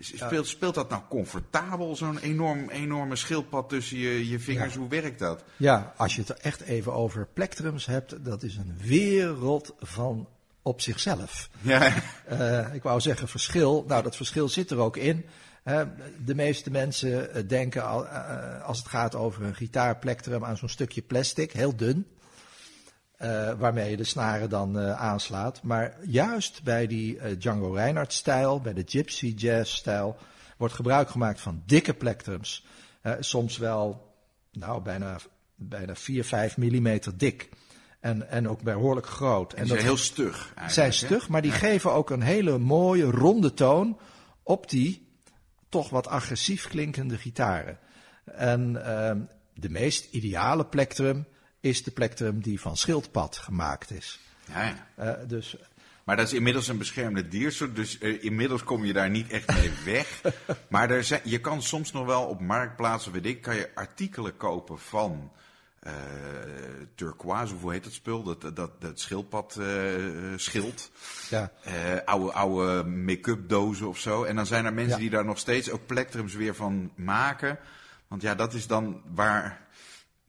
Speelt, 0.00 0.46
speelt 0.46 0.74
dat 0.74 0.90
nou 0.90 1.02
comfortabel, 1.08 1.96
zo'n 1.96 2.18
enorm, 2.18 2.68
enorme 2.68 3.16
schildpad 3.16 3.68
tussen 3.68 3.98
je, 3.98 4.28
je 4.28 4.38
vingers? 4.38 4.74
Hoe 4.74 4.88
werkt 4.88 5.18
dat? 5.18 5.44
Ja, 5.56 5.94
als 5.96 6.14
je 6.14 6.20
het 6.20 6.30
er 6.30 6.38
echt 6.40 6.60
even 6.60 6.92
over 6.92 7.26
plektrums 7.32 7.86
hebt, 7.86 8.24
dat 8.24 8.42
is 8.42 8.56
een 8.56 8.76
wereld 8.80 9.74
van 9.78 10.28
op 10.62 10.80
zichzelf. 10.80 11.50
Ja. 11.60 11.94
Uh, 12.32 12.74
ik 12.74 12.82
wou 12.82 13.00
zeggen 13.00 13.28
verschil. 13.28 13.84
Nou, 13.86 14.02
dat 14.02 14.16
verschil 14.16 14.48
zit 14.48 14.70
er 14.70 14.78
ook 14.78 14.96
in. 14.96 15.24
de 16.24 16.34
meeste 16.34 16.70
mensen 16.70 17.34
eh, 17.34 17.42
denken 17.48 17.86
al, 17.86 18.04
uh, 18.04 18.64
als 18.64 18.78
het 18.78 18.88
gaat 18.88 19.14
over 19.14 19.42
een 19.42 19.54
gitaarplektrum 19.54 20.44
aan 20.44 20.56
zo'n 20.56 20.68
stukje 20.68 21.02
plastic, 21.02 21.52
heel 21.52 21.76
dun. 21.76 22.06
Uh, 23.22 23.52
waarmee 23.58 23.90
je 23.90 23.96
de 23.96 24.04
snaren 24.04 24.48
dan 24.48 24.78
aanslaat. 24.78 25.62
Maar 25.62 25.96
juist 26.02 26.62
bij 26.62 26.86
die 26.86 27.36
Django 27.36 27.72
Reinhardt-stijl, 27.72 28.60
bij 28.60 28.72
de 28.72 28.82
Gypsy 28.86 29.34
Jazz-stijl, 29.36 30.16
wordt 30.56 30.74
gebruik 30.74 31.08
gemaakt 31.08 31.40
van 31.40 31.62
dikke 31.66 31.94
plektrums. 31.94 32.66
soms 33.20 33.56
wel, 33.56 34.14
nou, 34.52 34.82
bijna, 34.82 35.16
bijna 35.54 35.94
4, 35.94 36.24
5 36.24 36.56
millimeter 36.56 37.18
dik. 37.18 37.48
En, 38.00 38.30
en 38.30 38.48
ook 38.48 38.62
behoorlijk 38.62 39.06
groot. 39.06 39.52
En, 39.52 39.66
zijn 39.66 39.80
heel 39.80 39.96
stug. 39.96 40.54
Zijn 40.66 40.92
stug, 40.92 41.28
maar 41.28 41.42
die 41.42 41.52
geven 41.52 41.92
ook 41.92 42.10
een 42.10 42.22
hele 42.22 42.58
mooie 42.58 43.04
ronde 43.04 43.54
toon 43.54 43.98
op 44.42 44.70
die 44.70 45.08
toch 45.68 45.90
wat 45.90 46.06
agressief 46.06 46.68
klinkende 46.68 47.18
gitaren. 47.18 47.78
En 48.24 48.84
ehm, 48.86 49.20
de 49.54 49.68
meest 49.68 50.12
ideale 50.12 50.66
plektrum 50.66 51.26
is 51.68 51.82
de 51.82 51.90
plektrum 51.90 52.40
die 52.40 52.60
van 52.60 52.76
schildpad 52.76 53.36
gemaakt 53.36 53.90
is. 53.90 54.20
Ja, 54.44 54.62
ja. 54.62 54.86
Eh, 54.94 55.28
dus 55.28 55.56
maar 56.04 56.16
dat 56.16 56.26
is 56.26 56.32
inmiddels 56.32 56.68
een 56.68 56.78
beschermde 56.78 57.28
diersoort, 57.28 57.76
dus 57.76 57.98
uh, 58.00 58.24
inmiddels 58.24 58.64
kom 58.64 58.84
je 58.84 58.92
daar 58.92 59.10
niet 59.10 59.30
echt 59.30 59.52
mee 59.52 59.70
weg. 59.84 60.20
maar 60.68 60.90
er 60.90 61.04
zijn, 61.04 61.20
je 61.24 61.40
kan 61.40 61.62
soms 61.62 61.92
nog 61.92 62.06
wel 62.06 62.24
op 62.24 62.40
marktplaatsen, 62.40 63.12
weet 63.12 63.26
ik, 63.26 63.42
kan 63.42 63.56
je 63.56 63.70
artikelen 63.74 64.36
kopen 64.36 64.78
van 64.78 65.32
uh, 65.82 65.92
turquoise, 66.94 67.54
hoe 67.54 67.72
heet 67.72 67.84
dat 67.84 67.92
spul? 67.92 68.22
Dat, 68.22 68.56
dat, 68.56 68.80
dat 68.80 69.00
schildpad 69.00 69.56
uh, 69.60 69.66
schild. 70.36 70.90
Ja. 71.30 71.52
oude 72.04 72.32
oude 72.32 72.84
make-up 72.84 73.48
dozen 73.48 73.88
of 73.88 73.98
zo. 73.98 74.24
En 74.24 74.36
dan 74.36 74.46
zijn 74.46 74.64
er 74.64 74.74
mensen 74.74 74.96
ja. 74.96 75.00
die 75.00 75.10
daar 75.10 75.24
nog 75.24 75.38
steeds 75.38 75.70
ook 75.70 75.86
plektrums 75.86 76.34
weer 76.34 76.54
van 76.54 76.92
maken. 76.94 77.58
Want 78.08 78.22
ja, 78.22 78.34
dat 78.34 78.54
is 78.54 78.66
dan 78.66 79.02
waar 79.14 79.67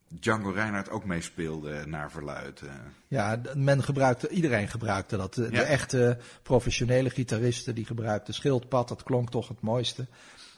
Django 0.10 0.50
Reinhardt 0.50 0.90
ook 0.90 1.06
mee 1.06 1.22
speelde 1.22 1.86
naar 1.86 2.12
verluid. 2.12 2.62
Ja, 3.08 3.42
men 3.54 3.84
gebruikte, 3.84 4.30
iedereen 4.30 4.68
gebruikte 4.68 5.18
dat. 5.18 5.34
De, 5.34 5.50
de 5.50 5.62
echte 5.62 6.18
professionele 6.44 7.10
gitaristen 7.10 7.76
die 7.76 7.86
gebruikten 7.86 8.34
schildpad, 8.34 8.88
dat 8.88 9.04
klonk 9.04 9.30
toch 9.30 9.48
het 9.48 9.62
mooiste. 9.62 10.08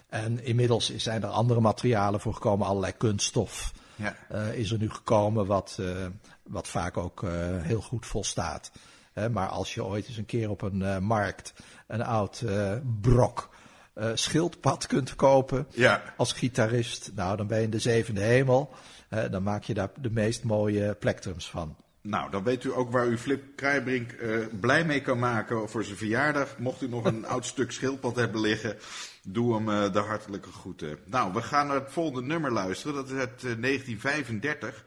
En 0.09 0.43
inmiddels 0.43 0.95
zijn 0.95 1.23
er 1.23 1.29
andere 1.29 1.59
materialen 1.59 2.19
voor 2.19 2.33
gekomen, 2.33 2.67
allerlei 2.67 2.93
kunststof 2.97 3.73
ja. 3.95 4.15
uh, 4.31 4.53
is 4.53 4.71
er 4.71 4.77
nu 4.77 4.89
gekomen 4.89 5.45
wat, 5.45 5.77
uh, 5.79 6.05
wat 6.43 6.67
vaak 6.67 6.97
ook 6.97 7.23
uh, 7.23 7.31
heel 7.61 7.81
goed 7.81 8.05
volstaat. 8.05 8.71
maar 9.31 9.47
als 9.47 9.73
je 9.73 9.83
ooit 9.83 10.07
eens 10.07 10.17
een 10.17 10.25
keer 10.25 10.49
op 10.49 10.61
een 10.61 11.03
markt 11.03 11.53
een 11.87 12.03
oud 12.03 12.43
brok 13.01 13.49
schildpad 14.13 14.87
kunt 14.87 15.15
kopen 15.15 15.67
ja. 15.69 16.01
als 16.17 16.33
gitarist, 16.33 17.11
nou 17.15 17.37
dan 17.37 17.47
ben 17.47 17.57
je 17.57 17.63
in 17.63 17.69
de 17.69 17.79
zevende 17.79 18.21
hemel. 18.21 18.73
Dan 19.31 19.43
maak 19.43 19.63
je 19.63 19.73
daar 19.73 19.89
de 20.01 20.11
meest 20.11 20.43
mooie 20.43 20.95
plektrums 20.95 21.49
van. 21.49 21.75
Nou, 22.01 22.31
dan 22.31 22.43
weet 22.43 22.63
u 22.63 22.73
ook 22.73 22.91
waar 22.91 23.07
u 23.07 23.17
Flip 23.17 23.43
Krijbrink 23.55 24.11
uh, 24.11 24.45
blij 24.59 24.85
mee 24.85 25.01
kan 25.01 25.19
maken 25.19 25.69
voor 25.69 25.83
zijn 25.83 25.97
verjaardag. 25.97 26.57
Mocht 26.57 26.81
u 26.81 26.87
nog 26.87 27.05
een 27.05 27.25
oud 27.35 27.45
stuk 27.45 27.71
schildpad 27.71 28.15
hebben 28.15 28.41
liggen, 28.41 28.77
doe 29.23 29.55
hem 29.55 29.69
uh, 29.69 29.93
de 29.93 29.99
hartelijke 29.99 30.51
groeten. 30.51 30.97
Nou, 31.05 31.33
we 31.33 31.41
gaan 31.41 31.67
naar 31.67 31.75
het 31.75 31.91
volgende 31.91 32.21
nummer 32.27 32.51
luisteren. 32.51 32.95
Dat 32.95 33.09
is 33.09 33.17
uit 33.17 33.43
uh, 33.43 33.61
1935. 33.61 34.85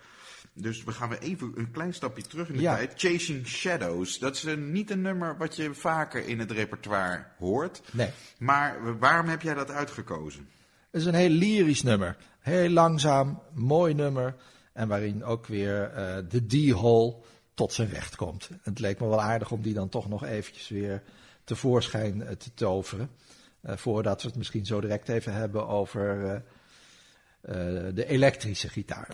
Dus 0.53 0.85
we 0.85 0.93
gaan 0.93 1.09
weer 1.09 1.19
even 1.19 1.53
een 1.57 1.71
klein 1.71 1.95
stapje 1.95 2.23
terug 2.23 2.49
in 2.49 2.55
de 2.57 2.61
Ja. 2.63 2.77
tijd. 2.77 2.93
Chasing 2.97 3.47
Shadows. 3.47 4.19
Dat 4.19 4.35
is 4.35 4.47
niet 4.59 4.91
een 4.91 5.03
nummer 5.03 5.37
wat 5.37 5.57
je 5.57 5.75
vaker 5.75 6.27
in 6.27 6.39
het 6.39 6.51
repertoire 6.51 7.25
hoort. 7.39 7.83
Nee. 7.93 8.11
Maar 8.39 8.99
waarom 8.99 9.29
heb 9.29 9.43
jij 9.43 9.55
dat 9.55 9.71
uitgekozen? 9.71 10.49
Het 10.95 11.03
is 11.03 11.09
een 11.09 11.15
heel 11.15 11.29
lyrisch 11.29 11.83
nummer. 11.83 12.17
Heel 12.41 12.69
langzaam, 12.69 13.43
mooi 13.53 13.95
nummer. 13.95 14.35
En 14.73 14.89
waarin 14.89 15.25
ook 15.25 15.47
weer 15.47 15.91
uh, 15.91 16.17
de 16.29 16.47
D-hole 16.47 17.17
tot 17.55 17.73
zijn 17.73 17.89
recht 17.89 18.17
komt. 18.17 18.49
Het 18.63 18.79
leek 18.79 19.01
me 19.01 19.09
wel 19.09 19.21
aardig 19.21 19.51
om 19.51 19.63
die 19.63 19.75
dan 19.75 19.89
toch 19.89 20.09
nog 20.09 20.25
eventjes 20.25 20.69
weer 20.69 21.03
tevoorschijn 21.45 22.17
uh, 22.17 22.29
te 22.29 22.55
toveren. 22.55 23.11
Uh, 23.63 23.77
voordat 23.77 24.23
we 24.23 24.29
het 24.29 24.37
misschien 24.37 24.67
zo 24.67 24.81
direct 24.81 25.09
even 25.09 25.33
hebben 25.33 25.69
over 25.69 26.43
de 27.95 28.05
elektrische 28.07 28.69
gitaar. 28.69 29.09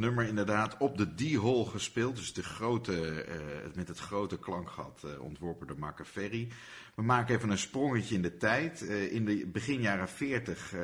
Nummer 0.00 0.26
inderdaad. 0.26 0.76
Op 0.76 0.98
de 0.98 1.14
D-hole 1.14 1.64
gespeeld. 1.64 2.16
Dus 2.16 2.32
de 2.32 2.42
grote, 2.42 3.26
uh, 3.28 3.34
met 3.74 3.88
het 3.88 3.98
grote 3.98 4.38
klankgat 4.38 5.02
uh, 5.04 5.22
ontworpen 5.22 5.66
door 5.66 5.78
Machiavelli. 5.78 6.48
We 6.94 7.02
maken 7.02 7.34
even 7.34 7.50
een 7.50 7.58
sprongetje 7.58 8.14
in 8.14 8.22
de 8.22 8.36
tijd. 8.36 8.82
Uh, 8.82 9.12
in 9.12 9.24
de 9.24 9.46
begin 9.46 9.80
jaren 9.80 10.08
40 10.08 10.74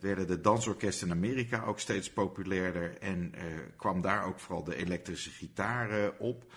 werden 0.00 0.26
de 0.26 0.40
dansorkesten 0.40 1.06
in 1.06 1.12
Amerika 1.12 1.64
ook 1.64 1.80
steeds 1.80 2.10
populairder. 2.10 2.98
En 2.98 3.34
kwam 3.76 4.00
daar 4.00 4.24
ook 4.24 4.40
vooral 4.40 4.64
de 4.64 4.76
elektrische 4.76 5.30
gitaar 5.30 6.12
op. 6.18 6.52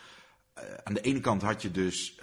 aan 0.84 0.94
de 0.94 1.02
ene 1.02 1.20
kant 1.20 1.42
had 1.42 1.62
je 1.62 1.72
dus 1.72 2.20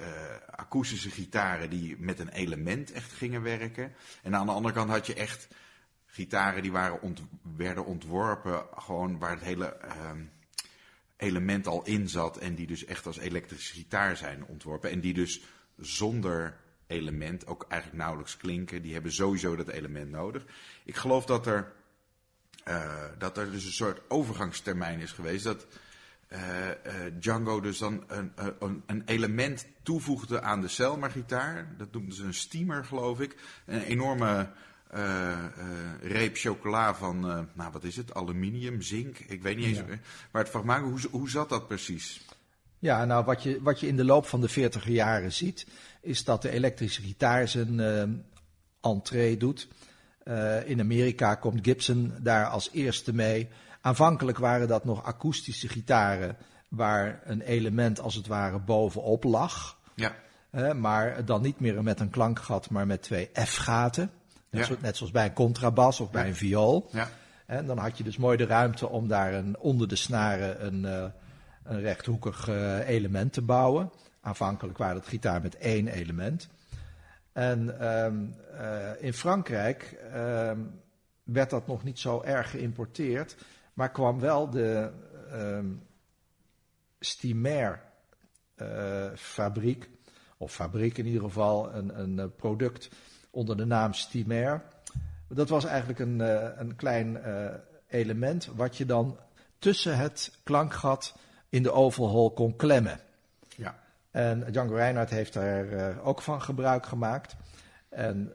akoestische 0.50 1.10
gitaren 1.10 1.70
die 1.70 1.96
met 1.98 2.18
een 2.18 2.28
element 2.28 2.92
echt 2.92 3.12
gingen 3.12 3.42
werken. 3.42 3.92
En 4.22 4.34
aan 4.34 4.46
de 4.46 4.52
andere 4.52 4.74
kant 4.74 4.90
had 4.90 5.06
je 5.06 5.14
echt 5.14 5.48
gitaren 6.18 6.62
die 6.62 6.72
waren 6.72 7.16
werden 7.56 7.84
ontworpen 7.84 8.66
gewoon 8.76 9.18
waar 9.18 9.30
het 9.30 9.40
hele 9.40 9.76
uh, 9.84 10.10
element 11.16 11.66
al 11.66 11.84
in 11.84 12.08
zat. 12.08 12.36
En 12.36 12.54
die 12.54 12.66
dus 12.66 12.84
echt 12.84 13.06
als 13.06 13.18
elektrische 13.18 13.72
gitaar 13.72 14.16
zijn 14.16 14.44
ontworpen. 14.44 14.90
En 14.90 15.00
die 15.00 15.14
dus 15.14 15.42
zonder 15.76 16.56
element 16.86 17.46
ook 17.46 17.64
eigenlijk 17.68 18.02
nauwelijks 18.02 18.36
klinken. 18.36 18.82
Die 18.82 18.92
hebben 18.92 19.12
sowieso 19.12 19.56
dat 19.56 19.68
element 19.68 20.10
nodig. 20.10 20.44
Ik 20.84 20.96
geloof 20.96 21.24
dat 21.26 21.46
er, 21.46 21.72
uh, 22.68 23.04
dat 23.18 23.38
er 23.38 23.50
dus 23.50 23.64
een 23.64 23.72
soort 23.72 24.00
overgangstermijn 24.08 25.00
is 25.00 25.12
geweest. 25.12 25.44
Dat 25.44 25.66
uh, 26.28 26.38
uh, 26.38 26.94
Django 27.18 27.60
dus 27.60 27.78
dan 27.78 28.04
een, 28.06 28.32
een, 28.58 28.82
een, 28.86 29.02
element 29.06 29.66
toevoegde 29.82 30.40
aan 30.40 30.60
de 30.60 30.68
Selmer-gitaar. 30.68 31.74
Dat 31.76 31.92
noemden 31.92 32.14
ze 32.14 32.24
een 32.24 32.34
steamer, 32.34 32.84
geloof 32.84 33.20
ik. 33.20 33.36
Een 33.66 33.82
enorme 33.82 34.50
reep 36.00 36.36
chocola 36.36 36.94
van, 36.94 37.30
uh, 37.30 37.40
nou 37.52 37.72
wat 37.72 37.84
is 37.84 37.96
het, 37.96 38.14
aluminium, 38.14 38.82
zink, 38.82 39.18
ik 39.18 39.42
weet 39.42 39.56
niet 39.56 39.66
eens 39.66 39.78
ja. 39.78 39.84
waar 40.30 40.42
het 40.42 40.52
van 40.52 40.64
maken. 40.64 40.88
Hoe, 40.88 41.00
hoe 41.10 41.30
zat 41.30 41.48
dat 41.48 41.66
precies? 41.66 42.26
Ja, 42.78 43.04
nou 43.04 43.24
wat 43.24 43.42
je, 43.42 43.62
wat 43.62 43.80
je 43.80 43.86
in 43.86 43.96
de 43.96 44.04
loop 44.04 44.26
van 44.26 44.40
de 44.40 44.48
40 44.48 44.88
jaren 44.88 45.32
ziet, 45.32 45.66
is 46.02 46.24
dat 46.24 46.42
de 46.42 46.50
elektrische 46.50 47.02
gitaar 47.02 47.48
zijn 47.48 48.24
entree 48.80 49.36
doet. 49.36 49.68
in 50.64 50.80
Amerika 50.80 51.34
komt 51.34 51.64
Gibson 51.64 52.14
daar 52.20 52.46
als 52.46 52.70
eerste 52.72 53.14
mee. 53.14 53.48
Aanvankelijk 53.80 54.38
waren 54.38 54.68
dat 54.68 54.84
nog 54.84 55.04
akoestische 55.04 55.68
gitaren 55.68 56.36
waar 56.68 57.20
een 57.24 57.40
element 57.40 58.00
als 58.00 58.14
het 58.14 58.26
ware 58.26 58.58
bovenop 58.58 59.24
lag. 59.24 59.78
Ja. 59.94 60.14
maar 60.74 61.24
dan 61.24 61.42
niet 61.42 61.60
meer 61.60 61.82
met 61.82 62.00
een 62.00 62.10
klankgat, 62.10 62.70
maar 62.70 62.86
met 62.86 63.02
twee 63.02 63.30
F-gaten. 63.34 64.10
Net, 64.50 64.66
ja. 64.66 64.74
zo, 64.74 64.80
net, 64.80 64.96
zoals 64.96 65.12
bij 65.12 65.24
een 65.24 65.32
contrabas 65.32 66.00
of 66.00 66.10
bij 66.10 66.26
een 66.26 66.34
viool. 66.34 66.88
Ja. 66.92 67.08
En 67.46 67.66
dan 67.66 67.78
had 67.78 67.98
je 67.98 68.04
dus 68.04 68.16
mooi 68.16 68.36
de 68.36 68.46
ruimte 68.46 68.88
om 68.88 69.08
daar 69.08 69.34
een, 69.34 69.58
onder 69.58 69.88
de 69.88 69.96
snaren 69.96 70.66
een, 70.66 70.82
uh, 70.82 71.04
een 71.62 71.80
rechthoekig 71.80 72.48
uh, 72.48 72.88
element 72.88 73.32
te 73.32 73.42
bouwen. 73.42 73.92
Aanvankelijk 74.20 74.78
waren 74.78 74.96
het 74.96 75.06
gitaar 75.06 75.42
met 75.42 75.56
één 75.56 75.88
element. 75.88 76.48
En 77.32 77.88
um, 77.88 78.34
uh, 78.52 78.90
in 78.98 79.12
Frankrijk 79.12 79.98
um, 80.14 80.80
werd 81.22 81.50
dat 81.50 81.66
nog 81.66 81.84
niet 81.84 81.98
zo 81.98 82.22
erg 82.22 82.50
geïmporteerd, 82.50 83.36
maar 83.72 83.90
kwam 83.90 84.20
wel 84.20 84.50
de 84.50 84.90
um, 85.32 85.82
Stimer 87.00 87.82
fabriek, 89.14 89.90
of 90.36 90.52
fabriek 90.52 90.98
in 90.98 91.06
ieder 91.06 91.22
geval, 91.22 91.74
een, 91.74 92.00
een 92.00 92.34
product 92.36 92.88
onder 93.38 93.56
de 93.56 93.64
naam 93.64 93.92
Stimer. 93.92 94.62
Dat 95.28 95.48
was 95.48 95.64
eigenlijk 95.64 95.98
een, 95.98 96.18
uh, 96.18 96.48
een 96.56 96.76
klein 96.76 97.16
uh, 97.26 97.46
element 97.88 98.48
wat 98.54 98.76
je 98.76 98.86
dan 98.86 99.18
tussen 99.58 99.98
het 99.98 100.38
klankgat 100.42 101.14
in 101.48 101.62
de 101.62 101.72
overhol 101.72 102.30
kon 102.30 102.56
klemmen. 102.56 103.00
Ja. 103.56 103.78
En 104.10 104.44
Django 104.50 104.74
Reinhardt 104.74 105.10
heeft 105.10 105.32
daar 105.32 105.64
uh, 105.64 106.06
ook 106.06 106.22
van 106.22 106.42
gebruik 106.42 106.86
gemaakt. 106.86 107.36
En 107.88 108.32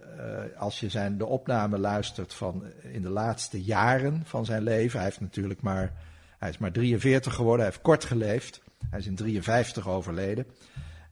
als 0.57 0.79
je 0.79 0.89
zijn, 0.89 1.17
de 1.17 1.25
opname 1.25 1.77
luistert 1.77 2.33
van 2.33 2.63
in 2.81 3.01
de 3.01 3.09
laatste 3.09 3.63
jaren 3.63 4.21
van 4.25 4.45
zijn 4.45 4.63
leven, 4.63 4.97
hij 4.97 5.07
heeft 5.07 5.21
natuurlijk 5.21 5.61
maar, 5.61 5.93
hij 6.39 6.49
is 6.49 6.57
maar 6.57 6.71
43 6.71 7.33
geworden, 7.33 7.59
hij 7.59 7.69
heeft 7.69 7.81
kort 7.81 8.03
geleefd. 8.03 8.61
Hij 8.89 8.99
is 8.99 9.07
in 9.07 9.15
53 9.15 9.87
overleden. 9.87 10.45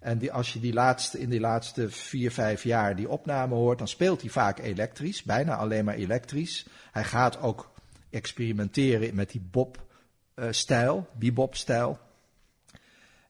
En 0.01 0.17
die, 0.17 0.31
als 0.31 0.53
je 0.53 0.59
die 0.59 0.73
laatste, 0.73 1.19
in 1.19 1.29
die 1.29 1.39
laatste 1.39 1.89
vier, 1.89 2.31
vijf 2.31 2.63
jaar 2.63 2.95
die 2.95 3.09
opname 3.09 3.55
hoort, 3.55 3.77
dan 3.77 3.87
speelt 3.87 4.21
hij 4.21 4.29
vaak 4.29 4.59
elektrisch, 4.59 5.23
bijna 5.23 5.55
alleen 5.55 5.85
maar 5.85 5.95
elektrisch. 5.95 6.65
Hij 6.91 7.03
gaat 7.03 7.41
ook 7.41 7.71
experimenteren 8.09 9.15
met 9.15 9.31
die 9.31 9.41
bob-stijl, 9.51 11.07
bebop-stijl. 11.13 11.99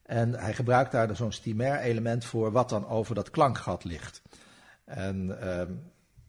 En 0.02 0.34
hij 0.34 0.54
gebruikt 0.54 0.92
daar 0.92 1.16
zo'n 1.16 1.32
stimer-element 1.32 2.24
voor, 2.24 2.52
wat 2.52 2.68
dan 2.68 2.86
over 2.86 3.14
dat 3.14 3.30
klankgat 3.30 3.84
ligt. 3.84 4.22
En 4.84 5.26
uh, 5.26 5.62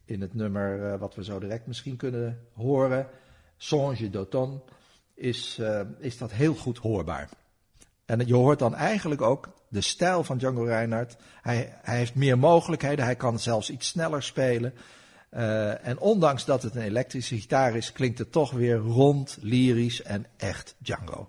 in 0.04 0.20
het 0.20 0.34
nummer 0.34 0.92
uh, 0.92 0.98
wat 0.98 1.14
we 1.14 1.24
zo 1.24 1.38
direct 1.38 1.66
misschien 1.66 1.96
kunnen 1.96 2.46
horen, 2.52 3.08
Songe 3.56 4.10
d'automne, 4.10 4.60
is, 5.14 5.58
uh, 5.60 5.80
is 5.98 6.18
dat 6.18 6.32
heel 6.32 6.54
goed 6.54 6.78
hoorbaar. 6.78 7.28
En 8.06 8.26
je 8.26 8.34
hoort 8.34 8.58
dan 8.58 8.74
eigenlijk 8.74 9.22
ook 9.22 9.48
de 9.68 9.80
stijl 9.80 10.24
van 10.24 10.38
Django 10.38 10.62
Reinhardt. 10.62 11.16
Hij, 11.42 11.78
hij 11.82 11.96
heeft 11.96 12.14
meer 12.14 12.38
mogelijkheden, 12.38 13.04
hij 13.04 13.16
kan 13.16 13.38
zelfs 13.38 13.70
iets 13.70 13.88
sneller 13.88 14.22
spelen. 14.22 14.74
Uh, 15.30 15.86
en 15.86 15.98
ondanks 15.98 16.44
dat 16.44 16.62
het 16.62 16.74
een 16.74 16.82
elektrische 16.82 17.40
gitaar 17.40 17.76
is, 17.76 17.92
klinkt 17.92 18.18
het 18.18 18.32
toch 18.32 18.50
weer 18.50 18.76
rond, 18.76 19.38
lyrisch 19.40 20.02
en 20.02 20.26
echt 20.36 20.74
Django. 20.78 21.28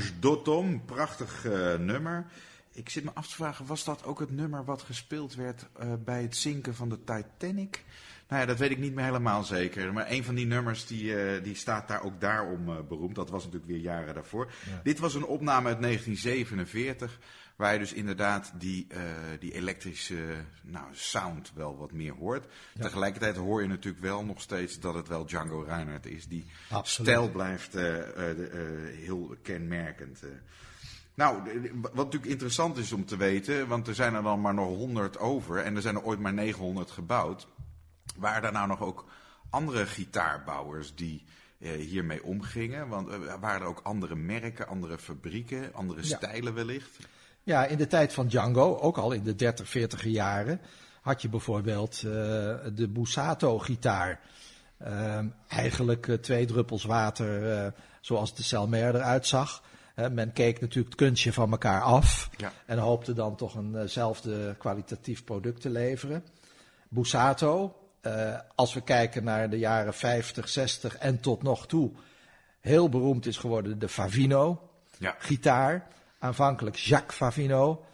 Songe 0.00 0.20
d'automne. 0.20 0.78
Prachtig 0.78 1.44
uh, 1.44 1.76
nummer. 1.76 2.26
Ik 2.72 2.88
zit 2.88 3.04
me 3.04 3.10
af 3.14 3.28
te 3.28 3.34
vragen, 3.34 3.66
was 3.66 3.84
dat 3.84 4.04
ook 4.04 4.20
het 4.20 4.30
nummer 4.30 4.64
wat 4.64 4.82
gespeeld 4.82 5.34
werd 5.34 5.66
uh, 5.82 5.92
bij 6.04 6.22
het 6.22 6.36
zinken 6.36 6.74
van 6.74 6.88
de 6.88 6.98
Titanic? 7.04 7.84
Nou 8.28 8.40
ja, 8.40 8.46
dat 8.46 8.58
weet 8.58 8.70
ik 8.70 8.78
niet 8.78 8.94
meer 8.94 9.04
helemaal 9.04 9.44
zeker. 9.44 9.92
Maar 9.92 10.10
een 10.10 10.24
van 10.24 10.34
die 10.34 10.46
nummers 10.46 10.86
die, 10.86 11.40
die 11.40 11.54
staat 11.54 11.88
daar 11.88 12.02
ook 12.02 12.20
daarom 12.20 12.86
beroemd. 12.88 13.14
Dat 13.14 13.30
was 13.30 13.44
natuurlijk 13.44 13.72
weer 13.72 13.80
jaren 13.80 14.14
daarvoor. 14.14 14.52
Ja. 14.66 14.80
Dit 14.82 14.98
was 14.98 15.14
een 15.14 15.24
opname 15.24 15.68
uit 15.68 15.80
1947. 15.82 17.18
Waar 17.60 17.72
je 17.72 17.78
dus 17.78 17.92
inderdaad 17.92 18.52
die, 18.54 18.86
uh, 18.92 19.00
die 19.38 19.52
elektrische 19.52 20.44
nou, 20.62 20.86
sound 20.92 21.52
wel 21.54 21.76
wat 21.76 21.92
meer 21.92 22.12
hoort. 22.12 22.44
Ja. 22.74 22.82
Tegelijkertijd 22.82 23.36
hoor 23.36 23.62
je 23.62 23.68
natuurlijk 23.68 24.02
wel 24.02 24.24
nog 24.24 24.40
steeds 24.40 24.80
dat 24.80 24.94
het 24.94 25.08
wel 25.08 25.26
Django 25.26 25.60
Reinhardt 25.60 26.06
is. 26.06 26.28
Die 26.28 26.46
Absoluut. 26.70 27.10
stijl 27.10 27.30
blijft 27.30 27.76
uh, 27.76 27.96
uh, 27.96 28.04
heel 28.96 29.36
kenmerkend. 29.42 30.22
Nou, 31.14 31.42
wat 31.80 31.94
natuurlijk 31.94 32.30
interessant 32.30 32.76
is 32.76 32.92
om 32.92 33.04
te 33.04 33.16
weten, 33.16 33.68
want 33.68 33.88
er 33.88 33.94
zijn 33.94 34.14
er 34.14 34.22
dan 34.22 34.40
maar 34.40 34.54
nog 34.54 34.76
100 34.76 35.18
over 35.18 35.58
en 35.58 35.76
er 35.76 35.82
zijn 35.82 35.94
er 35.94 36.02
ooit 36.02 36.20
maar 36.20 36.34
900 36.34 36.90
gebouwd. 36.90 37.48
Waren 38.16 38.42
er 38.42 38.52
nou 38.52 38.68
nog 38.68 38.80
ook 38.80 39.04
andere 39.50 39.86
gitaarbouwers 39.86 40.94
die 40.94 41.24
hiermee 41.58 42.24
omgingen? 42.24 42.88
Want 42.88 43.08
waren 43.40 43.60
er 43.60 43.66
ook 43.66 43.80
andere 43.82 44.16
merken, 44.16 44.68
andere 44.68 44.98
fabrieken, 44.98 45.74
andere 45.74 46.00
ja. 46.00 46.16
stijlen 46.16 46.54
wellicht? 46.54 46.98
Ja, 47.42 47.66
in 47.66 47.76
de 47.78 47.86
tijd 47.86 48.12
van 48.12 48.26
Django, 48.26 48.76
ook 48.76 48.98
al 48.98 49.12
in 49.12 49.22
de 49.22 49.34
30, 49.34 49.68
40 49.68 50.04
jaren, 50.04 50.60
had 51.00 51.22
je 51.22 51.28
bijvoorbeeld 51.28 52.02
uh, 52.04 52.12
de 52.74 52.88
Busato-gitaar. 52.88 54.20
Uh, 54.82 55.18
eigenlijk 55.48 56.06
uh, 56.06 56.16
twee 56.16 56.46
druppels 56.46 56.84
water, 56.84 57.72
zoals 58.00 58.34
de 58.34 58.42
Selmer 58.42 58.94
eruit 58.94 59.26
zag. 59.26 59.62
men 59.94 60.32
keek 60.32 60.60
natuurlijk 60.60 60.94
het 60.94 61.02
kunstje 61.02 61.32
van 61.32 61.50
elkaar 61.50 61.82
af 61.82 62.30
ja. 62.36 62.52
en 62.66 62.78
hoopte 62.78 63.12
dan 63.12 63.36
toch 63.36 63.56
eenzelfde 63.56 64.54
kwalitatief 64.58 65.24
product 65.24 65.60
te 65.60 65.70
leveren. 65.70 66.24
Busato, 66.88 67.76
als 68.54 68.74
we 68.74 68.80
kijken 68.80 69.24
naar 69.24 69.50
de 69.50 69.58
jaren 69.58 69.94
50, 69.94 70.48
60 70.48 70.96
en 70.96 71.20
tot 71.20 71.42
nog 71.42 71.66
toe, 71.66 71.90
heel 72.60 72.88
beroemd 72.88 73.26
is 73.26 73.36
geworden 73.36 73.78
de 73.78 73.88
Favino-gitaar. 73.88 75.72
Ja. 75.72 75.86
Aanvankelijk 76.22 76.76
Jacques 76.76 77.16
Favino 77.16 77.84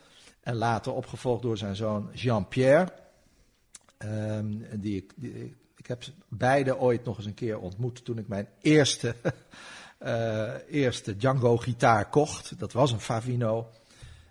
en 0.40 0.54
later 0.54 0.92
opgevolgd 0.92 1.42
door 1.42 1.56
zijn 1.56 1.76
zoon 1.76 2.10
Jean-Pierre. 2.12 2.92
Um, 3.98 4.66
die, 4.80 4.96
ik, 4.96 5.12
ik 5.76 5.86
heb 5.86 6.02
beide 6.28 6.78
ooit 6.78 7.04
nog 7.04 7.16
eens 7.16 7.26
een 7.26 7.34
keer 7.34 7.58
ontmoet 7.58 8.04
toen 8.04 8.18
ik 8.18 8.28
mijn 8.28 8.48
eerste, 8.60 9.16
uh, 10.02 10.52
eerste 10.82 11.16
Django-gitaar 11.16 12.08
kocht. 12.08 12.58
Dat 12.58 12.72
was 12.72 12.92
een 12.92 13.00
Favino. 13.00 13.70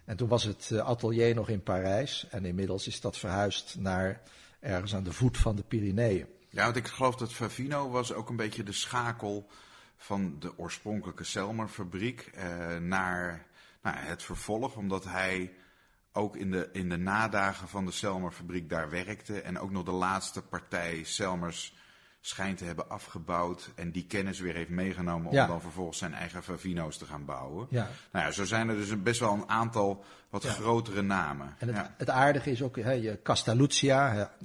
En 0.06 0.18
toen 0.18 0.28
was 0.28 0.44
het 0.44 0.72
atelier 0.80 1.36
nog 1.36 1.50
in 1.50 1.64
Parijs. 1.64 2.28
En 2.30 2.46
inmiddels 2.46 2.88
is 2.88 3.02
dat 3.02 3.18
verhuisd 3.18 3.76
naar 3.80 4.22
ergens 4.60 4.96
aan 4.96 5.04
de 5.04 5.14
voet 5.14 5.38
van 5.38 5.56
de 5.56 5.64
Pyreneeën. 5.64 6.28
Ja, 6.50 6.64
want 6.64 6.76
ik 6.76 6.88
geloof 6.88 7.16
dat 7.16 7.34
Favino 7.34 7.90
was 7.90 8.14
ook 8.14 8.30
een 8.30 8.36
beetje 8.36 8.64
de 8.64 8.72
schakel 8.72 9.48
van 9.98 10.36
de 10.40 10.58
oorspronkelijke 10.58 11.24
Selmer-fabriek 11.24 12.32
uh, 12.38 12.78
naar 12.78 13.46
nou, 13.86 13.98
het 13.98 14.24
vervolg, 14.24 14.76
omdat 14.76 15.04
hij 15.04 15.54
ook 16.14 16.36
in 16.36 16.52
de, 16.52 16.70
in 16.72 16.90
de 16.90 16.98
nadagen 16.98 17.68
van 17.68 17.86
de 17.86 17.92
Selmer-fabriek 17.92 18.70
daar 18.70 18.90
werkte. 18.90 19.42
En 19.42 19.60
ook 19.60 19.72
nog 19.72 19.84
de 19.84 19.92
laatste 19.92 20.42
partij 20.42 21.04
Selmers 21.04 21.76
schijnt 22.22 22.58
te 22.58 22.66
hebben 22.66 22.90
afgebouwd. 22.90 23.72
En 23.76 23.92
die 23.92 24.06
kennis 24.06 24.40
weer 24.40 24.54
heeft 24.56 24.70
meegenomen 24.70 25.28
om 25.28 25.34
Ja. 25.34 25.48
dan 25.48 25.62
vervolgens 25.62 25.98
zijn 25.98 26.14
eigen 26.14 26.44
Favino's 26.44 26.98
te 26.98 27.06
gaan 27.06 27.26
bouwen. 27.26 27.68
Ja. 27.70 27.88
Nou 28.12 28.26
ja, 28.26 28.32
zo 28.32 28.46
zijn 28.46 28.70
er 28.70 28.76
dus 28.76 28.90
een- 28.90 29.04
best 29.04 29.20
wel 29.20 29.34
een 29.34 29.50
aantal 29.50 30.04
wat 30.30 30.44
Ja. 30.44 30.52
grotere 30.52 31.02
namen. 31.02 31.56
En 31.58 31.74
het, 31.74 31.90
het 31.98 32.10
aardige 32.10 32.52
is 32.52 32.62
ook, 32.62 32.76
hè, 32.76 33.00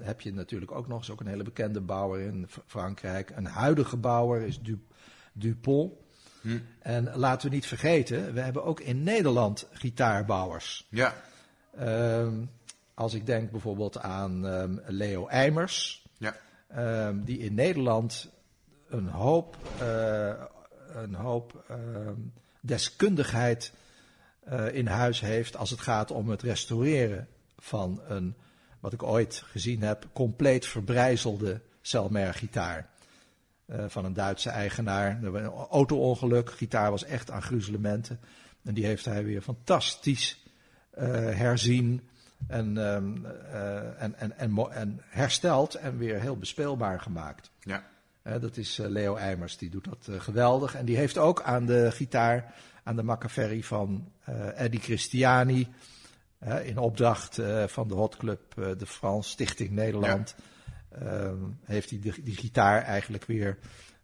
heb 0.01 0.21
je 0.21 0.33
natuurlijk 0.35 0.73
ook 0.73 0.87
nog, 0.89 1.01
is 1.01 1.11
ook 1.11 1.21
een 1.21 1.27
hele 1.27 1.43
bekende 1.43 1.81
bouwer 1.81 2.21
in 2.21 2.49
Frankrijk. 2.67 3.31
Een 3.31 3.47
huidige 3.47 3.97
bouwer 3.97 4.43
is 4.43 4.61
Du, 4.61 4.85
Dupont. 5.33 5.93
Hm. 6.41 6.59
En 6.79 7.13
laten 7.15 7.49
we 7.49 7.55
niet 7.55 7.67
vergeten, 7.67 8.35
we 8.35 8.41
hebben 8.41 8.65
ook 8.65 8.81
in 8.81 9.03
Nederland 9.03 9.67
gitaarbouwers. 9.73 10.87
ja, 10.91 11.15
Ehm, 11.77 12.45
als 12.95 13.15
ik 13.15 13.27
denk 13.27 13.51
bijvoorbeeld 13.51 13.99
aan 13.99 14.47
ehm, 14.47 14.77
Leo 14.87 15.27
Eimers, 15.27 16.07
ja, 16.19 16.37
ehm, 16.69 17.23
die 17.25 17.39
in 17.39 17.55
Nederland 17.55 18.31
een 18.89 19.09
hoop, 19.09 19.57
eh, 19.79 20.33
een 20.95 21.15
hoop 21.15 21.65
deskundigheid 22.61 23.73
eh, 24.41 24.75
in 24.75 24.87
huis 24.87 25.21
heeft 25.21 25.57
als 25.57 25.71
het 25.71 25.81
gaat 25.81 26.11
om 26.11 26.29
het 26.29 26.43
restaureren 26.43 27.29
van 27.59 28.01
een, 28.09 28.35
wat 28.81 28.93
ik 28.93 29.03
ooit 29.03 29.43
gezien 29.47 29.83
heb, 29.83 30.07
compleet 30.13 30.67
verbrijzelde 30.67 31.61
Selmer 31.83 32.35
gitaar. 32.35 32.89
Eh, 33.71 33.85
van 33.89 34.05
een 34.05 34.13
Duitse 34.13 34.51
eigenaar. 34.51 35.23
Er 35.23 35.35
een 35.35 35.53
auto-ongeluk, 35.71 36.51
gitaar 36.51 36.91
was 36.91 37.05
echt 37.05 37.31
aan 37.31 37.43
gruzelementen. 37.43 38.21
En 38.65 38.75
die 38.75 38.87
heeft 38.87 39.05
hij 39.05 39.25
weer 39.25 39.43
fantastisch 39.43 40.45
eh, 40.91 41.07
herzien 41.15 42.09
en, 42.47 42.79
ehm, 42.79 43.25
eh, 43.25 44.03
en, 44.03 44.15
en, 44.19 44.39
en, 44.39 44.57
en 44.71 45.01
hersteld 45.05 45.75
en 45.75 45.99
weer 45.99 46.21
heel 46.21 46.37
bespeelbaar 46.37 47.01
gemaakt. 47.01 47.51
ja. 47.61 47.89
Eh, 48.23 48.41
dat 48.41 48.57
is 48.57 48.79
eh, 48.79 48.89
Leo 48.89 49.17
Eimers, 49.17 49.57
die 49.57 49.71
doet 49.71 49.85
dat 49.85 50.09
eh, 50.09 50.21
geweldig. 50.21 50.75
En 50.75 50.85
die 50.85 50.97
heeft 50.97 51.19
ook 51.19 51.43
aan 51.43 51.67
de 51.67 51.91
gitaar, 51.91 52.55
aan 52.83 52.97
de 52.97 53.03
Machiavelli 53.03 53.63
van 53.63 54.13
eh 54.25 54.61
Eddie 54.61 54.81
Christiani, 54.81 55.69
eh, 56.39 56.67
in 56.67 56.79
opdracht 56.79 57.39
eh, 57.39 57.67
van 57.67 57.89
de 57.89 57.95
Hot 57.95 58.17
Club 58.17 58.41
eh, 58.59 58.69
de 58.79 58.87
France 58.87 59.31
Stichting 59.31 59.71
Nederland, 59.71 60.35
ehm, 60.91 61.37
heeft 61.65 61.91
hij 61.91 61.99
die, 61.99 62.37
gitaar 62.37 62.83
eigenlijk 62.83 63.25
weer 63.25 63.59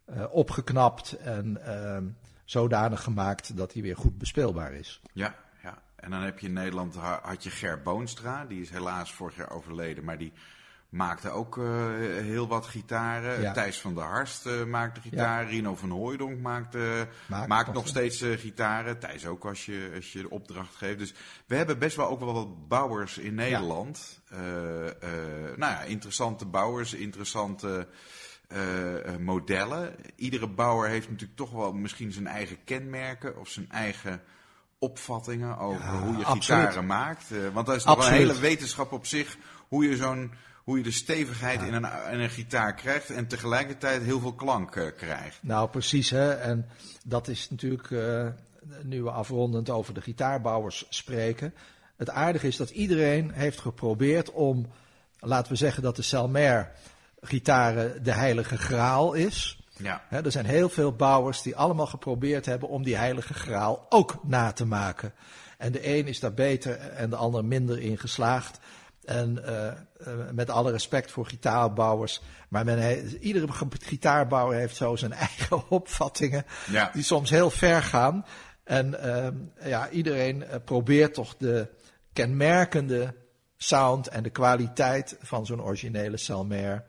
eh, 0.05 0.25
opgeknapt 0.31 1.11
en 1.13 1.65
ehm, 1.65 2.07
zodanig 2.45 3.03
gemaakt 3.03 3.57
dat 3.57 3.73
hij 3.73 3.81
weer 3.81 3.97
goed 3.97 4.17
bespeelbaar 4.17 4.73
is. 4.73 5.01
Ja, 5.13 5.35
ja. 5.63 5.81
En 5.95 6.11
dan 6.11 6.21
heb 6.21 6.39
je 6.39 6.47
in 6.47 6.53
Nederland, 6.53 6.95
ha- 6.95 7.19
had 7.23 7.43
je 7.43 7.49
Ger 7.49 7.81
Boonstra, 7.81 8.45
die 8.45 8.61
is 8.61 8.69
helaas 8.69 9.13
vorig 9.13 9.35
jaar 9.35 9.51
overleden, 9.51 10.03
maar 10.03 10.17
die 10.17 10.33
maakte 10.89 11.29
ook 11.29 11.57
eh, 11.57 11.63
heel 12.21 12.47
wat 12.47 12.65
gitaren. 12.65 13.41
Ja. 13.41 13.53
Thijs 13.53 13.79
van 13.79 13.93
der 13.95 14.03
Harst 14.03 14.45
eh, 14.45 14.63
maakte 14.63 15.01
gitaar, 15.01 15.47
Rino 15.49 15.75
van 15.75 15.89
Hooijdonk 15.89 16.39
maakte, 16.39 17.07
Maakt 17.25 17.47
maakt 17.47 17.73
nog 17.73 17.87
steeds 17.87 18.21
eh, 18.21 18.37
gitaren. 18.37 18.99
Thijs 18.99 19.25
ook 19.25 19.45
als 19.45 19.65
je, 19.65 19.91
als 19.95 20.13
je 20.13 20.21
de 20.21 20.29
opdracht 20.29 20.75
geeft. 20.75 20.99
Dus 20.99 21.13
we 21.45 21.55
hebben 21.55 21.79
best 21.79 21.95
wel 21.95 22.07
ook 22.07 22.19
wel 22.19 22.33
wat 22.33 22.67
bouwers 22.67 23.17
in 23.17 23.35
Nederland. 23.35 24.21
Eh, 24.29 24.39
nou 25.55 25.71
ja, 25.71 25.81
interessante 25.81 26.45
bouwers, 26.45 26.93
interessante 26.93 27.87
modellen. 29.19 29.95
Iedere 30.15 30.47
bouwer 30.47 30.89
heeft 30.89 31.09
natuurlijk 31.09 31.37
toch 31.37 31.51
wel 31.51 31.73
misschien 31.73 32.11
zijn 32.11 32.27
eigen 32.27 32.57
kenmerken 32.63 33.39
of 33.39 33.49
zijn 33.49 33.69
eigen 33.71 34.21
opvattingen 34.79 35.57
over 35.57 35.83
Ja, 35.83 35.99
hoe 35.99 36.17
je 36.17 36.25
absoluut. 36.25 36.61
gitaren 36.61 36.85
maakt. 36.85 37.51
Want 37.53 37.65
dat 37.65 37.75
is 37.75 37.83
nog 37.83 38.07
een 38.07 38.13
hele 38.13 38.39
wetenschap 38.39 38.91
op 38.91 39.05
zich, 39.05 39.37
hoe 39.67 39.89
je 39.89 39.95
zo'n 39.95 40.31
hoe 40.67 40.77
je 40.77 40.83
de 40.83 40.91
stevigheid 40.91 41.61
in, 41.61 41.73
een, 41.73 41.87
in 42.11 42.19
een 42.19 42.29
gitaar 42.29 42.73
krijgt 42.75 43.09
en 43.09 43.27
tegelijkertijd 43.27 44.01
heel 44.01 44.19
veel 44.19 44.33
klank 44.33 44.75
eh, 44.75 44.85
krijgt. 44.97 45.39
Nou, 45.41 45.69
precies. 45.69 46.09
Hè? 46.09 46.31
En 46.31 46.65
dat 47.05 47.27
is 47.27 47.49
natuurlijk, 47.49 47.91
eh, 47.91 48.27
nu 48.83 49.03
we 49.03 49.11
afrondend 49.11 49.69
over 49.69 49.93
de 49.93 50.01
gitaarbouwers 50.01 50.85
spreken. 50.89 51.53
Het 51.97 52.09
aardige 52.09 52.47
is 52.47 52.57
dat 52.57 52.69
iedereen 52.69 53.31
heeft 53.31 53.59
geprobeerd 53.59 54.31
om, 54.31 54.67
laten 55.19 55.51
we 55.51 55.57
zeggen 55.57 55.83
dat 55.83 55.95
de 55.95 56.01
Selmer 56.01 56.71
gitaren 57.21 58.03
de 58.03 58.13
heilige 58.13 58.57
graal 58.57 59.13
is. 59.13 59.59
Ja, 59.77 60.03
Hè, 60.07 60.23
er 60.23 60.31
zijn 60.31 60.45
heel 60.45 60.69
veel 60.69 60.95
bouwers 60.95 61.41
die 61.41 61.55
allemaal 61.55 61.87
geprobeerd 61.87 62.45
hebben 62.45 62.69
om 62.69 62.83
die 62.83 62.97
heilige 62.97 63.33
graal 63.33 63.85
ook 63.89 64.19
na 64.23 64.51
te 64.51 64.65
maken. 64.65 65.13
En 65.57 65.71
de 65.71 65.97
een 65.97 66.07
is 66.07 66.19
daar 66.19 66.33
beter 66.33 66.77
en 66.77 67.09
de 67.09 67.15
ander 67.15 67.45
minder 67.45 67.79
in 67.79 67.97
geslaagd. 67.97 68.59
En 69.07 69.45
eh, 69.45 69.67
eh, 69.67 69.75
met 70.31 70.49
alle 70.49 70.71
respect 70.71 71.11
voor 71.11 71.25
gitaarbouwers. 71.25 72.21
Maar 72.49 72.65
men 72.65 73.07
iedere 73.19 73.47
gitaarbouwer 73.69 74.57
heeft 74.57 74.75
zo 74.75 74.95
zijn 74.95 75.13
eigen 75.27 75.69
opvattingen. 75.69 76.45
Ja. 76.71 76.89
Die 76.93 77.03
soms 77.03 77.29
heel 77.29 77.49
ver 77.49 77.83
gaan. 77.83 78.25
En 78.63 79.01
ehm, 79.01 79.35
ja, 79.63 79.89
iedereen 79.89 80.43
eh, 80.43 80.59
probeert 80.65 81.13
toch 81.13 81.35
de 81.37 81.69
kenmerkende 82.13 83.15
sound 83.57 84.07
en 84.07 84.23
de 84.23 84.29
kwaliteit 84.29 85.17
van 85.21 85.45
zo'n 85.45 85.61
originele 85.61 86.17
Selmer 86.17 86.83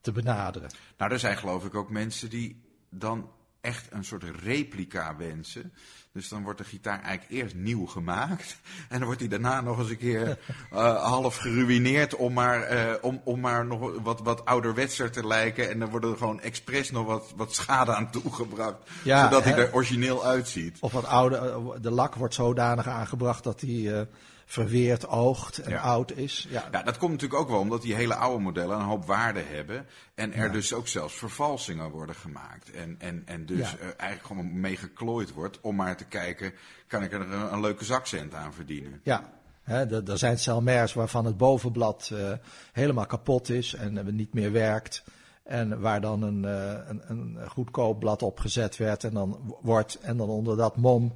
te 0.00 0.12
benaderen. 0.12 0.70
nou 0.96 1.12
er 1.12 1.18
zijn 1.18 1.36
geloof 1.36 1.64
ik 1.64 1.74
ook 1.74 1.90
mensen 1.90 2.30
die 2.30 2.64
dan 2.90 3.30
echt 3.60 3.92
een 3.92 4.04
soort 4.04 4.24
replica 4.42 5.16
wensen. 5.16 5.72
Dus 6.14 6.28
dan 6.28 6.42
wordt 6.42 6.58
de 6.58 6.64
gitaar 6.64 7.02
eigenlijk 7.02 7.42
eerst 7.42 7.54
nieuw 7.54 7.86
gemaakt. 7.86 8.56
En 8.88 8.98
dan 8.98 9.04
wordt 9.04 9.20
hij 9.20 9.28
daarna 9.28 9.60
nog 9.60 9.78
eens 9.78 9.90
een 9.90 9.98
keer 9.98 10.38
uh, 10.72 11.02
half 11.12 11.36
geruineerd 11.36 12.16
om 12.16 12.32
maar, 12.32 12.72
uh, 12.72 12.92
om, 13.00 13.20
om 13.24 13.40
maar 13.40 13.66
nog 13.66 14.02
wat, 14.02 14.20
wat 14.20 14.44
ouderwetser 14.44 15.10
te 15.10 15.26
lijken. 15.26 15.70
En 15.70 15.78
dan 15.78 15.90
wordt 15.90 16.06
er 16.06 16.16
gewoon 16.16 16.40
expres 16.40 16.90
nog 16.90 17.06
wat, 17.06 17.32
wat 17.36 17.54
schade 17.54 17.94
aan 17.94 18.10
toegebracht. 18.10 18.76
Ja, 19.04 19.24
zodat 19.24 19.44
hij 19.44 19.54
er 19.56 19.74
origineel 19.74 20.24
uitziet. 20.24 20.78
Of 20.80 20.92
wat 20.92 21.06
oude, 21.06 21.36
eh, 21.36 21.56
de 21.80 21.90
lak 21.90 22.14
wordt 22.14 22.34
zodanig 22.34 22.88
aangebracht 22.88 23.44
dat 23.44 23.60
hij 23.60 23.92
eh, 23.92 24.06
verweerd 24.46 25.08
oogt 25.08 25.58
en 25.58 25.70
Ja. 25.70 25.80
oud 25.80 26.12
is. 26.12 26.46
Ja, 26.50 26.68
Ja, 26.72 26.82
dat 26.82 26.98
komt 26.98 27.12
natuurlijk 27.12 27.40
ook 27.40 27.48
wel 27.48 27.58
omdat 27.58 27.82
die 27.82 27.94
hele 27.94 28.14
oude 28.14 28.42
modellen 28.42 28.76
een 28.78 28.84
hoop 28.84 29.04
waarde 29.04 29.40
hebben. 29.40 29.86
En 30.14 30.32
er 30.32 30.52
dus 30.52 30.72
ook 30.72 30.88
zelfs 30.88 31.14
vervalsingen 31.14 31.90
worden 31.90 32.14
gemaakt. 32.14 32.70
En, 32.70 32.96
en, 32.98 33.22
en 33.26 33.46
dus 33.46 33.78
eh, 33.78 33.86
eigenlijk 33.96 34.26
gewoon 34.26 34.60
mee 34.60 34.76
geklooid 34.76 35.32
wordt 35.32 35.60
om 35.60 35.76
maar 35.76 35.96
te 35.96 36.04
kijken, 36.04 36.52
kan 36.86 37.02
ik 37.02 37.12
er 37.12 37.20
een, 37.20 37.52
een 37.52 37.60
leuke 37.60 37.84
zakcent 37.84 38.34
aan 38.34 38.54
verdienen? 38.54 39.00
ja. 39.02 39.32
Hè, 39.62 40.02
er, 40.08 40.18
zijn 40.18 40.38
Selmers 40.38 40.92
waarvan 40.92 41.24
het 41.24 41.36
bovenblad 41.36 42.10
eh, 42.12 42.32
helemaal 42.72 43.06
kapot 43.06 43.48
is 43.48 43.74
en 43.74 43.98
eh, 43.98 44.04
niet 44.04 44.34
meer 44.34 44.52
werkt. 44.52 45.04
En 45.42 45.80
waar 45.80 46.00
dan 46.00 46.22
een, 46.22 46.42
een, 46.42 47.02
een 47.06 47.38
goedkoop 47.48 47.98
blad 47.98 48.22
op 48.22 48.38
gezet 48.38 48.76
werd 48.76 49.04
en 49.04 49.14
dan 49.14 49.56
wordt 49.60 49.98
en 50.00 50.16
dan 50.16 50.28
onder 50.28 50.56
dat 50.56 50.76
mom 50.76 51.12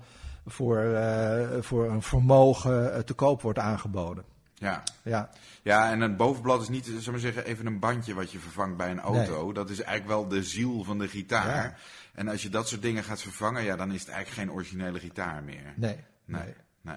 voor, 0.50 0.82
eh, 0.82 1.48
voor 1.60 1.90
een 1.90 2.02
vermogen 2.02 2.94
eh, 2.94 3.00
te 3.00 3.14
koop 3.14 3.42
wordt 3.42 3.58
aangeboden. 3.58 4.24
Ja. 4.54 4.82
Ja, 5.02 5.30
Ja, 5.62 5.90
en 5.90 6.00
een 6.00 6.16
bovenblad 6.16 6.62
is 6.62 6.68
niet, 6.68 6.84
zullen 6.84 7.04
we 7.04 7.10
maar 7.10 7.20
zeggen, 7.20 7.44
even 7.44 7.66
een 7.66 7.78
bandje 7.78 8.14
wat 8.14 8.32
je 8.32 8.38
vervangt 8.38 8.76
bij 8.76 8.90
een 8.90 9.00
auto. 9.00 9.52
Dat 9.52 9.70
is 9.70 9.80
eigenlijk 9.80 10.20
wel 10.20 10.28
de 10.28 10.42
ziel 10.42 10.84
van 10.84 10.98
de 10.98 11.08
gitaar. 11.08 11.64
Ja. 11.64 11.74
En 12.14 12.28
als 12.28 12.42
je 12.42 12.48
dat 12.48 12.68
soort 12.68 12.82
dingen 12.82 13.04
gaat 13.04 13.22
vervangen, 13.22 13.62
ja, 13.62 13.76
dan 13.76 13.92
is 13.92 14.00
het 14.00 14.08
eigenlijk 14.08 14.40
geen 14.40 14.56
originele 14.56 14.98
gitaar 14.98 15.42
meer. 15.42 15.74
nee. 15.76 15.96
Nee, 16.24 16.42
nee. 16.42 16.54
nee. 16.80 16.96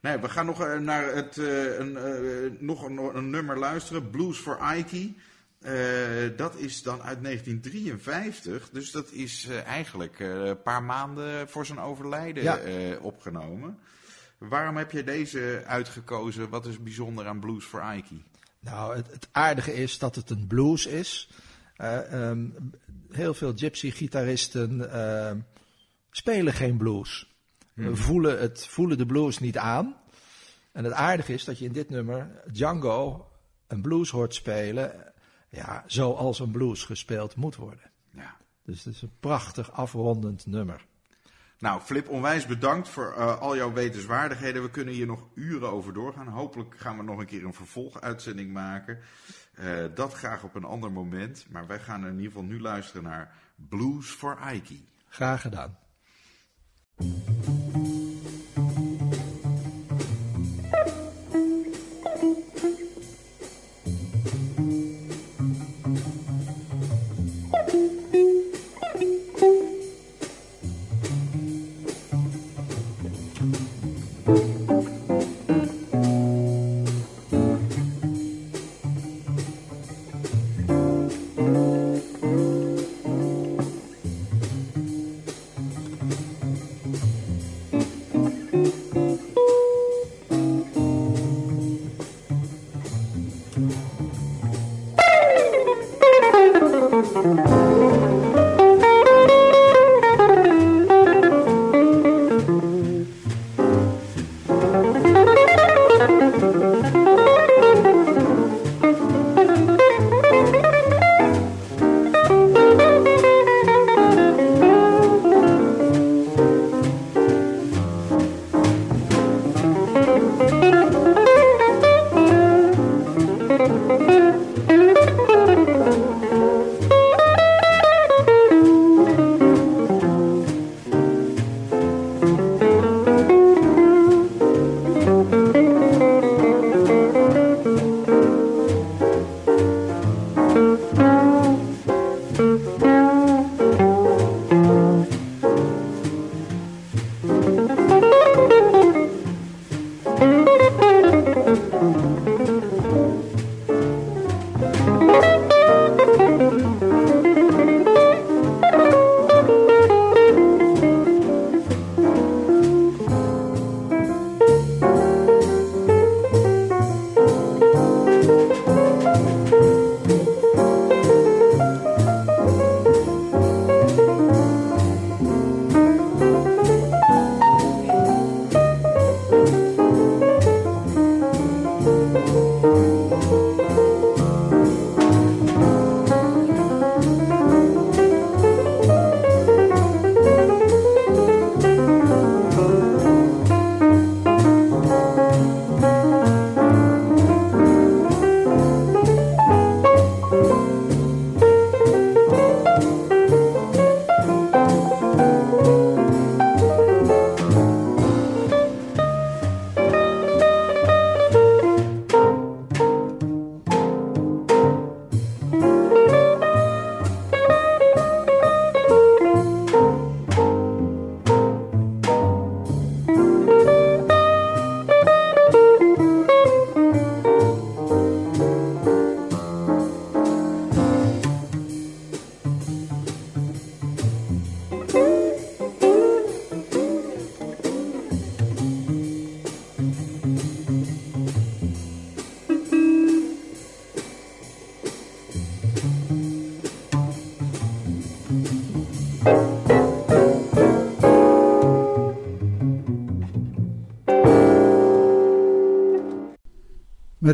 Nee, 0.00 0.18
we 0.18 0.28
gaan 0.28 0.46
nog 0.46 0.60
eh, 0.60 0.78
naar 0.78 1.14
het, 1.14 1.36
een, 1.36 1.98
nog 2.60 2.82
een, 2.82 3.16
een 3.16 3.30
nummer 3.30 3.58
luisteren. 3.58 4.10
Blues 4.10 4.38
for 4.38 4.58
Ike. 4.76 5.14
Eh, 5.66 6.36
dat 6.36 6.56
is 6.56 6.82
dan 6.82 7.02
uit 7.02 7.22
1953. 7.22 8.70
Dus 8.70 8.90
dat 8.90 9.10
is 9.10 9.46
eh, 9.48 9.64
eigenlijk 9.64 10.20
eh, 10.20 10.44
een 10.44 10.62
paar 10.62 10.82
maanden 10.82 11.48
voor 11.48 11.66
zijn 11.66 11.78
overlijden 11.78 12.42
Ja. 12.42 12.58
opgenomen. 13.00 13.78
Waarom 14.38 14.76
heb 14.76 14.90
je 14.90 15.04
deze 15.04 15.62
uitgekozen? 15.66 16.48
Wat 16.48 16.66
is 16.66 16.82
bijzonder 16.82 17.26
aan 17.26 17.40
Blues 17.40 17.64
for 17.64 17.94
Ike? 17.96 18.14
Nou, 18.60 18.96
het, 18.96 19.10
het 19.10 19.28
aardige 19.32 19.74
is 19.74 19.98
dat 19.98 20.14
het 20.14 20.30
een 20.30 20.46
blues 20.46 20.86
is. 20.86 21.30
Eh, 21.76 22.12
ehm, 22.12 22.48
heel 23.10 23.34
veel 23.34 23.52
gypsy-gitaristen 23.56 24.92
ehm, 24.92 25.38
spelen 26.10 26.52
geen 26.52 26.76
blues. 26.76 27.34
Eh, 27.74 27.88
voelen, 27.92 28.40
het, 28.40 28.66
voelen 28.66 28.98
de 28.98 29.06
blues 29.06 29.38
niet 29.38 29.58
aan. 29.58 29.96
En 30.72 30.84
het 30.84 30.92
aardige 30.92 31.32
is 31.32 31.44
dat 31.44 31.58
je 31.58 31.64
in 31.64 31.72
dit 31.72 31.90
nummer 31.90 32.42
Django 32.52 33.28
een 33.66 33.80
blues 33.80 34.10
hoort 34.10 34.34
spelen. 34.34 35.14
Ja, 35.48 35.84
zoals 35.86 36.38
een 36.38 36.50
blues 36.50 36.84
gespeeld 36.84 37.36
moet 37.36 37.56
worden. 37.56 37.90
Ja. 38.10 38.36
Dus 38.62 38.84
het 38.84 38.94
is 38.94 39.02
een 39.02 39.16
prachtig 39.20 39.72
afrondend 39.72 40.46
nummer. 40.46 40.86
Nou, 41.58 41.80
Flip, 41.80 42.08
onwijs 42.08 42.46
bedankt 42.46 42.88
voor 42.88 43.12
eh, 43.12 43.40
al 43.40 43.56
jouw 43.56 43.72
wetenswaardigheden. 43.72 44.62
We 44.62 44.70
kunnen 44.70 44.94
hier 44.94 45.06
nog 45.06 45.28
uren 45.34 45.70
over 45.70 45.92
doorgaan. 45.92 46.28
Hopelijk 46.28 46.74
gaan 46.78 46.96
we 46.96 47.02
nog 47.02 47.18
een 47.18 47.26
keer 47.26 47.44
een 47.44 47.54
vervolguitzending 47.54 48.52
maken. 48.52 48.98
Eh, 49.54 49.84
dat 49.94 50.12
graag 50.12 50.42
op 50.42 50.54
een 50.54 50.64
ander 50.64 50.92
moment. 50.92 51.46
Maar 51.50 51.66
wij 51.66 51.78
gaan 51.78 52.06
in 52.06 52.16
ieder 52.16 52.26
geval 52.26 52.42
nu 52.42 52.60
luisteren 52.60 53.02
naar 53.02 53.34
Blues 53.54 54.10
for 54.10 54.38
Ike. 54.52 54.80
Graag 55.08 55.40
gedaan. 55.40 55.78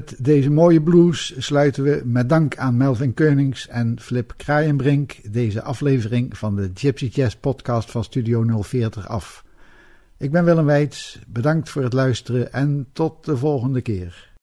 Met 0.03 0.25
deze 0.25 0.51
mooie 0.51 0.83
blues 0.83 1.35
sluiten 1.39 1.83
we 1.85 2.03
met 2.05 2.29
dank 2.29 2.57
aan 2.57 2.77
Melvin 2.77 3.15
Keunings 3.15 3.69
en 3.69 4.01
Flip 4.01 4.35
Kraaienbrink 4.37 5.33
deze 5.33 5.63
aflevering 5.63 6.39
van 6.39 6.57
de 6.57 6.71
Gypsy 6.75 7.09
Jazz 7.13 7.35
podcast 7.35 7.91
van 7.91 8.05
Studio 8.05 8.63
040 8.63 9.09
af. 9.09 9.45
Ik 10.19 10.31
ben 10.31 10.45
Willem 10.45 10.65
Weits, 10.65 11.19
bedankt 11.29 11.69
voor 11.69 11.83
het 11.83 11.93
luisteren 11.93 12.53
en 12.53 12.87
tot 12.93 13.25
de 13.25 13.37
volgende 13.37 13.81
keer. 13.81 14.31